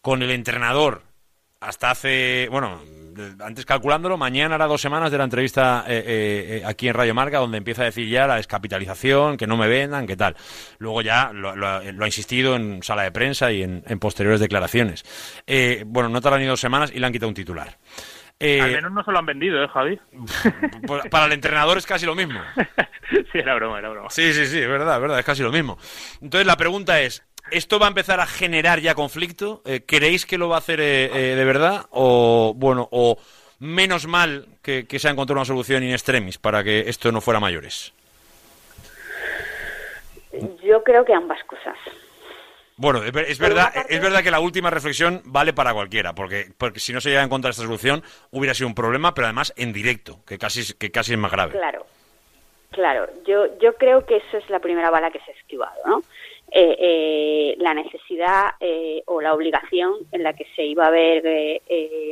[0.00, 1.02] con el entrenador
[1.60, 2.80] hasta hace, bueno,
[3.40, 6.04] antes calculándolo, mañana hará dos semanas de la entrevista eh, eh,
[6.58, 9.68] eh, aquí en Radio Marca, donde empieza a decir ya la descapitalización, que no me
[9.68, 10.36] vendan, que tal.
[10.78, 15.04] Luego ya lo, ha insistido en sala de prensa y en, posteriores declaraciones.
[15.86, 17.76] bueno, no tardan ni dos semanas y le han quitado un titular.
[18.40, 20.00] Al menos no se lo han vendido, ¿eh, Javi?
[20.86, 22.40] Pues, para el entrenador es casi lo mismo.
[23.10, 24.08] sí, era broma, era broma.
[24.08, 25.76] Sí, sí, sí, es verdad, es verdad, es casi lo mismo.
[26.22, 29.62] Entonces la pregunta es, ¿Esto va a empezar a generar ya conflicto?
[29.64, 31.86] Eh, ¿Creéis que lo va a hacer eh, eh, de verdad?
[31.90, 33.18] O, bueno, o
[33.58, 37.40] menos mal que, se ha encontrado una solución in extremis para que esto no fuera
[37.40, 37.92] mayores?
[40.62, 41.76] Yo creo que ambas cosas.
[42.76, 46.94] Bueno, es verdad, es verdad que la última reflexión vale para cualquiera, porque, porque si
[46.94, 50.20] no se llega a encontrar esta solución hubiera sido un problema, pero además en directo,
[50.26, 51.52] que casi, que casi es más grave.
[51.52, 51.84] Claro,
[52.70, 53.06] claro.
[53.26, 56.02] Yo, yo creo que eso es la primera bala que se ha esquivado, ¿no?
[56.52, 61.60] Eh, eh, la necesidad eh, o la obligación en la que se iba a ver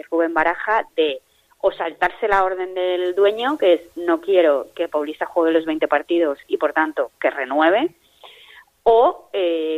[0.09, 1.21] Rubén Baraja de
[1.61, 5.89] o saltarse la orden del dueño, que es no quiero que Paulista juegue los 20
[5.89, 7.91] partidos y por tanto que renueve,
[8.85, 9.29] o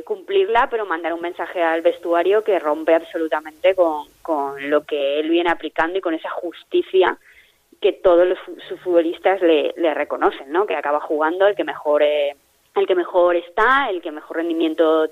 [0.04, 5.30] cumplirla pero mandar un mensaje al vestuario que rompe absolutamente con, con lo que él
[5.30, 7.16] viene aplicando y con esa justicia
[7.80, 8.38] que todos los
[8.68, 10.66] sus futbolistas le, le reconocen, ¿no?
[10.66, 12.02] Que acaba jugando el que mejor
[12.81, 15.09] el que mejor está, el que mejor rendimiento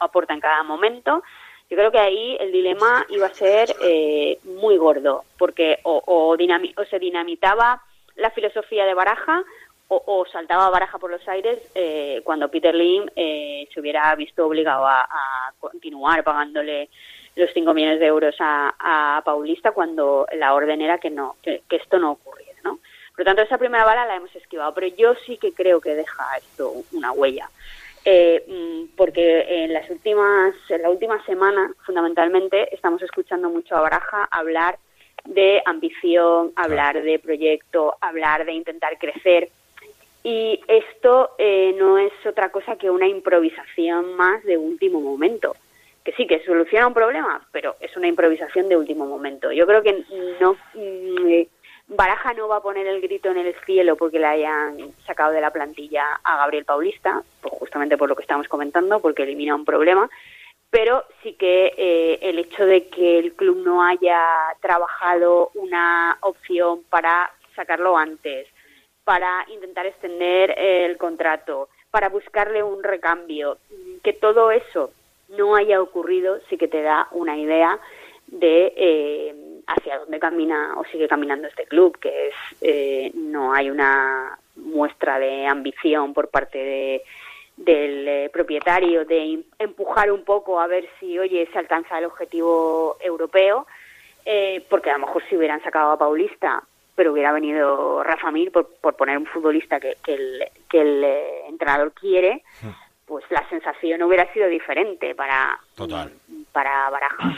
[0.00, 1.22] aporta en cada momento.
[1.68, 6.36] Yo creo que ahí el dilema iba a ser eh, muy gordo, porque o, o,
[6.84, 7.82] se dinamitaba
[8.14, 9.42] la filosofía de Baraja
[9.88, 14.84] o, saltaba Baraja por los aires eh, cuando Peter Lim eh, se hubiera visto obligado
[14.84, 16.88] a, continuar pagándole
[17.36, 21.76] los 5 millones de euros a, Paulista cuando la orden era que no que, que
[21.76, 22.55] esto no ocurriera.
[23.16, 25.94] Por lo tanto, esa primera bala la hemos esquivado, pero yo sí que creo que
[25.94, 27.48] deja esto una huella.
[28.04, 33.80] Eh, mm, porque en las últimas, en la última semana, fundamentalmente, estamos escuchando mucho a
[33.80, 34.78] Baraja hablar
[35.24, 39.48] de ambición, hablar de proyecto, hablar de intentar crecer.
[40.22, 45.56] Y esto eh, no es otra cosa que una improvisación más de último momento.
[46.04, 49.50] Que sí, que soluciona un problema, pero es una improvisación de último momento.
[49.50, 50.04] Yo creo que
[50.38, 51.42] no mm,
[51.88, 55.40] Baraja no va a poner el grito en el cielo porque le hayan sacado de
[55.40, 59.64] la plantilla a Gabriel Paulista, pues justamente por lo que estamos comentando, porque elimina un
[59.64, 60.10] problema,
[60.68, 64.20] pero sí que eh, el hecho de que el club no haya
[64.60, 68.48] trabajado una opción para sacarlo antes,
[69.04, 73.58] para intentar extender el contrato, para buscarle un recambio,
[74.02, 74.90] que todo eso
[75.28, 77.78] no haya ocurrido, sí que te da una idea
[78.26, 83.70] de eh, hacia dónde camina o sigue caminando este club, que es eh, no hay
[83.70, 87.02] una muestra de ambición por parte de,
[87.56, 92.96] del eh, propietario de empujar un poco a ver si, oye, se alcanza el objetivo
[93.00, 93.66] europeo,
[94.24, 96.62] eh, porque a lo mejor si hubieran sacado a Paulista,
[96.94, 101.04] pero hubiera venido Rafa Mir por, por poner un futbolista que, que el, que el
[101.48, 102.70] entrenador quiere, hmm.
[103.04, 105.58] pues la sensación hubiera sido diferente para,
[106.52, 107.34] para Baraja.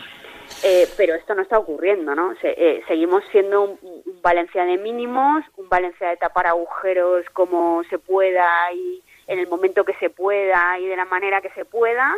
[0.62, 2.34] Eh, pero esto no está ocurriendo, ¿no?
[2.42, 3.78] Eh, seguimos siendo un,
[4.22, 9.84] Valencia de mínimos, un Valencia de tapar agujeros como se pueda y en el momento
[9.84, 12.16] que se pueda y de la manera que se pueda.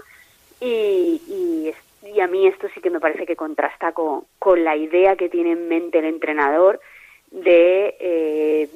[0.60, 5.16] Y, y, a mí esto sí que me parece que contrasta con, con la idea
[5.16, 6.80] que tiene en mente el entrenador
[7.30, 8.68] de eh,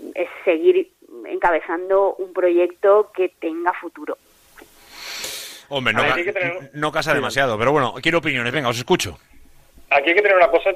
[0.44, 0.92] seguir
[1.26, 4.16] encabezando un proyecto que tenga futuro.
[5.68, 6.02] Hombre, no,
[6.74, 9.18] no casa demasiado, pero bueno, quiero opiniones, venga, os escucho.
[9.90, 10.72] Aquí hay que tener una cosa,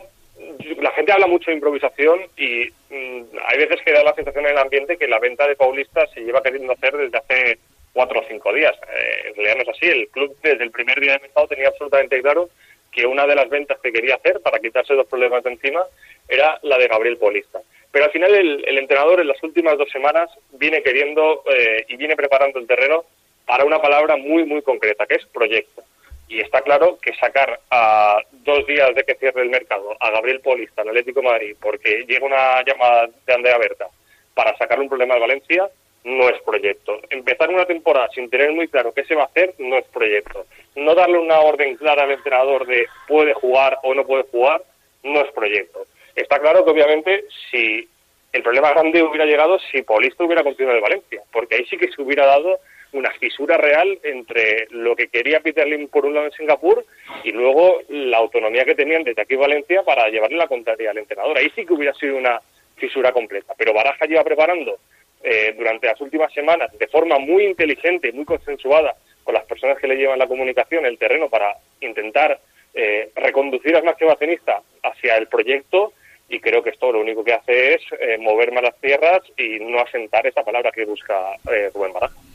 [0.81, 4.53] la gente habla mucho de improvisación y mm, hay veces que da la sensación en
[4.53, 7.59] el ambiente que la venta de Paulista se lleva queriendo hacer desde hace
[7.93, 8.75] cuatro o cinco días.
[8.75, 11.69] Eh, en realidad no es así, el club desde el primer día de mercado tenía
[11.69, 12.49] absolutamente claro
[12.93, 15.83] que una de las ventas que quería hacer para quitarse los problemas de encima
[16.29, 17.61] era la de Gabriel Paulista.
[17.91, 22.17] Pero al final el, entrenador en las últimas dos semanas viene queriendo eh, y viene
[22.17, 23.05] preparando el terreno
[23.47, 25.83] para una palabra muy, muy concreta, que es proyecto.
[26.29, 30.41] Y está claro que sacar a dos días de que cierre el mercado a Gabriel
[30.41, 33.87] Paulista, al Atlético de Madrid, porque llega una llamada de Andrea Berta
[34.35, 35.69] para sacar un problema de Valencia,
[36.05, 37.01] no es proyecto.
[37.11, 40.47] Empezar una temporada sin tener muy claro qué se va a hacer no es proyecto.
[40.77, 44.63] No darle una orden clara al entrenador de puede jugar o no puede jugar
[45.03, 45.87] no es proyecto.
[46.15, 47.89] Está claro que obviamente si
[48.33, 51.91] el problema grande hubiera llegado si Paulista hubiera continuado en Valencia, porque ahí sí que
[51.91, 52.59] se hubiera dado
[52.93, 56.85] una fisura real entre lo que quería Peter Lim por un lado en Singapur
[57.23, 61.37] y luego la autonomía que tenían desde aquí Valencia para llevarle la contraria al entrenador.
[61.37, 62.41] Ahí sí que hubiera sido una
[62.77, 63.55] fisura completa.
[63.57, 64.79] Pero Baraja lleva preparando
[65.23, 68.95] eh, durante las últimas semanas de forma muy inteligente, muy consensuada
[69.25, 72.39] con las personas que le llevan la comunicación, el terreno, para intentar
[72.73, 75.93] eh, reconducir al máximo accionista hacia el proyecto
[76.29, 79.81] y creo que esto lo único que hace es eh, mover malas tierras y no
[79.81, 81.37] asentar esa palabra que busca
[81.75, 82.28] Rubén Baraja.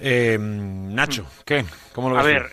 [0.00, 1.64] Eh, Nacho, ¿qué?
[1.92, 2.24] ¿Cómo lo ves?
[2.24, 2.50] A ver,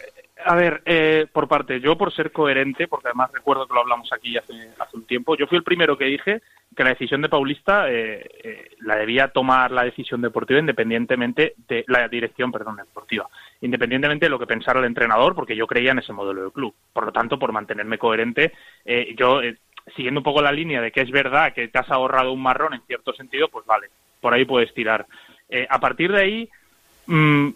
[0.48, 4.12] a ver, eh, por parte, yo por ser coherente, porque además recuerdo que lo hablamos
[4.14, 6.42] aquí hace, hace un tiempo, yo fui el primero que dije
[6.74, 11.84] que la decisión de Paulista eh, eh, la debía tomar la decisión deportiva independientemente de
[11.88, 13.28] la dirección, perdón, deportiva,
[13.60, 16.74] independientemente de lo que pensara el entrenador, porque yo creía en ese modelo de club.
[16.94, 18.54] Por lo tanto, por mantenerme coherente,
[19.18, 19.42] yo
[19.98, 22.74] siguiendo un poco la línea de que es verdad que te has ahorrado un marrón
[22.74, 23.88] en cierto sentido, pues vale,
[24.22, 25.06] por ahí puedes tirar.
[25.70, 26.50] a partir de ahí,
[27.08, 27.50] Mm,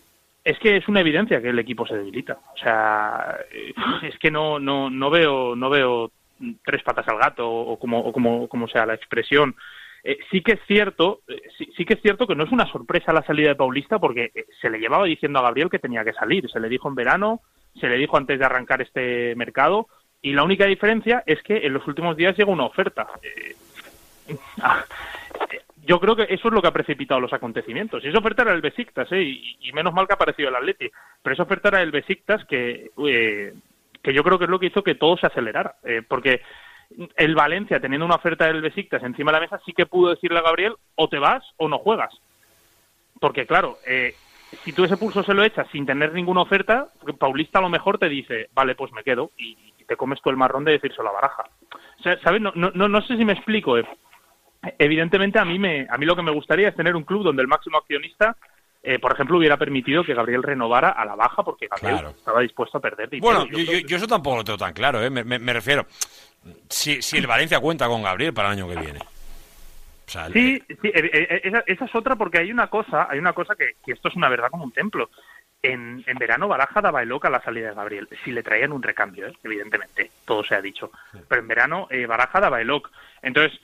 [0.44, 2.40] es que es una evidencia que el equipo se debilita.
[2.53, 3.73] O sea, eh,
[4.03, 6.11] es que no, no, no veo, no veo
[6.65, 9.56] tres patas al gato o como, como, como sea la expresión.
[10.03, 11.41] Eh, sí que es cierto, eh,
[11.78, 14.69] sí, que es cierto que no es una sorpresa la salida de Paulista porque se
[14.69, 16.49] le llevaba diciendo a Gabriel que tenía que salir.
[16.49, 17.41] Se le dijo en verano,
[17.80, 19.88] se le dijo antes de arrancar este mercado
[20.23, 23.07] y la única diferencia es que en los últimos días llega una oferta.
[25.85, 28.03] yo creo que eso es lo que ha precipitado los acontecimientos.
[28.03, 29.21] Y esa oferta era el Besiktas, ¿eh?
[29.21, 30.89] y, menos mal que ha aparecido el Atleti.
[31.21, 33.53] Pero esa oferta era el Besiktas que, eh,
[34.01, 35.75] que yo creo que es lo que hizo que todo se acelerara.
[35.83, 36.41] Eh, porque
[37.15, 40.39] el Valencia, teniendo una oferta del Besiktas encima de la mesa, sí que pudo decirle
[40.39, 42.13] a Gabriel, o te vas o no juegas.
[43.19, 44.13] Porque claro, eh,
[44.63, 46.87] si tú ese pulso se lo echas sin tener ninguna oferta,
[47.17, 50.37] Paulista a lo mejor te dice, vale, pues me quedo, y, te comes tú el
[50.37, 51.43] marrón de decirse la baraja.
[51.99, 52.39] O sea, ¿sabes?
[52.39, 53.75] No, no, no sé si me explico,
[54.77, 57.41] evidentemente a mí me a mí lo que me gustaría es tener un club donde
[57.41, 58.35] el máximo accionista
[58.83, 62.79] eh, por ejemplo, hubiera permitido que Gabriel renovara a la baja porque Gabriel estaba dispuesto
[62.79, 65.09] a perder Bueno, yo, eso tampoco lo tengo tan claro, ¿eh?
[65.09, 65.85] me, refiero.
[66.67, 68.99] Si, si el Valencia cuenta con Gabriel para el año que viene.
[70.33, 74.07] sí, sí eh, esa, es otra porque hay una cosa, hay una cosa que, esto
[74.07, 75.11] es una verdad como un templo.
[75.61, 78.71] En, en verano Baraja daba el loca a la salida de Gabriel, si le traían
[78.71, 80.91] un recambio, evidentemente, todo se ha dicho.
[81.27, 82.89] Pero en verano Baraja daba el lock.
[83.21, 83.61] Entonces,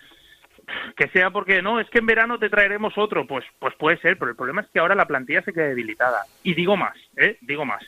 [0.95, 4.17] que sea porque no, es que en verano te traeremos otro, pues, pues puede ser,
[4.17, 6.25] pero el problema es que ahora la plantilla se queda debilitada.
[6.43, 7.37] Y digo más, ¿eh?
[7.41, 7.83] Digo más.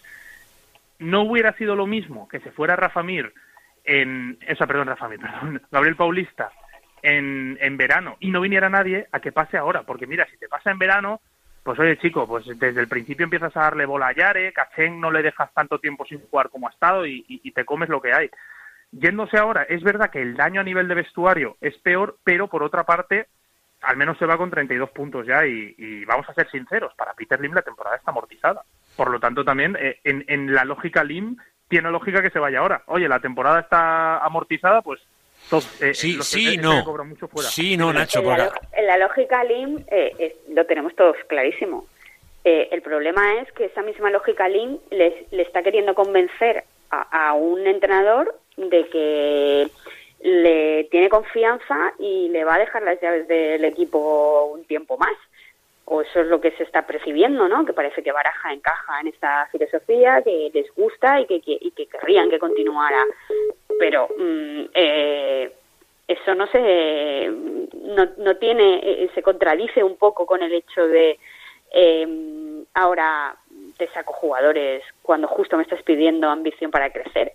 [0.99, 3.34] No hubiera sido lo mismo que se fuera Rafa Mir
[3.84, 6.51] en, esa, perdón, Rafa Mir, perdón, Gabriel Paulista
[7.01, 10.47] en, en verano y no viniera nadie a que pase ahora, porque mira, si te
[10.47, 11.22] pasa en verano,
[11.64, 15.11] pues oye chico, pues desde el principio empiezas a darle bola a Yare, Cachén no
[15.11, 18.14] le dejas tanto tiempo sin jugar como ha estado y, y te comes lo que
[18.14, 18.30] hay.
[18.91, 22.64] Yéndose ahora, es verdad que el daño a nivel de vestuario es peor, pero por
[22.64, 23.28] otra parte,
[23.82, 27.40] al menos se va con 32 puntos ya y, vamos a ser sinceros, para Peter
[27.40, 28.64] Lim la temporada está amortizada.
[28.95, 31.38] Por lo tanto, también eh, en, la lógica Lim
[31.68, 32.82] tiene lógica que se vaya ahora.
[32.88, 34.99] Oye, la temporada está amortizada, pues
[35.80, 36.84] eh, sí, sí, no.
[37.41, 38.20] Sí, no, Nacho.
[38.74, 41.86] En la, lógica Lim eh, lo tenemos todos clarísimo.
[42.44, 48.36] el problema es que esa misma lógica Lim le, está queriendo convencer a, un entrenador
[48.57, 49.70] de que
[50.22, 55.16] le tiene confianza y le va a dejar las llaves del equipo un tiempo más.
[55.86, 57.66] O eso es lo que se está percibiendo, ¿no?
[57.66, 61.88] Que parece que Baraja encaja en esta filosofía, que les gusta y que, y que
[61.88, 63.03] querrían que continuara.
[63.80, 65.52] Pero mm, eh,
[66.07, 67.32] eso no se
[67.74, 71.20] no, no tiene eh, se contradice un poco con el hecho de
[71.72, 73.36] eh, ahora
[73.80, 77.34] te saco jugadores cuando justo me estás pidiendo ambición para crecer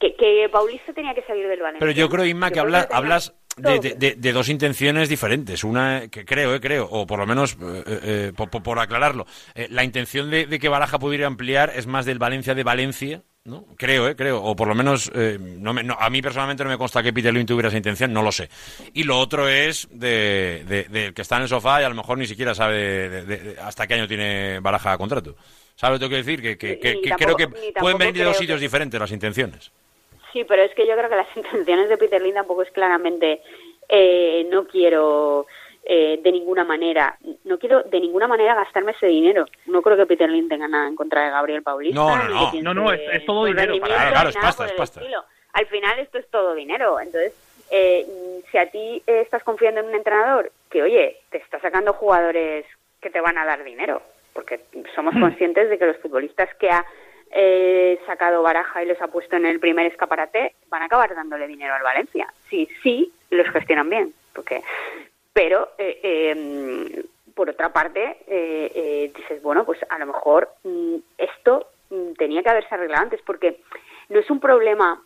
[0.00, 1.80] que, Paulista tenía que salir del Valencia.
[1.80, 5.64] Pero yo creo, Inma, que hablas, hablas, de, dos intenciones diferentes.
[5.64, 7.56] Una que creo, eh, creo, o por lo menos
[7.86, 9.26] eh, por, aclararlo,
[9.70, 13.66] la intención de, que Baraja pudiera ampliar es más del Valencia de Valencia ¿no?
[13.76, 14.16] Creo, ¿eh?
[14.16, 14.42] Creo.
[14.42, 17.44] O por lo menos, eh, no a mí personalmente no me consta que Peter Lynn
[17.44, 18.48] tuviera esa intención, no lo sé.
[18.94, 22.16] Y lo otro es de, de, que está en el sofá y a lo mejor
[22.16, 25.36] ni siquiera sabe hasta qué año tiene baraja contrato.
[25.76, 26.58] ¿Sabes lo que quiero decir?
[26.58, 27.48] Que, creo que
[27.78, 29.72] pueden venir de dos sitios diferentes las intenciones.
[30.32, 33.40] Sí, pero es que yo creo que las intenciones de Peter Lynn tampoco es claramente
[33.88, 35.46] eh, no quiero
[35.84, 39.46] eh, de ninguna manera, no quiero de ninguna manera gastarme ese dinero.
[39.66, 41.94] No creo que Peter Lynn tenga nada en contra de Gabriel Paulista.
[41.94, 42.16] No,
[42.62, 43.78] no, no, es, todo dinero.
[43.80, 45.00] claro, es pasta, es pasta.
[45.52, 46.98] Al final esto es todo dinero.
[46.98, 47.32] Entonces,
[47.70, 48.06] eh,
[48.50, 52.64] si a ti estás confiando en un entrenador que, oye, te está sacando jugadores
[53.00, 54.02] que te van a dar dinero,
[54.34, 54.60] porque
[54.94, 56.84] somos conscientes de que los futbolistas que ha
[57.30, 61.46] eh, sacado baraja y los ha puesto en el primer escaparate van a acabar dándole
[61.46, 62.28] dinero al Valencia.
[62.50, 64.62] Sí, sí, los gestionan bien, porque
[65.34, 67.02] pero, eh, em,
[67.34, 72.42] por otra parte, eh, eh, dices, bueno, pues a lo mejor mm, esto mm, tenía
[72.42, 73.60] que haberse arreglado antes, porque
[74.08, 75.02] no es un problema.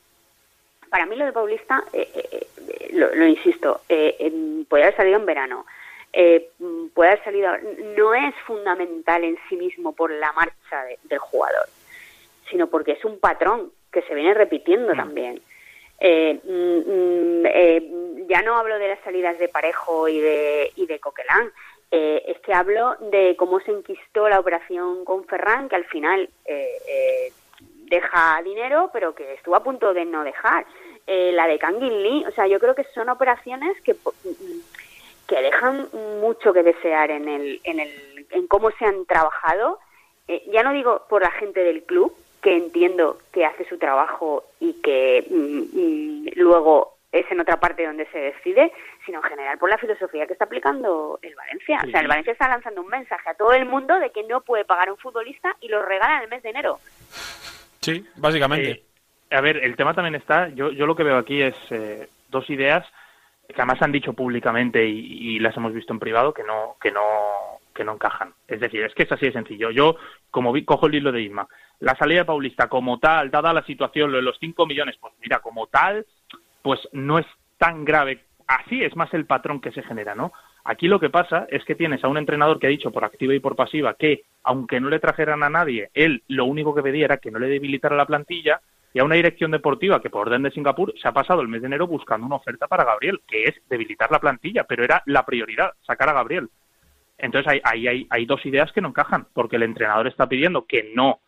[0.91, 1.83] Para mí, lo de Paulista,
[2.93, 3.83] lo, insisto,
[4.69, 5.67] puede haber salido en verano.
[6.15, 7.51] Mm, puede haber salido.
[7.97, 11.69] No es fundamental en sí mismo por la marcha del jugador,
[12.51, 15.41] sino porque es un patrón que se viene repitiendo también.
[16.01, 20.87] Eh, mm, mm, eh, ya no hablo de las salidas de Parejo y de, y
[20.87, 21.51] de Coquelán,
[21.91, 26.29] eh, es que hablo de cómo se enquistó la operación con Ferran, que al final
[27.91, 30.67] deja dinero, pero que estuvo a punto de no dejar.
[31.07, 33.97] la de Kangin Lee, o sea, yo creo que son operaciones que,
[35.29, 35.89] que dejan
[36.21, 39.79] mucho que desear en, el, en, el, en cómo se han trabajado.
[40.51, 44.73] ya no digo por la gente del club, que entiendo que hace su trabajo y
[44.75, 48.73] que mm, mm, luego es en otra parte donde se decide,
[49.05, 51.81] sino en general por la filosofía que está aplicando el Valencia.
[51.87, 54.43] O sea, el Valencia está lanzando un mensaje a todo el mundo de que no
[54.43, 56.79] puede pagar un futbolista y lo regala en el mes de enero.
[57.81, 58.71] Sí, básicamente.
[58.71, 58.85] Eh,
[59.31, 62.49] a ver, el tema también está, yo, yo lo que veo aquí es eh, dos
[62.51, 62.87] ideas
[63.49, 67.01] que además han dicho públicamente y, las hemos visto en privado que no, que no,
[67.75, 68.35] que no encajan.
[68.47, 69.71] Es decir, es que es así de sencillo.
[69.71, 69.97] Yo,
[70.31, 71.49] como vi, cojo el hilo de Isma,
[71.81, 75.15] la salida de Paulista como tal, dada la situación, lo de los 5 millones, pues
[75.21, 76.05] mira, como tal,
[76.63, 77.27] pues no es
[77.57, 78.25] tan grave.
[78.47, 80.33] Así es más el patrón que se genera, ¿no?
[80.65, 83.35] Aquí lo que pasa es que tienes a un entrenador que ha dicho por activa
[83.35, 87.07] y por pasiva que, aunque no le trajeran a nadie, él lo único que pedía
[87.07, 88.61] era que no le debilitara la plantilla,
[88.99, 91.61] y a una dirección deportiva que por orden de Singapur se ha pasado el mes
[91.61, 95.25] de enero buscando una oferta para Gabriel, que es debilitar la plantilla, pero era la
[95.25, 96.49] prioridad, sacar a Gabriel.
[97.17, 100.91] Entonces ahí hay, hay, dos ideas que no encajan, porque el entrenador está pidiendo que
[100.97, 101.21] no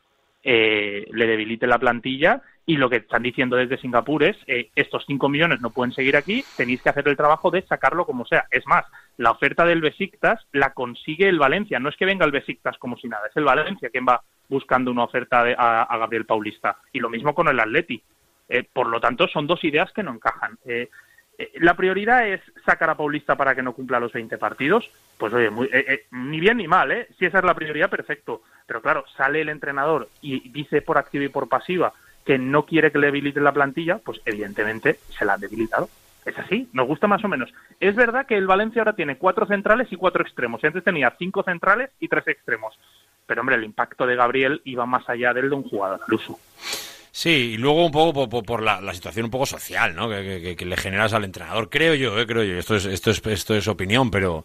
[0.42, 5.04] eh, le debilite la plantilla y lo que están diciendo desde Singapur es eh, estos
[5.06, 8.46] 5 millones no pueden seguir aquí, tenéis que hacer el trabajo de sacarlo como sea.
[8.50, 8.84] Es más,
[9.16, 12.96] la oferta del Besiktas la consigue el Valencia, no es que venga el Besiktas como
[12.96, 16.76] si nada, es el Valencia quien va buscando una oferta a, Gabriel Paulista.
[16.92, 18.02] Y lo mismo con el Atleti.
[18.48, 20.58] Eh, por lo tanto, son dos ideas que no encajan.
[20.66, 20.90] Eh,
[21.40, 24.90] eh, la prioridad es sacar a Paulista para que no cumpla los 20 partidos.
[25.16, 27.08] Pues oye, eh, eh, ni bien ni mal, ¿eh?
[27.18, 28.42] Si esa es la prioridad, perfecto.
[28.66, 31.94] Pero claro, sale el entrenador y dice por activa y por pasiva
[32.26, 35.88] que no quiere que le debilite la plantilla, pues evidentemente se la ha debilitado.
[36.26, 37.50] Es así, nos gusta más o menos.
[37.80, 40.62] Es verdad que el Valencia ahora tiene cuatro centrales y cuatro extremos.
[40.62, 42.78] Y antes tenía cinco centrales y tres extremos.
[43.30, 46.36] Pero hombre, el impacto de Gabriel iba más allá del de un jugador al uso.
[47.12, 50.08] Sí, y luego un poco por, la, situación un poco social, ¿no?
[50.08, 52.26] Que, le generas al entrenador, creo yo, ¿eh?
[52.26, 52.58] creo yo.
[52.58, 54.44] Esto es, esto es, esto es opinión, pero,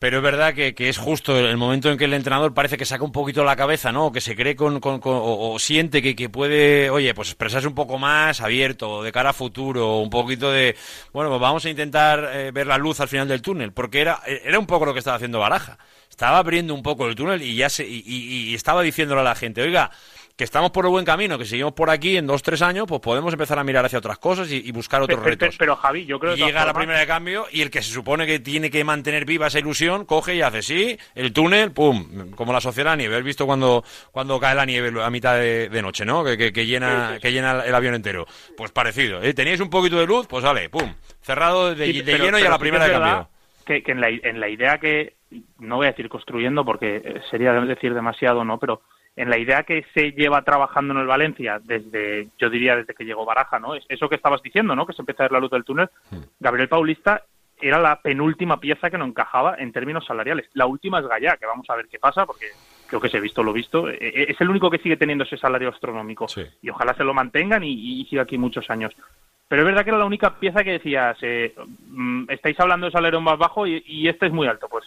[0.00, 3.04] pero es verdad que, es justo el momento en que el entrenador parece que saca
[3.04, 4.06] un poquito la cabeza, ¿no?
[4.06, 7.76] O que se cree con, con, o, siente que, que, puede, oye, pues expresarse un
[7.76, 10.74] poco más abierto, de cara a futuro, un poquito de,
[11.12, 14.20] bueno, pues vamos a intentar eh, ver la luz al final del túnel, porque era,
[14.26, 15.78] era un poco lo que estaba haciendo Baraja.
[16.20, 19.34] Estaba abriendo un poco el túnel y ya se, y, y estaba diciéndole a la
[19.34, 19.90] gente, oiga,
[20.36, 23.00] que estamos por el buen camino, que seguimos por aquí en dos, tres años, pues
[23.00, 25.56] podemos empezar a mirar hacia otras cosas y, buscar otros retos.
[25.58, 26.42] Pero, Javi, yo creo que...
[26.42, 29.46] Llega la primera de cambio y el que se supone que tiene que mantener viva
[29.46, 33.16] esa ilusión, coge y hace sí, el túnel, pum, como la sociedad nieve.
[33.16, 33.82] ¿Has visto cuando,
[34.12, 36.22] cuando cae la nieve a mitad de, noche, no?
[36.22, 38.26] Que, que, llena, que llena el avión entero.
[38.58, 39.22] Pues parecido.
[39.22, 39.32] ¿eh?
[39.32, 40.26] ¿Teníais un poquito de luz?
[40.26, 43.28] Pues vale, pum, cerrado de, lleno y a la primera de cambio.
[43.70, 45.14] Que, que en, la, en la idea que,
[45.60, 48.58] no voy a decir construyendo porque sería decir demasiado, ¿no?
[48.58, 48.82] Pero
[49.14, 53.04] en la idea que se lleva trabajando en el Valencia desde, yo diría, desde que
[53.04, 53.76] llegó Baraja, ¿no?
[53.76, 54.86] Es eso que estabas diciendo, ¿no?
[54.86, 55.88] Que se empieza a ver la luz del túnel.
[56.40, 57.22] Gabriel Paulista
[57.60, 60.48] era la penúltima pieza que no encajaba en términos salariales.
[60.54, 62.46] La última es Gallá, que vamos a ver qué pasa, porque
[62.88, 63.88] creo que se ha visto lo visto.
[63.88, 66.26] E, e, es el único que sigue teniendo ese salario astronómico.
[66.60, 68.96] Y ojalá se lo mantengan y, y siga aquí muchos años.
[69.50, 71.52] Pero es verdad que era la única pieza que decías, eh,
[71.88, 74.84] mm, estáis hablando de salero más bajo y, este es muy alto, pues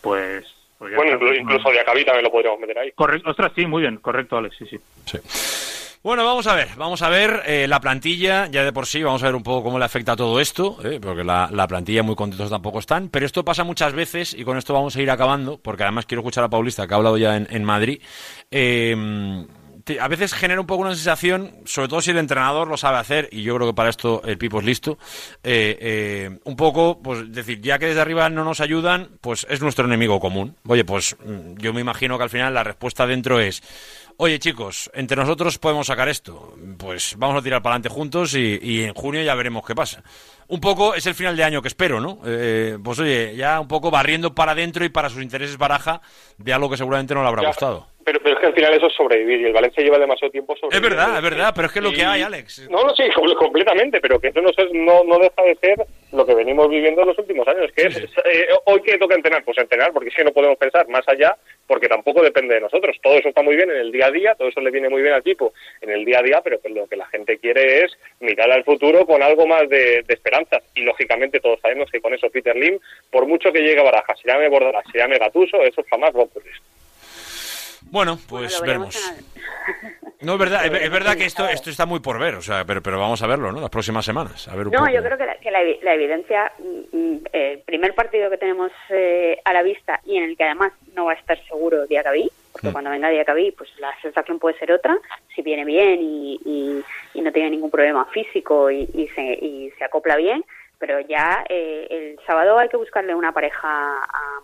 [0.00, 0.46] pues...
[0.78, 2.92] pues bueno, incluso, de Acabí también lo podríamos meter ahí.
[2.92, 4.78] Correcto, ostras, sí, muy bien, correcto, Alex, sí, sí.
[5.04, 5.18] sí.
[6.02, 9.22] Bueno, vamos a ver, vamos a ver eh, la plantilla, ya de por sí, vamos
[9.22, 12.48] a ver un poco cómo le afecta todo esto, eh, porque la, plantilla muy contentos
[12.48, 15.82] tampoco están, pero esto pasa muchas veces y con esto vamos a ir acabando, porque
[15.82, 18.00] además quiero escuchar a Paulista, que ha hablado ya en, Madrid.
[18.50, 18.96] Eh,
[20.00, 23.28] a veces genera un poco una sensación, sobre todo si el entrenador lo sabe hacer,
[23.32, 24.98] y yo creo que para esto el Pipo es listo,
[26.44, 30.20] un poco, pues decir, ya que desde arriba no nos ayudan, pues es nuestro enemigo
[30.20, 30.56] común.
[30.66, 33.62] Oye, pues mm, yo me imagino que al final la respuesta dentro es,
[34.16, 36.54] oye chicos, entre nosotros podemos sacar esto.
[36.76, 40.02] Pues vamos a tirar para adelante juntos y, en junio ya veremos qué pasa.
[40.48, 42.20] Un poco es el final de año que espero, ¿no?
[42.24, 46.00] Eh, pues oye, ya un poco barriendo para adentro y para sus intereses baraja
[46.38, 47.86] de algo que seguramente no le habrá gustado.
[48.08, 50.54] Pero, pero, es que al final eso es sobrevivir y el Valencia lleva demasiado tiempo
[50.54, 52.66] Es verdad, es verdad, pero es que es lo que hay, Alex.
[52.70, 53.02] No, no, sí,
[53.38, 57.08] completamente, pero que eso no, no, no deja de ser lo que venimos viviendo en
[57.08, 60.24] los últimos años, que es, eh, hoy que toca entrenar, pues entrenar, porque es que
[60.24, 61.36] no podemos pensar más allá,
[61.66, 62.96] porque tampoco depende de nosotros.
[63.02, 65.02] Todo eso está muy bien en el día a día, todo eso le viene muy
[65.02, 65.52] bien al equipo
[65.82, 69.04] en el día a día, pero lo que la gente quiere es mirar al futuro
[69.04, 70.62] con algo más de, esperanza.
[70.74, 72.78] Y lógicamente todos sabemos que con eso Peter Lim,
[73.10, 76.20] por mucho que llegue a Baraja, se llame Bordalás, se llame Gatuso, eso jamás va
[76.20, 76.54] a ocurrir.
[77.90, 78.96] Bueno, pues veremos.
[80.20, 82.82] No, es verdad, es, verdad que esto, esto está muy por ver, o sea, pero,
[82.82, 83.60] pero vamos a verlo, ¿no?
[83.60, 84.48] Las próximas semanas.
[84.48, 88.72] A ver no, yo creo que, la, evidencia, mm, mm, el primer partido que tenemos
[88.90, 92.28] eh, a la vista y en el que además no va a estar seguro Diacabí,
[92.50, 92.72] porque mm.
[92.72, 94.98] cuando venga Diacabí, pues la sensación puede ser otra,
[95.36, 96.40] si viene bien y,
[97.14, 100.44] y, no tiene ningún problema físico y, y, se, y se acopla bien,
[100.78, 104.40] pero ya eh, el sábado hay que buscarle una pareja a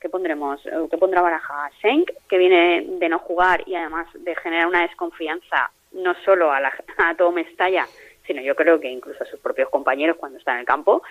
[0.00, 0.64] ¿Qué pondremos?
[0.66, 1.70] Eh, ¿Qué pondrá Baraja?
[1.82, 6.60] Senk, que viene de no jugar y además de generar una desconfianza no solo a,
[6.60, 7.86] la, a todo Mestalla,
[8.26, 11.02] sino yo creo que incluso a sus propios compañeros cuando está en el campo.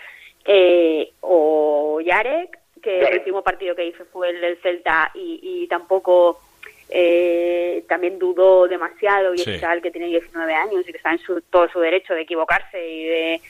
[0.46, 6.40] Eh, o Yarek, que el último partido que hizo fue el del Celta y, tampoco
[7.88, 11.40] también dudó demasiado y es tal que tiene 19 años y que está en su,
[11.42, 13.42] todo su derecho de equivocarse y de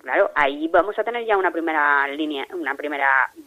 [0.00, 3.40] claro, ahí vamos a tener ya una primera línea, una primera eh,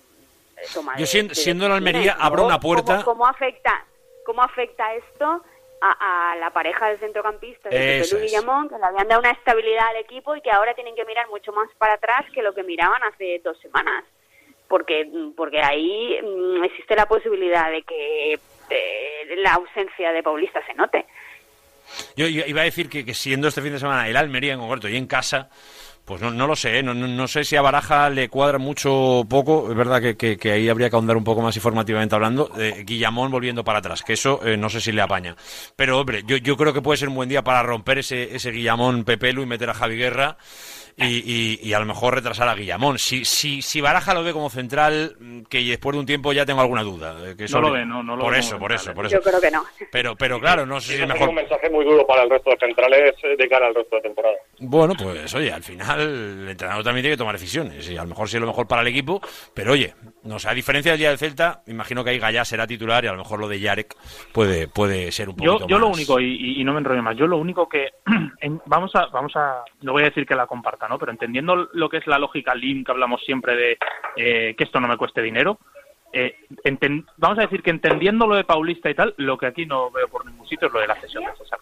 [0.74, 3.04] toma Yo siendo, siendo en Almería abro una puerta.
[3.04, 3.86] ¿Cómo, afecta,
[4.26, 5.44] cómo afecta esto
[5.82, 9.98] a, la pareja de centrocampistas de Pepe Guillamón, que le habían dado una estabilidad al
[9.98, 13.02] equipo y que ahora tienen que mirar mucho más para atrás que lo que miraban
[13.04, 14.06] hace dos semanas?
[14.68, 20.74] Porque, porque ahí mm, existe la posibilidad de que eh, la ausencia de Paulista se
[20.74, 21.06] note.
[22.16, 24.88] Yo, iba a decir que, que, siendo este fin de semana el Almería en concreto
[24.88, 25.50] y en casa,
[26.06, 26.84] pues no, no lo sé, ¿eh?
[26.84, 29.70] no, no, sé si a Baraja le cuadra mucho o poco.
[29.70, 32.52] Es verdad que, que, ahí habría que ahondar un poco más informativamente hablando.
[32.58, 35.36] Eh, Guillamón volviendo para atrás, que eso eh, no sé si le apaña.
[35.78, 38.52] Pero, hombre, yo, yo creo que puede ser un buen día para romper ese, ese
[38.52, 40.38] Guillamón Pepelu y meter a Javi Guerra
[40.98, 42.98] y, y, a lo mejor retrasar a Guillamón.
[43.00, 45.16] Si, si, si Baraja lo ve como central,
[45.50, 47.16] que después de un tiempo ya tengo alguna duda.
[47.26, 49.16] Eh, que no lo ve, no, no lo por eso, por eso, por eso.
[49.16, 49.64] Yo creo que no.
[49.92, 51.30] Pero, pero claro, no sé si es mejor.
[51.30, 54.02] un mensaje muy duro para el resto de centrales eh, de cara al resto de
[54.04, 54.36] temporada.
[54.60, 57.90] Bueno, pues oye, al final el entrenador también tiene que tomar decisiones.
[57.90, 59.22] Y a lo mejor sí es lo mejor para el equipo,
[59.54, 59.94] pero oye,
[60.24, 63.08] no sé, a diferencia del día del Celta, imagino que ahí Gallá será titular y
[63.08, 63.96] a lo mejor lo de Yarek
[64.32, 67.28] puede, puede ser un poquito yo, yo lo único, y, no me enrollo más, yo
[67.28, 67.90] lo único que.
[68.66, 69.64] vamos a, vamos a.
[69.82, 70.48] No voy a decir que la
[70.88, 70.98] ¿no?
[71.00, 73.78] Pero entendiendo lo que es la lógica Lean, que hablamos siempre de
[74.16, 75.60] eh, que esto no me cueste dinero,
[76.16, 76.36] eh,
[77.18, 80.08] vamos a decir que entendiendo lo de Paulista y tal, lo que aquí no veo
[80.08, 81.60] por ningún sitio es lo de la cesión de César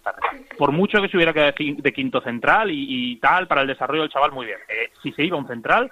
[0.57, 4.11] Por mucho que se hubiera quedado de quinto central y, tal, para el desarrollo del
[4.11, 4.59] chaval, muy bien.
[4.67, 5.89] Eh, si se iba un central,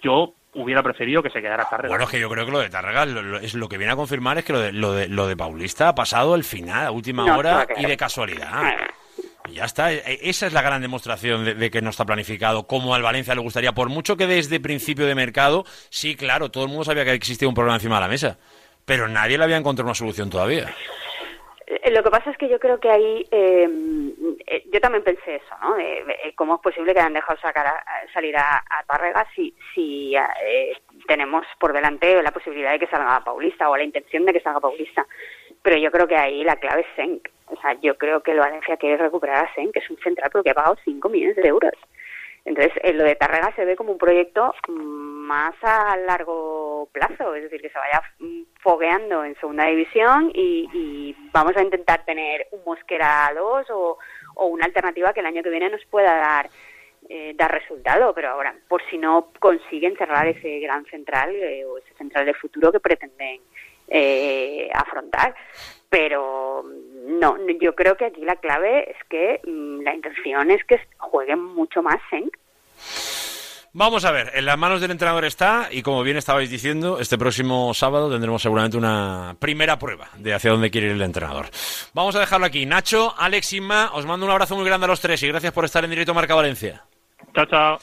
[0.00, 1.88] yo hubiera preferido que se quedara Tárrega.
[1.88, 3.02] Bueno, es que yo creo que lo de Tárrega
[3.42, 5.88] es lo que viene a confirmar es que lo de, lo de, lo de Paulista
[5.88, 8.62] ha pasado al final, a última hora y de casualidad
[9.52, 13.02] ya está, e, esa es la gran demostración de, que no está planificado, como al
[13.02, 16.84] Valencia le gustaría, por mucho que desde principio de mercado, sí, claro, todo el mundo
[16.84, 18.38] sabía que existía un problema encima de la mesa,
[18.84, 20.74] pero nadie le había encontrado una solución todavía.
[21.66, 24.14] Eh, lo que pasa es que yo creo que ahí, em,
[24.46, 25.76] eh, yo también pensé eso, ¿no?
[26.34, 27.84] ¿Cómo es posible que hayan dejado sacar
[28.14, 30.72] salir a, a si, si eh,
[31.06, 34.60] tenemos por delante la posibilidad de que salga Paulista o la intención de que salga
[34.60, 35.06] Paulista?
[35.60, 37.28] Pero yo creo que ahí la clave es Senk.
[37.50, 40.30] O sea, yo creo que el Valencia quiere recuperar a Sen, que es un central
[40.30, 41.74] porque ha pagado 5 millones de euros.
[42.44, 47.42] Entonces, eh, lo de Tarrega se ve como un proyecto más a largo plazo, es
[47.42, 48.00] decir, que se vaya
[48.62, 53.98] fogueando en segunda división y, vamos a intentar tener un Mosquera 2 o,
[54.36, 56.48] una alternativa que el año que viene nos pueda dar
[57.08, 61.78] eh, dar resultado, pero ahora, por si no consiguen cerrar ese gran central eh, o
[61.78, 63.40] ese central de futuro que pretenden
[63.88, 65.34] eh, afrontar.
[65.88, 66.64] Pero
[67.08, 71.42] no, yo creo que aquí la clave es que mm, la intención es que jueguen
[71.42, 72.24] mucho más ¿eh?
[73.72, 77.18] Vamos a ver, en las manos del entrenador está y como bien estabais diciendo, este
[77.18, 81.46] próximo sábado tendremos seguramente una primera prueba de hacia dónde quiere ir el entrenador.
[81.94, 82.66] Vamos a dejarlo aquí.
[82.66, 85.64] Nacho, Alex, Inma, os mando un abrazo muy grande a los tres y gracias por
[85.64, 86.84] estar en directo Marca Valencia.
[87.34, 87.78] Chao, chao.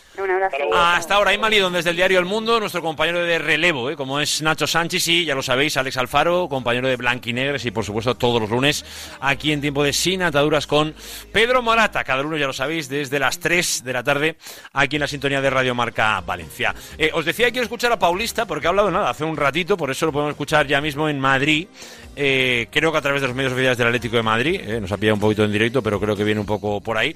[0.73, 3.95] Hasta ahora, Ima Lidón desde el diario El Mundo, nuestro compañero de relevo, ¿eh?
[3.95, 7.85] como es Nacho Sánchez y ya lo sabéis, Alex Alfaro, compañero de Blanquinegres y por
[7.85, 8.85] supuesto todos los lunes
[9.21, 10.93] aquí en tiempo de Sin Ataduras con
[11.31, 14.37] Pedro Morata, cada lunes ya lo sabéis, desde las 3 de la tarde
[14.73, 16.73] aquí en la sintonía de Radio Marca Valencia.
[16.97, 19.77] Eh, os decía que quiero escuchar a Paulista porque ha hablado nada hace un ratito,
[19.77, 21.67] por eso lo podemos escuchar ya mismo en Madrid.
[22.15, 24.91] Eh, creo que a través de los medios oficiales del Atlético de Madrid, eh, nos
[24.91, 27.15] ha pillado un poquito en directo, pero creo que viene un poco por ahí.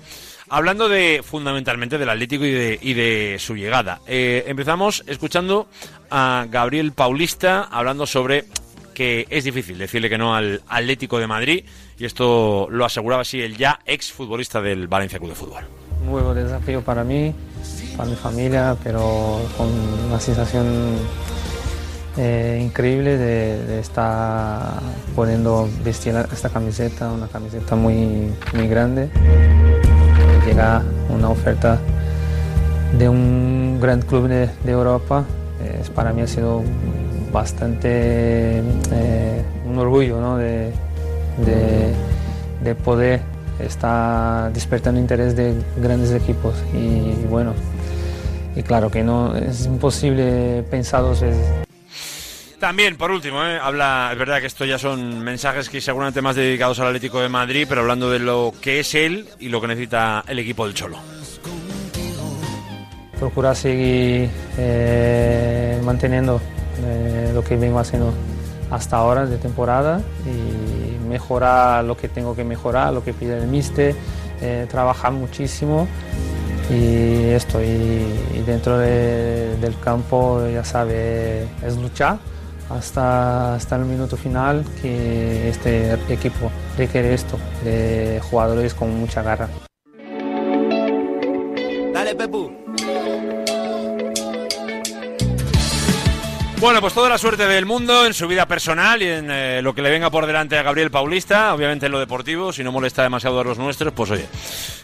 [0.50, 4.02] Hablando de fundamentalmente del Atlético y de, su llegada.
[4.08, 5.68] Eh, empezamos escuchando
[6.10, 8.46] a Gabriel Paulista hablando sobre
[8.94, 11.64] que es difícil decirle que no al Atlético de Madrid
[11.98, 15.64] y esto lo aseguraba así el ya ex futbolista del Valencia Club de Fútbol.
[16.06, 17.34] Nuevo desafío para mí,
[17.96, 19.68] para mi familia, pero con
[20.08, 20.98] una sensación
[22.18, 24.80] eh, increíble de, estar
[25.16, 29.10] poniendo vestir esta camiseta, una camiseta muy, muy grande.
[30.46, 31.80] Llega una oferta
[32.98, 35.24] de un gran club de, Europa,
[35.96, 36.64] para mí ha sido
[37.32, 40.74] bastante eh, un orgullo de,
[42.84, 43.22] poder
[43.60, 46.56] estar despertando interés de grandes equipos.
[46.74, 47.54] Y, bueno,
[48.56, 51.04] y claro que no es imposible pensar.
[52.60, 53.58] También, por último, ¿eh?
[53.58, 57.30] habla, es verdad que esto ya son mensajes que seguramente más dedicados al Atlético de
[57.30, 60.74] Madrid, pero hablando de lo que es él y lo que necesita el equipo del
[60.74, 60.98] Cholo.
[63.18, 66.42] Procura seguir eh, manteniendo
[66.84, 68.14] eh, lo que vengo haciendo
[68.72, 73.48] hasta ahora de temporada y mejorar lo que tengo que mejorar, lo que pide el
[73.48, 73.96] míster,
[74.70, 75.88] trabajar muchísimo
[76.70, 82.20] y esto y, dentro del campo ya sabe es luchar
[82.70, 89.50] hasta, hasta el minuto final que este equipo requiere esto, de jugadores con mucha garra.
[91.94, 92.59] Dale.
[96.60, 99.74] Bueno, pues toda la suerte del mundo en su vida personal y en eh, lo
[99.74, 103.02] que le venga por delante a Gabriel Paulista, obviamente en lo deportivo, si no molesta
[103.02, 104.26] demasiado a los nuestros, pues oye,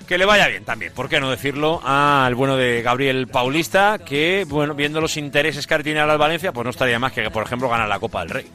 [0.08, 1.82] que le vaya bien también, ¿por qué no decirlo?
[1.84, 6.64] Al bueno de Gabriel Paulista, que, bueno, viendo los intereses que tiene el Valencia, pues
[6.64, 8.46] no estaría más que, por ejemplo, ganar la Copa del Rey.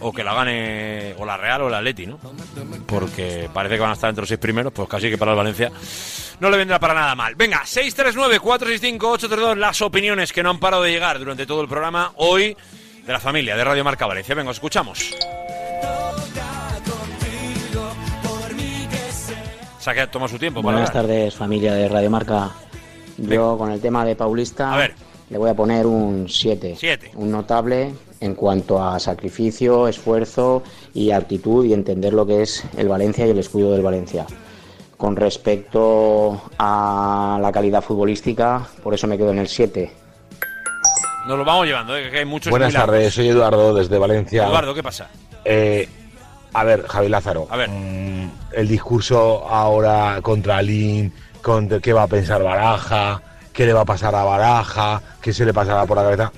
[0.00, 2.18] O que la gane o la Real o la Atleti, ¿no?
[2.86, 5.36] Porque parece que van a estar entre los seis primeros, pues casi que para el
[5.36, 5.70] Valencia
[6.40, 7.34] no le vendrá para nada mal.
[7.34, 12.56] Venga, 639-465-832, las opiniones que no han parado de llegar durante todo el programa hoy
[13.06, 14.34] de la familia de Radio Marca Valencia.
[14.34, 15.14] Venga, escuchamos.
[19.78, 20.62] Se toma su tiempo.
[20.62, 22.50] Buenas tardes, familia de Radio Marca.
[23.16, 24.88] Yo con el tema de Paulista
[25.28, 26.76] le voy a poner un 7.
[27.14, 32.88] Un notable en cuanto a sacrificio, esfuerzo y actitud y entender lo que es el
[32.88, 34.26] Valencia y el escudo del Valencia.
[34.96, 39.90] Con respecto a la calidad futbolística, por eso me quedo en el 7.
[41.26, 42.10] Nos lo vamos llevando, ¿eh?
[42.10, 44.46] que hay muchos Buenas tardes, soy Eduardo desde Valencia.
[44.46, 45.08] Eduardo, ¿qué pasa?
[45.44, 45.88] Eh,
[46.52, 47.46] a ver, Javi Lázaro.
[47.50, 47.70] A ver.
[47.70, 53.22] Mm, el discurso ahora contra Alín, contra qué va a pensar Baraja,
[53.52, 56.32] qué le va a pasar a Baraja, qué se le pasará por la cabeza.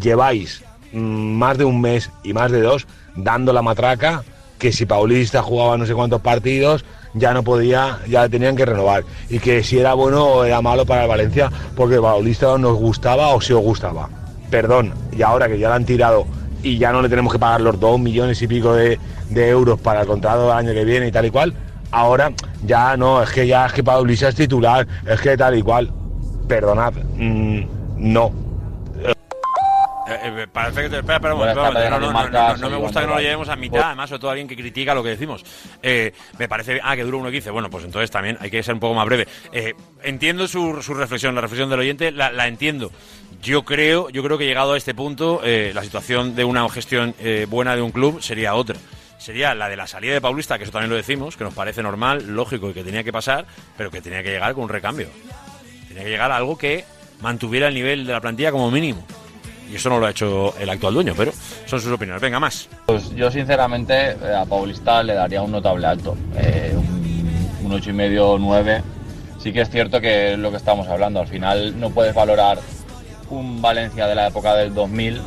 [0.00, 0.62] Lleváis
[0.92, 2.86] más de un mes y más de dos
[3.16, 4.24] dando la matraca
[4.58, 9.02] que si Paulista jugaba no sé cuántos partidos, ya no podía, ya tenían que renovar.
[9.28, 13.40] Y que si era bueno o era malo para Valencia, porque Paulista nos gustaba o
[13.40, 14.08] si os gustaba.
[14.50, 16.26] Perdón, y ahora que ya lo han tirado
[16.62, 19.00] y ya no le tenemos que pagar los dos millones y pico de,
[19.34, 21.54] euros para el contrato del año que viene y tal y cual,
[21.90, 22.30] ahora
[22.64, 25.90] ya no, es que ya es que Paulista es titular, es que tal y cual.
[26.46, 27.62] Perdonad, mm,
[27.96, 28.51] no
[30.06, 33.56] eh, parece que espera, espera, no, no, no, me gusta que no lo llevemos a
[33.56, 35.44] mitad, además, sobre todo alguien que critica lo que decimos.
[35.82, 38.80] Eh, me parece, ah, que dura 1.15, bueno, pues entonces también hay que ser un
[38.80, 39.28] poco más breve.
[39.52, 42.90] Eh, entiendo su, su, reflexión, la reflexión del oyente, la, la, entiendo.
[43.40, 47.14] Yo creo, yo creo que llegado a este punto, eh, la situación de una gestión
[47.48, 48.76] buena de un club sería otra
[49.18, 51.80] sería la de la salida de Paulista, que eso también lo decimos, que nos parece
[51.80, 53.46] normal, lógico y que tenía que pasar,
[53.76, 55.08] pero que tenía que llegar con un recambio.
[55.86, 56.84] Tenía que llegar a algo que
[57.20, 59.06] mantuviera el nivel de la plantilla como mínimo.
[59.72, 61.32] Y eso no lo ha hecho el actual dueño, pero
[61.64, 62.20] son sus opiniones.
[62.20, 62.68] Venga, más.
[62.84, 66.76] Pues yo sinceramente eh, a Paulista le daría un notable alto, eh,
[67.64, 68.82] un, ocho y medio, 9.
[69.38, 71.20] Sí que es cierto que es lo que estamos hablando.
[71.20, 72.58] Al final no puedes valorar
[73.30, 75.22] un Valencia de la época del 2000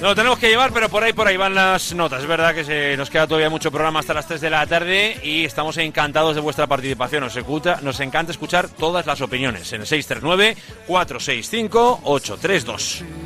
[0.00, 2.20] Lo tenemos que llevar, pero por ahí por ahí van las notas.
[2.20, 5.18] Es verdad que se nos queda todavía mucho programa hasta las 3 de la tarde
[5.22, 7.24] y estamos encantados de vuestra participación.
[7.82, 10.56] Nos, encanta escuchar todas las opiniones en el 639
[10.86, 13.25] 465 832.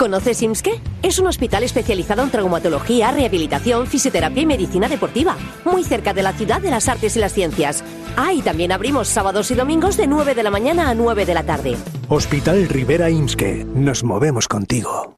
[0.00, 0.80] ¿Conoces IMSKE?
[1.02, 5.36] Es un hospital especializado en traumatología, rehabilitación, fisioterapia y medicina deportiva,
[5.66, 7.84] muy cerca de la ciudad de las artes y las ciencias.
[8.16, 11.34] Ah, y también abrimos sábados y domingos de 9 de la mañana a 9 de
[11.34, 11.76] la tarde.
[12.08, 13.66] Hospital Rivera IMSKE.
[13.74, 15.16] Nos movemos contigo.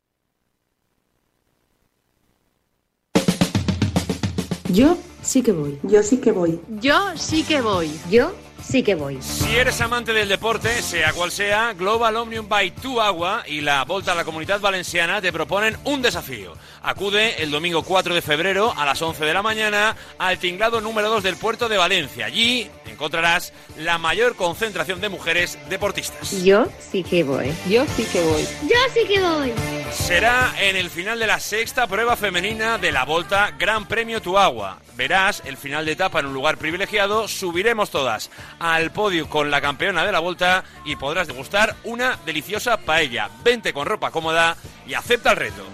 [4.69, 5.79] Yo sí que voy.
[5.85, 6.61] Yo sí que voy.
[6.81, 7.89] Yo sí que voy.
[8.11, 8.33] Yo
[8.63, 9.19] sí que voy.
[9.21, 13.85] Si eres amante del deporte, sea cual sea, Global Omnium by Tu Agua y la
[13.85, 16.55] Volta a la Comunidad Valenciana te proponen un desafío.
[16.83, 21.11] Acude el domingo 4 de febrero a las 11 de la mañana al tinglado número
[21.11, 22.27] 2 del puerto de Valencia.
[22.27, 26.43] Allí encontrarás la mayor concentración de mujeres deportistas.
[26.43, 27.53] Yo sí que voy.
[27.69, 28.43] Yo sí que voy.
[28.63, 29.53] Yo sí que voy.
[29.93, 34.39] Será en el final de la sexta prueba femenina de la Volta Gran Premio Tu
[34.39, 34.79] Agua.
[34.97, 38.31] Verás el final de etapa en un lugar privilegiado, subiremos todas
[38.63, 43.29] al podio con la campeona de la Volta y podrás degustar una deliciosa paella.
[43.43, 44.57] Vente con ropa cómoda
[44.87, 45.65] y acepta el reto.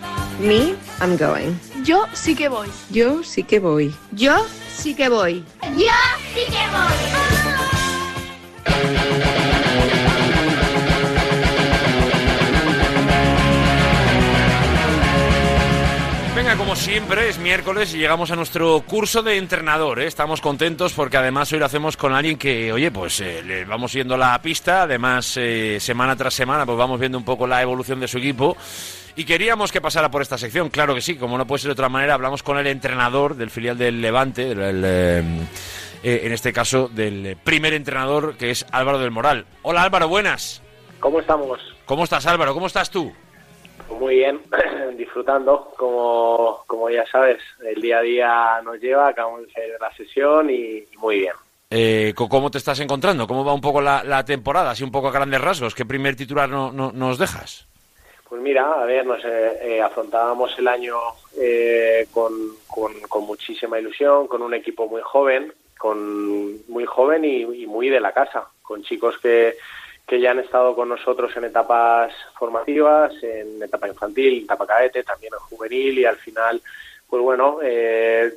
[0.40, 1.54] Me, I'm going.
[1.84, 2.68] Yo sí que voy.
[2.90, 3.94] Yo sí que voy.
[4.12, 5.44] Yo sí que voy.
[5.76, 5.92] Yo
[6.34, 6.64] sí que
[8.72, 9.37] voy.
[16.68, 20.00] Como siempre, es miércoles y llegamos a nuestro curso de entrenador.
[20.00, 20.06] ¿eh?
[20.06, 23.94] Estamos contentos porque además hoy lo hacemos con alguien que, oye, pues eh, le vamos
[23.94, 24.82] yendo la pista.
[24.82, 28.54] Además, eh, semana tras semana, pues vamos viendo un poco la evolución de su equipo.
[29.16, 31.72] Y queríamos que pasara por esta sección, claro que sí, como no puede ser de
[31.72, 35.48] otra manera, hablamos con el entrenador del filial del Levante, en
[36.02, 39.46] este caso del primer entrenador que es Álvaro del Moral.
[39.62, 40.60] Hola Álvaro, buenas.
[41.00, 41.60] ¿Cómo estamos?
[41.86, 42.52] ¿Cómo estás Álvaro?
[42.52, 43.10] ¿Cómo estás tú?
[43.90, 44.40] Muy bien,
[44.96, 49.92] disfrutando, como, como ya sabes, el día a día nos lleva, acabamos de hacer la
[49.94, 51.32] sesión y, muy bien.
[51.70, 53.26] Eh, ¿Cómo te estás encontrando?
[53.26, 54.70] ¿Cómo va un poco la, temporada?
[54.70, 55.74] Así un poco a grandes rasgos.
[55.74, 57.66] ¿Qué primer titular no, nos dejas?
[58.28, 60.96] Pues mira, a ver, nos eh, eh, afrontábamos el año
[61.38, 62.32] eh, con,
[62.66, 68.12] con, muchísima ilusión, con un equipo muy joven, con muy joven y muy de la
[68.12, 69.56] casa, con chicos que,
[70.08, 75.34] que ya han estado con nosotros en etapas formativas, en etapa infantil, etapa cadete, también
[75.34, 76.62] en juvenil y al final,
[77.10, 78.32] pues bueno, eh,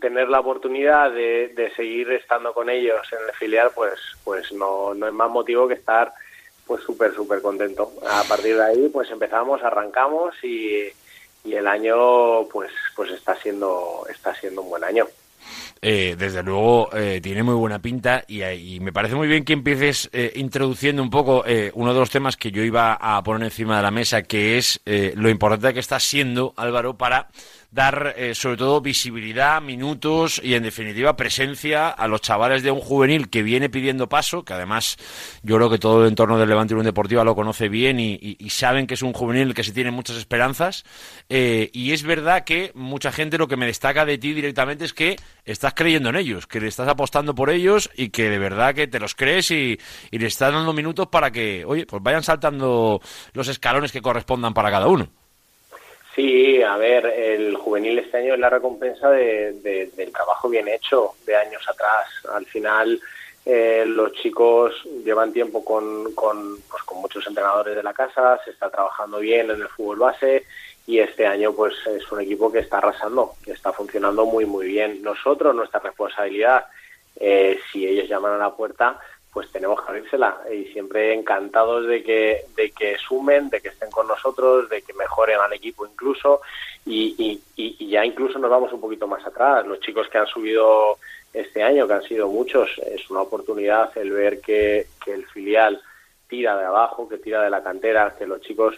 [0.00, 4.94] tener la oportunidad de, de, seguir estando con ellos en el filial, pues, pues no,
[4.94, 6.12] no es más motivo que estar
[6.64, 7.92] pues súper, súper contento.
[8.08, 10.88] A partir de ahí, pues empezamos, arrancamos y,
[11.44, 15.06] y el año pues, pues está siendo, está siendo un buen año.
[15.88, 20.10] Eh, desde luego eh, tiene muy buena pinta y, me parece muy bien que empieces
[20.12, 21.44] eh, introduciendo un poco
[21.74, 24.80] uno de los temas que yo iba a poner encima de la mesa, que es
[24.84, 27.28] lo importante que está siendo Álvaro para
[27.76, 32.80] dar eh, sobre todo visibilidad, minutos y en definitiva presencia a los chavales de un
[32.80, 34.96] juvenil que viene pidiendo paso, que además
[35.42, 38.16] yo creo que todo el entorno del Levante Unión Deportiva lo conoce bien y,
[38.48, 40.84] saben que es un juvenil que se tiene muchas esperanzas
[41.28, 44.94] eh, y es verdad que mucha gente lo que me destaca de ti directamente es
[44.94, 48.74] que estás creyendo en ellos, que le estás apostando por ellos y que de verdad
[48.74, 49.78] que te los crees y,
[50.10, 53.02] y le estás dando minutos para que, oye, pues vayan saltando
[53.34, 55.10] los escalones que correspondan para cada uno.
[56.16, 59.52] Sí, a ver, el juvenil este año es la recompensa de,
[59.94, 62.06] del trabajo bien hecho de años atrás.
[62.32, 62.98] Al final,
[63.44, 64.72] eh, los chicos
[65.04, 69.50] llevan tiempo con, con, pues, con muchos entrenadores de la casa, se está trabajando bien
[69.50, 70.46] en el fútbol base
[70.86, 74.68] y este año pues es un equipo que está arrasando, que está funcionando muy muy
[74.68, 75.02] bien.
[75.02, 76.64] Nosotros, nuestra responsabilidad,
[77.20, 78.98] eh, si ellos llaman a la puerta,
[79.36, 83.90] pues tenemos que abrírsela y siempre encantados de que, de que sumen, de que estén
[83.90, 86.40] con nosotros, de que mejoren al equipo incluso
[86.86, 89.66] y, y, ya incluso nos vamos un poquito más atrás.
[89.66, 90.96] Los chicos que han subido
[91.34, 95.82] este año, que han sido muchos, es una oportunidad el ver que, que el filial
[96.28, 98.74] tira de abajo, que tira de la cantera, que los chicos,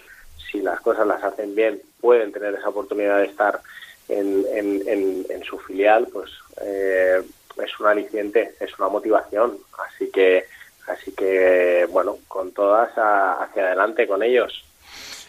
[0.50, 3.60] si las cosas las hacen bien, pueden tener esa oportunidad de estar
[4.08, 6.32] en, en, en, su filial, pues
[6.62, 7.22] eh,
[7.62, 9.58] es un aliciente, es una motivación.
[9.86, 10.44] Así que,
[10.86, 14.64] así que bueno, con todas hacia adelante con ellos.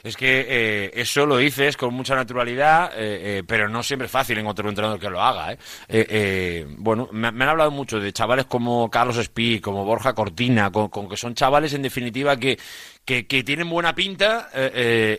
[0.01, 4.37] Es que eh, eso lo dices con mucha naturalidad, eh, pero no siempre es fácil
[4.37, 5.57] encontrar un entrenador que lo haga.
[6.77, 11.17] bueno, me, han hablado mucho de chavales como Carlos Espí, como Borja Cortina, con, que
[11.17, 12.57] son chavales en definitiva que,
[13.03, 14.49] que, tienen buena pinta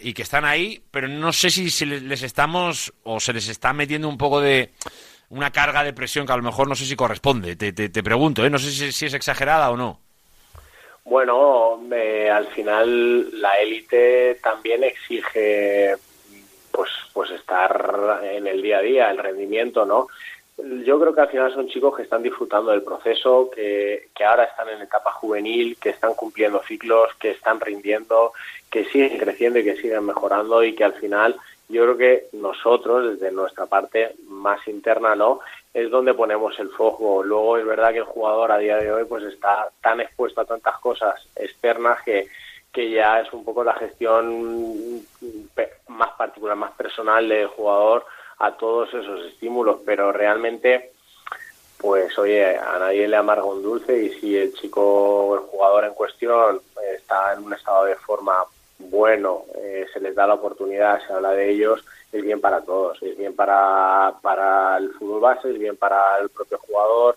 [0.00, 4.08] y que están ahí, pero no sé si, les estamos o se les está metiendo
[4.08, 4.70] un poco de
[5.30, 7.56] una carga de presión que a lo mejor no sé si corresponde.
[7.56, 9.98] Te, te, pregunto, no sé si es exagerada o no.
[11.04, 11.80] Bueno,
[12.32, 15.96] al final la élite también exige
[16.70, 20.06] pues pues estar en el día a día, el rendimiento, ¿no?
[20.84, 24.44] Yo creo que al final son chicos que están disfrutando del proceso, que, que ahora
[24.44, 28.32] están en etapa juvenil, que están cumpliendo ciclos, que están rindiendo,
[28.70, 31.36] que siguen creciendo y que siguen mejorando y que al final
[31.70, 35.40] yo creo que nosotros, desde nuestra parte más interna, ¿no?
[35.72, 37.22] es donde ponemos el foco.
[37.22, 40.44] Luego es verdad que el jugador a día de hoy pues está tan expuesto a
[40.44, 42.28] tantas cosas externas que,
[42.72, 45.02] que ya es un poco la gestión
[45.88, 48.04] más particular, más personal del jugador
[48.38, 50.92] a todos esos estímulos, pero realmente
[51.78, 55.84] pues oye, a nadie le amarga un dulce y si el chico o el jugador
[55.84, 56.60] en cuestión
[56.94, 58.44] está en un estado de forma
[58.88, 63.00] bueno, eh, se les da la oportunidad, se habla de ellos, es bien para todos,
[63.02, 67.16] es bien para, para el fútbol base, es bien para el propio jugador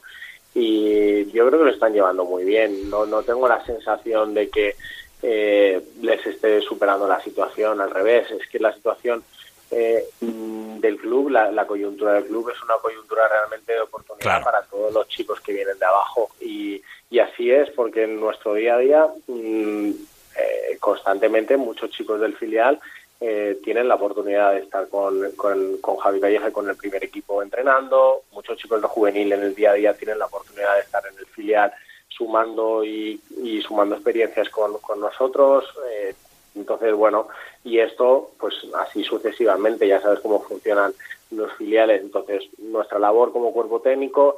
[0.53, 2.89] y yo creo que lo están llevando muy bien.
[2.89, 4.75] No, no tengo la sensación de que
[5.21, 9.23] eh, les esté superando la situación, al revés, es que la situación
[9.71, 14.93] eh, del club, la, coyuntura del club es una coyuntura realmente de oportunidad para todos
[14.93, 18.79] los chicos que vienen de abajo y, y así es porque en nuestro día a
[18.79, 19.91] día mm,
[20.37, 22.79] eh, constantemente muchos chicos del filial
[23.25, 27.41] eh, tienen la oportunidad de estar con, con, con Javi Calleja con el primer equipo
[27.41, 28.23] entrenando.
[28.33, 31.17] Muchos chicos de juvenil en el día a día tienen la oportunidad de estar en
[31.17, 31.71] el filial
[32.09, 33.21] sumando y,
[33.65, 35.65] sumando experiencias con, con nosotros.
[35.89, 36.13] Eh,
[36.55, 37.29] entonces, bueno,
[37.63, 40.93] y esto, pues así sucesivamente, ya sabes cómo funcionan
[41.31, 42.01] los filiales.
[42.01, 44.37] Entonces, nuestra labor como cuerpo técnico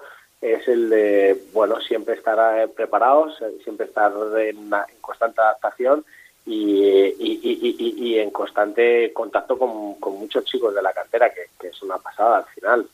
[0.53, 6.05] es el de, bueno, siempre estar eh, preparados, siempre estar en constante adaptación
[6.45, 12.45] y, en constante contacto con, muchos chicos de la cantera, que, es una pasada al
[12.45, 12.87] final.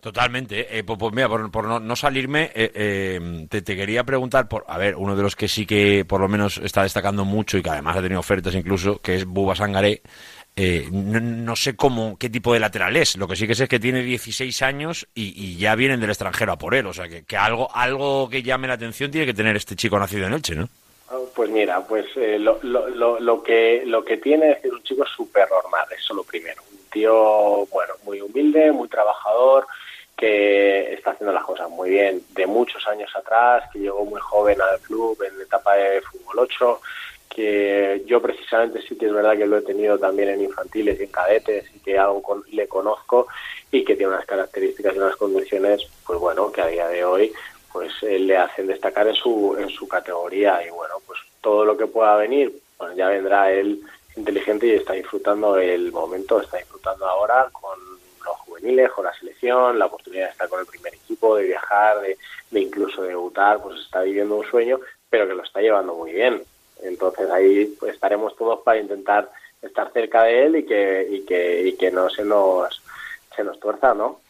[0.00, 0.78] Totalmente.
[0.78, 4.96] Eh, pues, pues, mira, por, no, salirme, eh, eh, te, quería preguntar por, a ver,
[4.96, 7.96] uno de los que sí que por lo menos está destacando mucho y que además
[7.96, 10.02] ha tenido ofertas incluso, que es Buba Sangaré.
[10.56, 13.16] No, sé cómo, qué tipo de lateral es.
[13.16, 16.52] Lo que sí que sé es que tiene 16 años y, ya vienen del extranjero
[16.52, 16.86] a por él.
[16.86, 19.98] O sea, que, que, algo, algo que llame la atención tiene que tener este chico
[19.98, 20.68] nacido en Elche, ¿no?
[21.34, 25.48] Pues mira, pues eh, lo, lo, lo, que, lo que tiene es un chico súper
[25.50, 26.62] normal, eso lo primero.
[26.72, 29.66] Un tío, bueno, muy humilde, muy trabajador,
[30.16, 32.22] que está haciendo las cosas muy bien.
[32.30, 36.80] De muchos años atrás, que llegó muy joven al club en etapa de fútbol 8,
[37.34, 41.04] que yo precisamente sí que es verdad que lo he tenido también en infantiles y
[41.04, 43.26] en cadetes y que algo le conozco
[43.70, 47.32] y que tiene unas características y unas condiciones, pues bueno, que a día de hoy
[47.72, 51.76] pues eh, le hacen destacar en su, en su categoría y bueno, pues todo lo
[51.76, 53.80] que pueda venir, pues ya vendrá él
[54.16, 57.76] inteligente y está disfrutando el momento, está disfrutando ahora con
[58.24, 62.00] los juveniles, con la selección, la oportunidad de estar con el primer equipo, de viajar,
[62.00, 62.16] de,
[62.52, 64.78] de incluso debutar, pues está viviendo un sueño,
[65.10, 66.40] pero que lo está llevando muy bien.
[66.82, 69.30] Entonces ahí estaremos todos para intentar
[69.62, 72.82] estar cerca de él y que, y que, y que no se nos,
[73.34, 74.20] se nos tuerza, ¿no?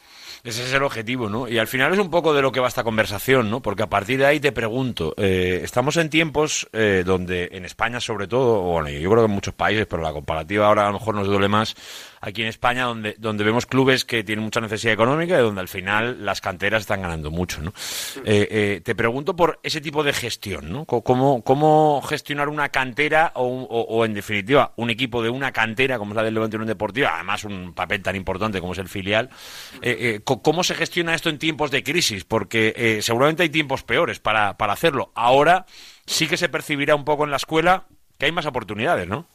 [0.44, 1.48] Ese es el objetivo, ¿no?
[1.48, 3.60] Y al final es un poco de lo que va esta conversación, ¿no?
[3.60, 7.98] Porque a partir de ahí te pregunto, eh, estamos en tiempos eh, donde en España
[7.98, 10.98] sobre todo, bueno, yo creo que en muchos países, pero la comparativa ahora a lo
[10.98, 11.74] mejor nos duele más,
[12.24, 15.68] aquí en España donde, donde vemos clubes que tienen mucha necesidad económica y donde al
[15.68, 17.60] final las canteras están ganando mucho.
[17.60, 17.72] ¿no?
[18.24, 20.86] Eh, eh, te pregunto por ese tipo de gestión, ¿no?
[20.86, 26.12] ¿Cómo, cómo gestionar una cantera o, o, en definitiva un equipo de una cantera como
[26.12, 29.28] es la del Levante Unión Deportiva, además un papel tan importante como es el filial?
[29.82, 32.24] Eh, ¿Cómo se gestiona esto en tiempos de crisis?
[32.24, 35.12] Porque seguramente hay tiempos peores para, para hacerlo.
[35.14, 35.66] Ahora
[36.06, 37.84] sí que se percibirá un poco en la escuela
[38.18, 39.26] que hay más oportunidades, ¿no?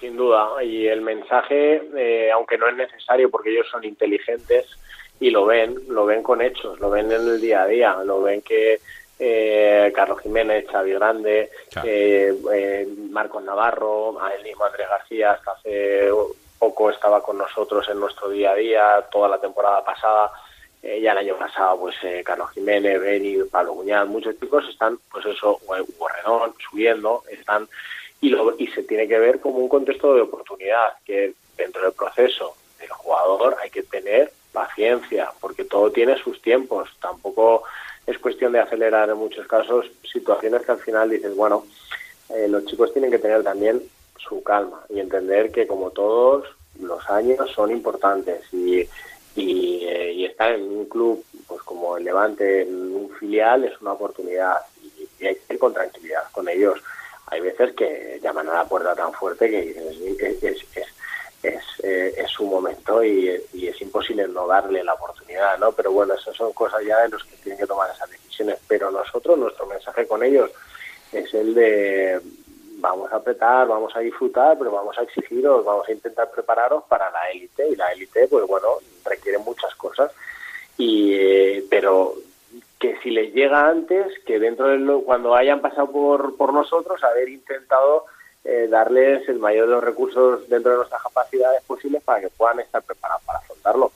[0.00, 4.66] Sin duda, y el mensaje, eh, aunque no es necesario porque ellos son inteligentes
[5.20, 8.22] y lo ven, lo ven con hechos, lo ven en el día a día, lo
[8.22, 8.80] ven que
[9.18, 11.50] eh, Carlos Jiménez, Xavi Grande,
[11.84, 16.10] eh, eh, Marcos Navarro, a él mismo Andrés García, hasta hace
[16.58, 20.30] poco estaba con nosotros en nuestro día a día, toda la temporada pasada,
[20.82, 25.58] ya el año pasado, pues Carlos Jiménez, Beni, Pablo Guñán, muchos chicos están, pues eso,
[25.66, 26.08] Hugo
[26.70, 27.66] subiendo, están
[28.28, 32.56] y, y se tiene que ver como un contexto de oportunidad, que dentro del proceso
[32.78, 37.64] del jugador hay que tener paciencia, porque todo tiene sus tiempos, tampoco
[38.06, 41.64] es cuestión de acelerar en muchos casos situaciones que al final dices, bueno,
[42.30, 43.82] eh, los chicos tienen que tener también
[44.18, 46.46] su calma y entender que como todos
[46.80, 48.88] los años son importantes y,
[49.36, 53.92] y, eh, estar en un club pues como el Levante, en un filial, es una
[53.92, 56.80] oportunidad y, hay que ir con tranquilidad con ellos.
[57.34, 60.64] Hay veces que llaman a la puerta tan fuerte que es, es,
[61.42, 65.72] es, eh, su momento y, es imposible no darle la oportunidad, ¿no?
[65.72, 68.58] Pero bueno, esas son cosas ya de los que tienen que tomar esas decisiones.
[68.68, 70.50] Pero nosotros, nuestro mensaje con ellos
[71.12, 72.20] es el de
[72.78, 77.10] vamos a apretar, vamos a disfrutar, pero vamos a exigiros, vamos a intentar prepararos para
[77.10, 78.68] la élite y la élite, pues bueno,
[79.04, 80.12] requiere muchas cosas.
[80.76, 82.14] Y, eh, pero
[82.84, 87.02] que si les llega antes, que dentro de lo, cuando hayan pasado por, por nosotros,
[87.02, 88.04] haber intentado
[88.44, 92.60] eh, darles el mayor de los recursos dentro de nuestras capacidades posibles para que puedan
[92.60, 93.92] estar preparados para afrontarlo.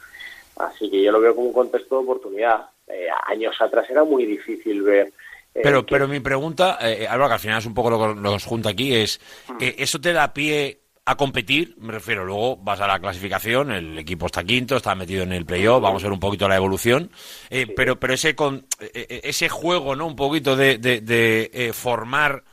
[0.56, 2.66] Así que yo lo veo como un contexto de oportunidad.
[2.86, 5.12] Eh, años atrás era muy difícil ver
[5.54, 8.44] eh, pero, pero mi pregunta, eh, que al final es un poco lo que nos
[8.44, 9.56] junta aquí, es, mm.
[9.60, 11.74] eh, ¿eso te da pie a competir?
[11.78, 15.46] Me refiero, luego vas a la clasificación, el equipo está quinto, está metido en el
[15.46, 17.10] playoff, vamos a ver un poquito la evolución,
[17.50, 20.06] eh, pero, pero ese, con, ese juego, ¿no?
[20.06, 22.44] Un poquito de, de, formar,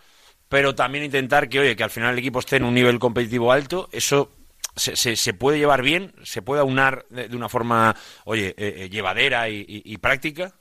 [0.49, 3.51] pero también intentar que, oye, que al final el equipo esté en un nivel competitivo
[3.51, 4.31] alto, eso
[4.75, 7.95] se, se, puede llevar bien, se puede aunar de, una forma,
[8.25, 8.53] oye,
[8.89, 10.53] llevadera y práctica.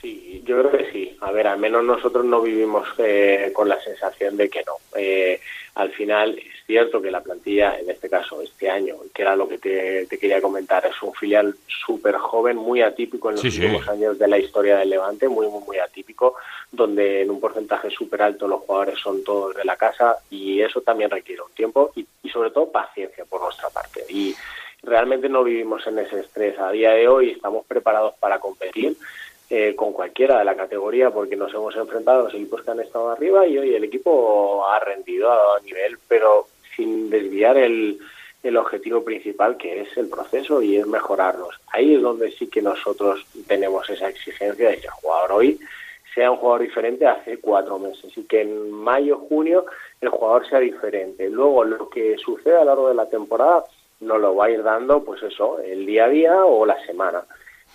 [0.00, 1.16] Sí, yo creo que sí.
[1.20, 4.74] A ver, al menos nosotros no vivimos eh, con la sensación de que no.
[4.96, 5.40] Eh,
[5.74, 9.56] al final cierto que la plantilla, en este caso, este año, que era lo que
[9.56, 14.28] te, quería comentar, es un filial súper joven, muy atípico en los últimos años de
[14.28, 16.34] la historia del Levante, muy, muy, muy atípico,
[16.70, 20.82] donde en un porcentaje súper alto los jugadores son todos de la casa y eso
[20.82, 24.04] también requiere un tiempo y, y sobre todo paciencia por nuestra parte.
[24.10, 24.34] Y
[24.82, 26.58] realmente no vivimos en ese estrés.
[26.58, 28.94] A día de hoy estamos preparados para competir
[29.48, 32.80] eh, con cualquiera de la categoría porque nos hemos enfrentado a los equipos que han
[32.80, 36.46] estado arriba y hoy el equipo ha rendido a nivel, pero
[36.78, 37.98] sin desviar el,
[38.42, 41.60] el objetivo principal que es el proceso y es mejorarnos.
[41.72, 45.58] Ahí es donde sí que nosotros tenemos esa exigencia de que el jugador hoy
[46.14, 49.66] sea un jugador diferente hace cuatro meses y que en mayo, junio
[50.00, 51.28] el jugador sea diferente.
[51.28, 53.64] Luego lo que sucede a lo largo de la temporada
[54.00, 57.24] nos lo va a ir dando pues eso, el día a día o la semana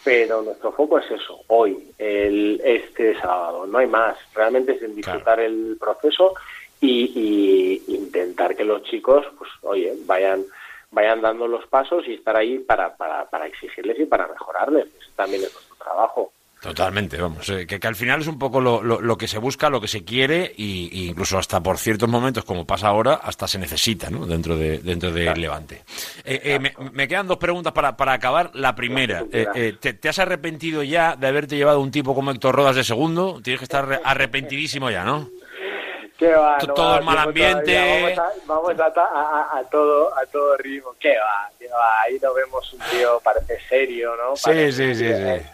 [0.04, 4.96] pero nuestro foco es eso, hoy, el, este sábado, no hay más, realmente es en
[4.96, 6.34] disfrutar el proceso
[6.84, 10.44] y, intentar que los chicos, pues oye, vayan
[10.92, 15.10] vayan dando los pasos y estar ahí para, para, para exigirles y para mejorarles, Ese
[15.16, 16.32] también es nuestro trabajo.
[16.62, 19.82] Totalmente, vamos, eh, que, al final es un poco lo, lo, que se busca, lo
[19.82, 24.10] que se quiere y, incluso hasta por ciertos momentos, como pasa ahora, hasta se necesita
[24.10, 24.26] ¿no?
[24.26, 25.84] dentro de dentro del Levante.
[26.24, 26.60] Eh, eh,
[26.94, 28.52] me, quedan dos preguntas para, para acabar.
[28.54, 32.86] La primera, ¿te, has arrepentido ya de haberte llevado un tipo como Héctor Rodas de
[32.86, 33.42] segundo?
[33.44, 35.30] Tienes que estar arrepentidísimo ya, ¿no?
[36.18, 38.16] Todo el mal ambiente.
[38.46, 40.96] Vamos, a, a, todo a todo ritmo.
[41.00, 41.50] ¿Qué va?
[41.60, 42.02] ¿Qué va?
[42.02, 44.36] Ahí lo vemos un tío, parece serio, ¿no?
[44.36, 45.46] sí, sí, sí, sí.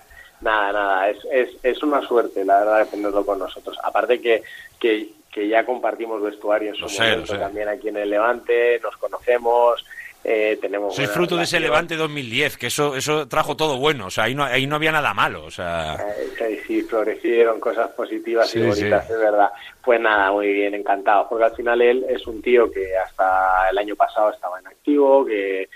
[0.41, 3.77] Nada, nada, es, es, es una suerte, la verdad, tenerlo con nosotros.
[3.83, 4.41] Aparte que,
[4.79, 9.85] que, que ya compartimos vestuario en su momento también aquí en el Levante, nos conocemos,
[10.23, 10.95] eh, tenemos...
[10.95, 14.35] Soy fruto de ese Levante 2010, que eso eso trajo todo bueno, o sea, ahí
[14.35, 15.95] no, ahí no había nada malo, o sea...
[16.39, 19.49] Eh, sí, florecieron cosas positivas y bonitas, es verdad.
[19.83, 23.77] Pues nada, muy bien, encantado, porque al final él es un tío que hasta el
[23.77, 25.69] año pasado estaba en activo, que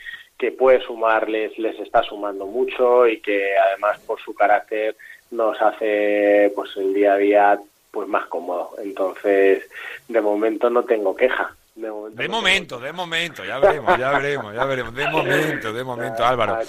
[0.44, 4.94] que puede sumarles, les está sumando mucho y que además por su carácter
[5.32, 7.60] nos hace pues el día a día
[7.92, 8.72] pues más cómodo.
[8.84, 9.64] Entonces,
[10.08, 11.56] de momento no tengo queja.
[11.76, 14.94] De momento, de momento, ya veremos, ya veremos, ya veremos.
[14.94, 16.60] De momento, de momento, Álvaro.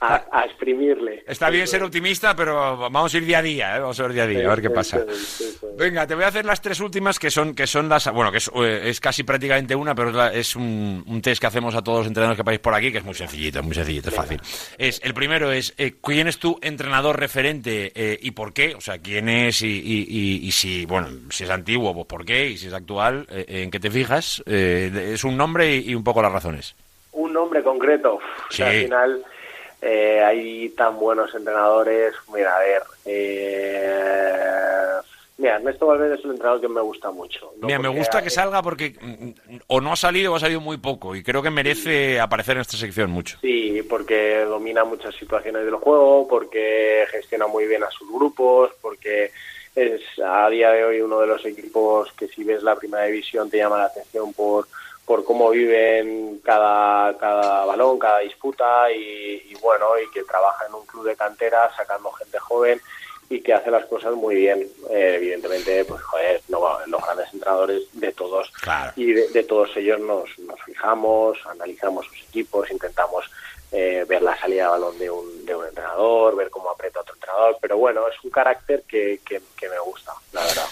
[0.00, 1.24] A, exprimirle.
[1.26, 3.80] Está bien ser optimista, pero vamos a ir día a día, ¿eh?
[3.80, 5.02] vamos a ver día a día, a ver qué pasa.
[5.78, 8.38] Venga, te voy a hacer las tres últimas que son que son las, bueno, que
[8.38, 12.36] es, eh, casi prácticamente una, pero es, un, test que hacemos a todos los entrenadores
[12.36, 14.40] que país por aquí, que es muy sencillito, muy sencillito, es fácil.
[14.76, 18.98] Es el primero es eh, quién es tu entrenador referente y por qué, o sea,
[18.98, 23.26] quién es y, si, bueno, si es antiguo, pues por qué y si es actual,
[23.30, 24.42] en qué te fijas.
[24.54, 26.74] Es un nombre y, un poco las razones.
[27.12, 28.18] Un nombre concreto.
[28.50, 28.62] Sí.
[28.62, 29.24] al final
[29.82, 32.14] eh, hay tan buenos entrenadores.
[32.32, 32.82] Mira, a ver.
[33.04, 33.94] Eh,
[35.36, 37.52] mira, Ernesto Valverde es un entrenador que me gusta mucho.
[37.60, 40.78] Mira, me gusta que salga porque mm, o no ha salido o ha salido muy
[40.78, 43.36] poco y creo que merece aparecer en esta sección mucho.
[43.42, 49.32] Sí, porque domina muchas situaciones del juego, porque gestiona muy bien a sus grupos, porque
[49.74, 53.50] es a día de hoy uno de los equipos que si ves la primera división
[53.50, 54.66] te llama la atención por
[55.04, 60.86] por cómo viven cada, cada balón, cada disputa y, bueno, y que trabaja en un
[60.86, 62.80] club de cantera sacando gente joven
[63.28, 64.66] y que hace las cosas muy bien.
[64.90, 68.50] Eh, evidentemente, pues joder, no, los grandes entrenadores de todos
[68.96, 73.30] y de, todos ellos nos, nos fijamos, analizamos sus equipos, intentamos
[73.74, 77.14] eh, ver la salida de balón de un, de un entrenador, ver cómo aprieta otro
[77.14, 80.66] entrenador, pero bueno, es un carácter que, que, que me gusta, la verdad.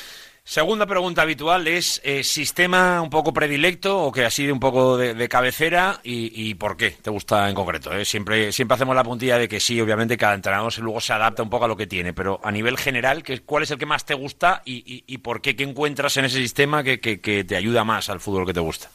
[0.45, 4.99] Segunda pregunta habitual es eh, sistema un poco predilecto o que ha sido un poco
[4.99, 7.93] de, cabecera y, por qué te gusta en concreto.
[7.93, 8.05] Eh?
[8.05, 11.49] Siempre siempre hacemos la puntilla de que sí, obviamente cada entrenador luego se adapta un
[11.49, 14.15] poco a lo que tiene, pero a nivel general, ¿cuál es el que más te
[14.15, 15.55] gusta y, por qué?
[15.55, 18.91] ¿Qué encuentras en ese sistema que, te ayuda más al fútbol que te gusta?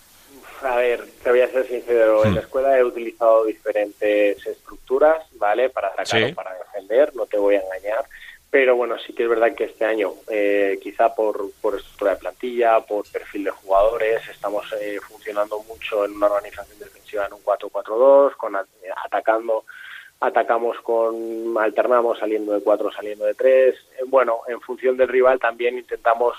[0.63, 2.25] A ver, te voy a ser sincero.
[2.25, 2.43] En la hmm.
[2.43, 5.69] escuela he utilizado diferentes estructuras, ¿vale?
[5.69, 8.05] Para atacar o para defender, no te voy a engañar
[8.49, 12.17] pero bueno, sí que es verdad que este año, eh, quizá por, por estructura de
[12.17, 17.43] plantilla, por perfil de jugadores, estamos eh, funcionando mucho en una organización defensiva en un
[17.43, 19.65] 4-4-2, con atacando,
[20.21, 23.75] atacamos con, alternamos saliendo de 4, saliendo de 3.
[23.75, 26.37] Eh, bueno, en función del rival también intentamos,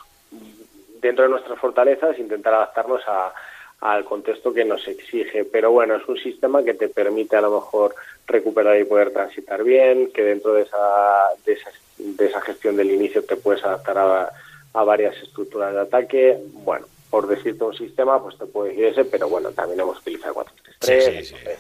[1.01, 3.35] dentro de nuestras fortalezas, intentar adaptarnos a,
[3.81, 5.45] al contexto que nos exige.
[5.45, 7.95] Pero bueno, es un sistema que te permite a lo mejor
[8.27, 10.79] recuperar y poder transitar bien, que dentro de esa,
[11.45, 14.33] de esa de esa gestión del inicio te puedes adaptar a,
[14.85, 16.39] varias estructuras de ataque.
[16.53, 20.35] Bueno, por decirte un sistema, pues te puedo decir ese, pero bueno, también hemos utilizado
[20.35, 20.45] 4-3-3.
[20.81, 21.51] Sí, sí, sí,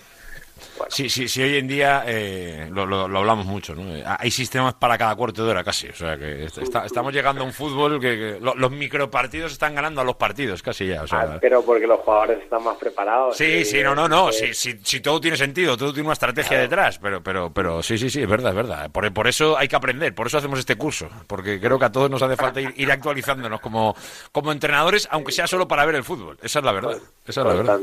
[1.42, 3.82] hoy en día eh, lo, lo, hablamos mucho, ¿no?
[4.18, 7.52] Hay sistemas para cada cuarto de hora casi, o sea que estamos llegando a un
[7.52, 11.02] fútbol que, los micropartidos están ganando a los partidos casi ya.
[11.02, 13.36] O sea, ah, pero porque los jugadores están más preparados.
[13.36, 16.98] Sí, sí, no, no, no, sí, sí, todo tiene sentido, todo tiene una estrategia detrás,
[16.98, 18.90] pero, pero, pero sí, sí, sí, es verdad, es verdad.
[18.90, 21.92] Por, por eso hay que aprender, por eso hacemos este curso, porque creo que a
[21.92, 23.94] todos nos hace falta ir, actualizándonos como,
[24.32, 26.38] como entrenadores, aunque sea solo para ver el fútbol.
[26.42, 26.98] Esa es la verdad.
[27.26, 27.80] Esa es la verdad.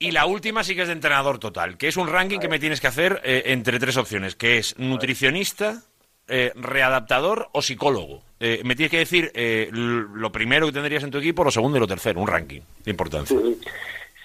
[0.00, 2.58] Y la última sí que es de entrenador total, que es un ranking que me
[2.58, 5.82] tienes que hacer eh, entre tres opciones, que es nutricionista,
[6.28, 8.22] eh, readaptador o psicólogo.
[8.38, 9.32] Eh, me tienes que decir
[9.72, 12.90] lo primero que tendrías en tu equipo, lo segundo y lo tercero, un ranking de
[12.90, 13.36] importancia.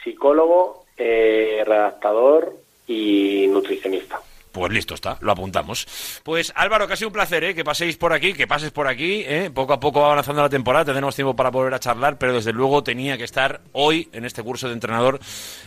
[0.04, 2.56] Psicólogo, readaptador
[2.88, 4.22] y nutricionista.
[4.54, 6.22] Pues listo está, lo apuntamos.
[6.24, 7.56] Pues Álvaro, que ha sido un placer ¿eh?
[7.56, 9.24] que paséis por aquí, que pases por aquí.
[9.26, 9.50] ¿eh?
[9.52, 12.54] Poco a poco va avanzando la temporada, tendremos tiempo para volver a charlar, pero desde
[12.54, 15.20] luego tenía que estar hoy en este curso de entrenador,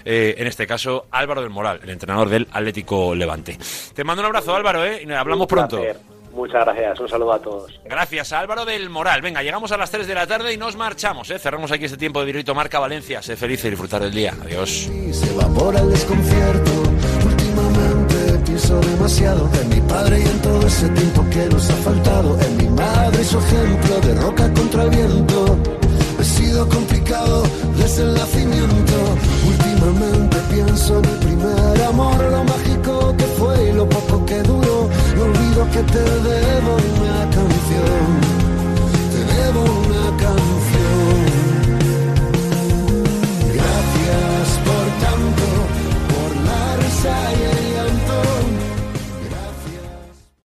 [0.04, 3.58] eh, en este caso Álvaro del Moral, el entrenador del Atlético Levante.
[3.92, 5.02] Te mando un abrazo Álvaro, ¿eh?
[5.04, 5.82] y hablamos pronto.
[6.36, 7.80] Muchas gracias, un saludo a todos.
[7.86, 9.22] Gracias Álvaro del Moral.
[9.22, 11.30] Venga, llegamos a las 3 de la tarde y nos marchamos.
[11.30, 11.38] ¿eh?
[11.38, 13.22] Cerramos aquí este tiempo de directo Marca Valencia.
[13.22, 14.34] Sé feliz y disfrutar del día.
[14.44, 14.90] Adiós.
[15.12, 16.82] Se evapora el desconcierto
[18.46, 22.56] pienso demasiado en mi padre y en todo ese tiempo que nos ha faltado, en
[22.56, 25.58] mi madre y su ejemplo de roca contra el viento.
[26.18, 27.42] He sido complicado
[27.76, 28.96] desde el nacimiento.
[29.46, 34.88] Últimamente pienso en mi primer amor, lo mágico que fue y lo poco que duró.
[35.16, 38.06] No olvido que te debo una canción,
[39.12, 40.55] te debo una canción.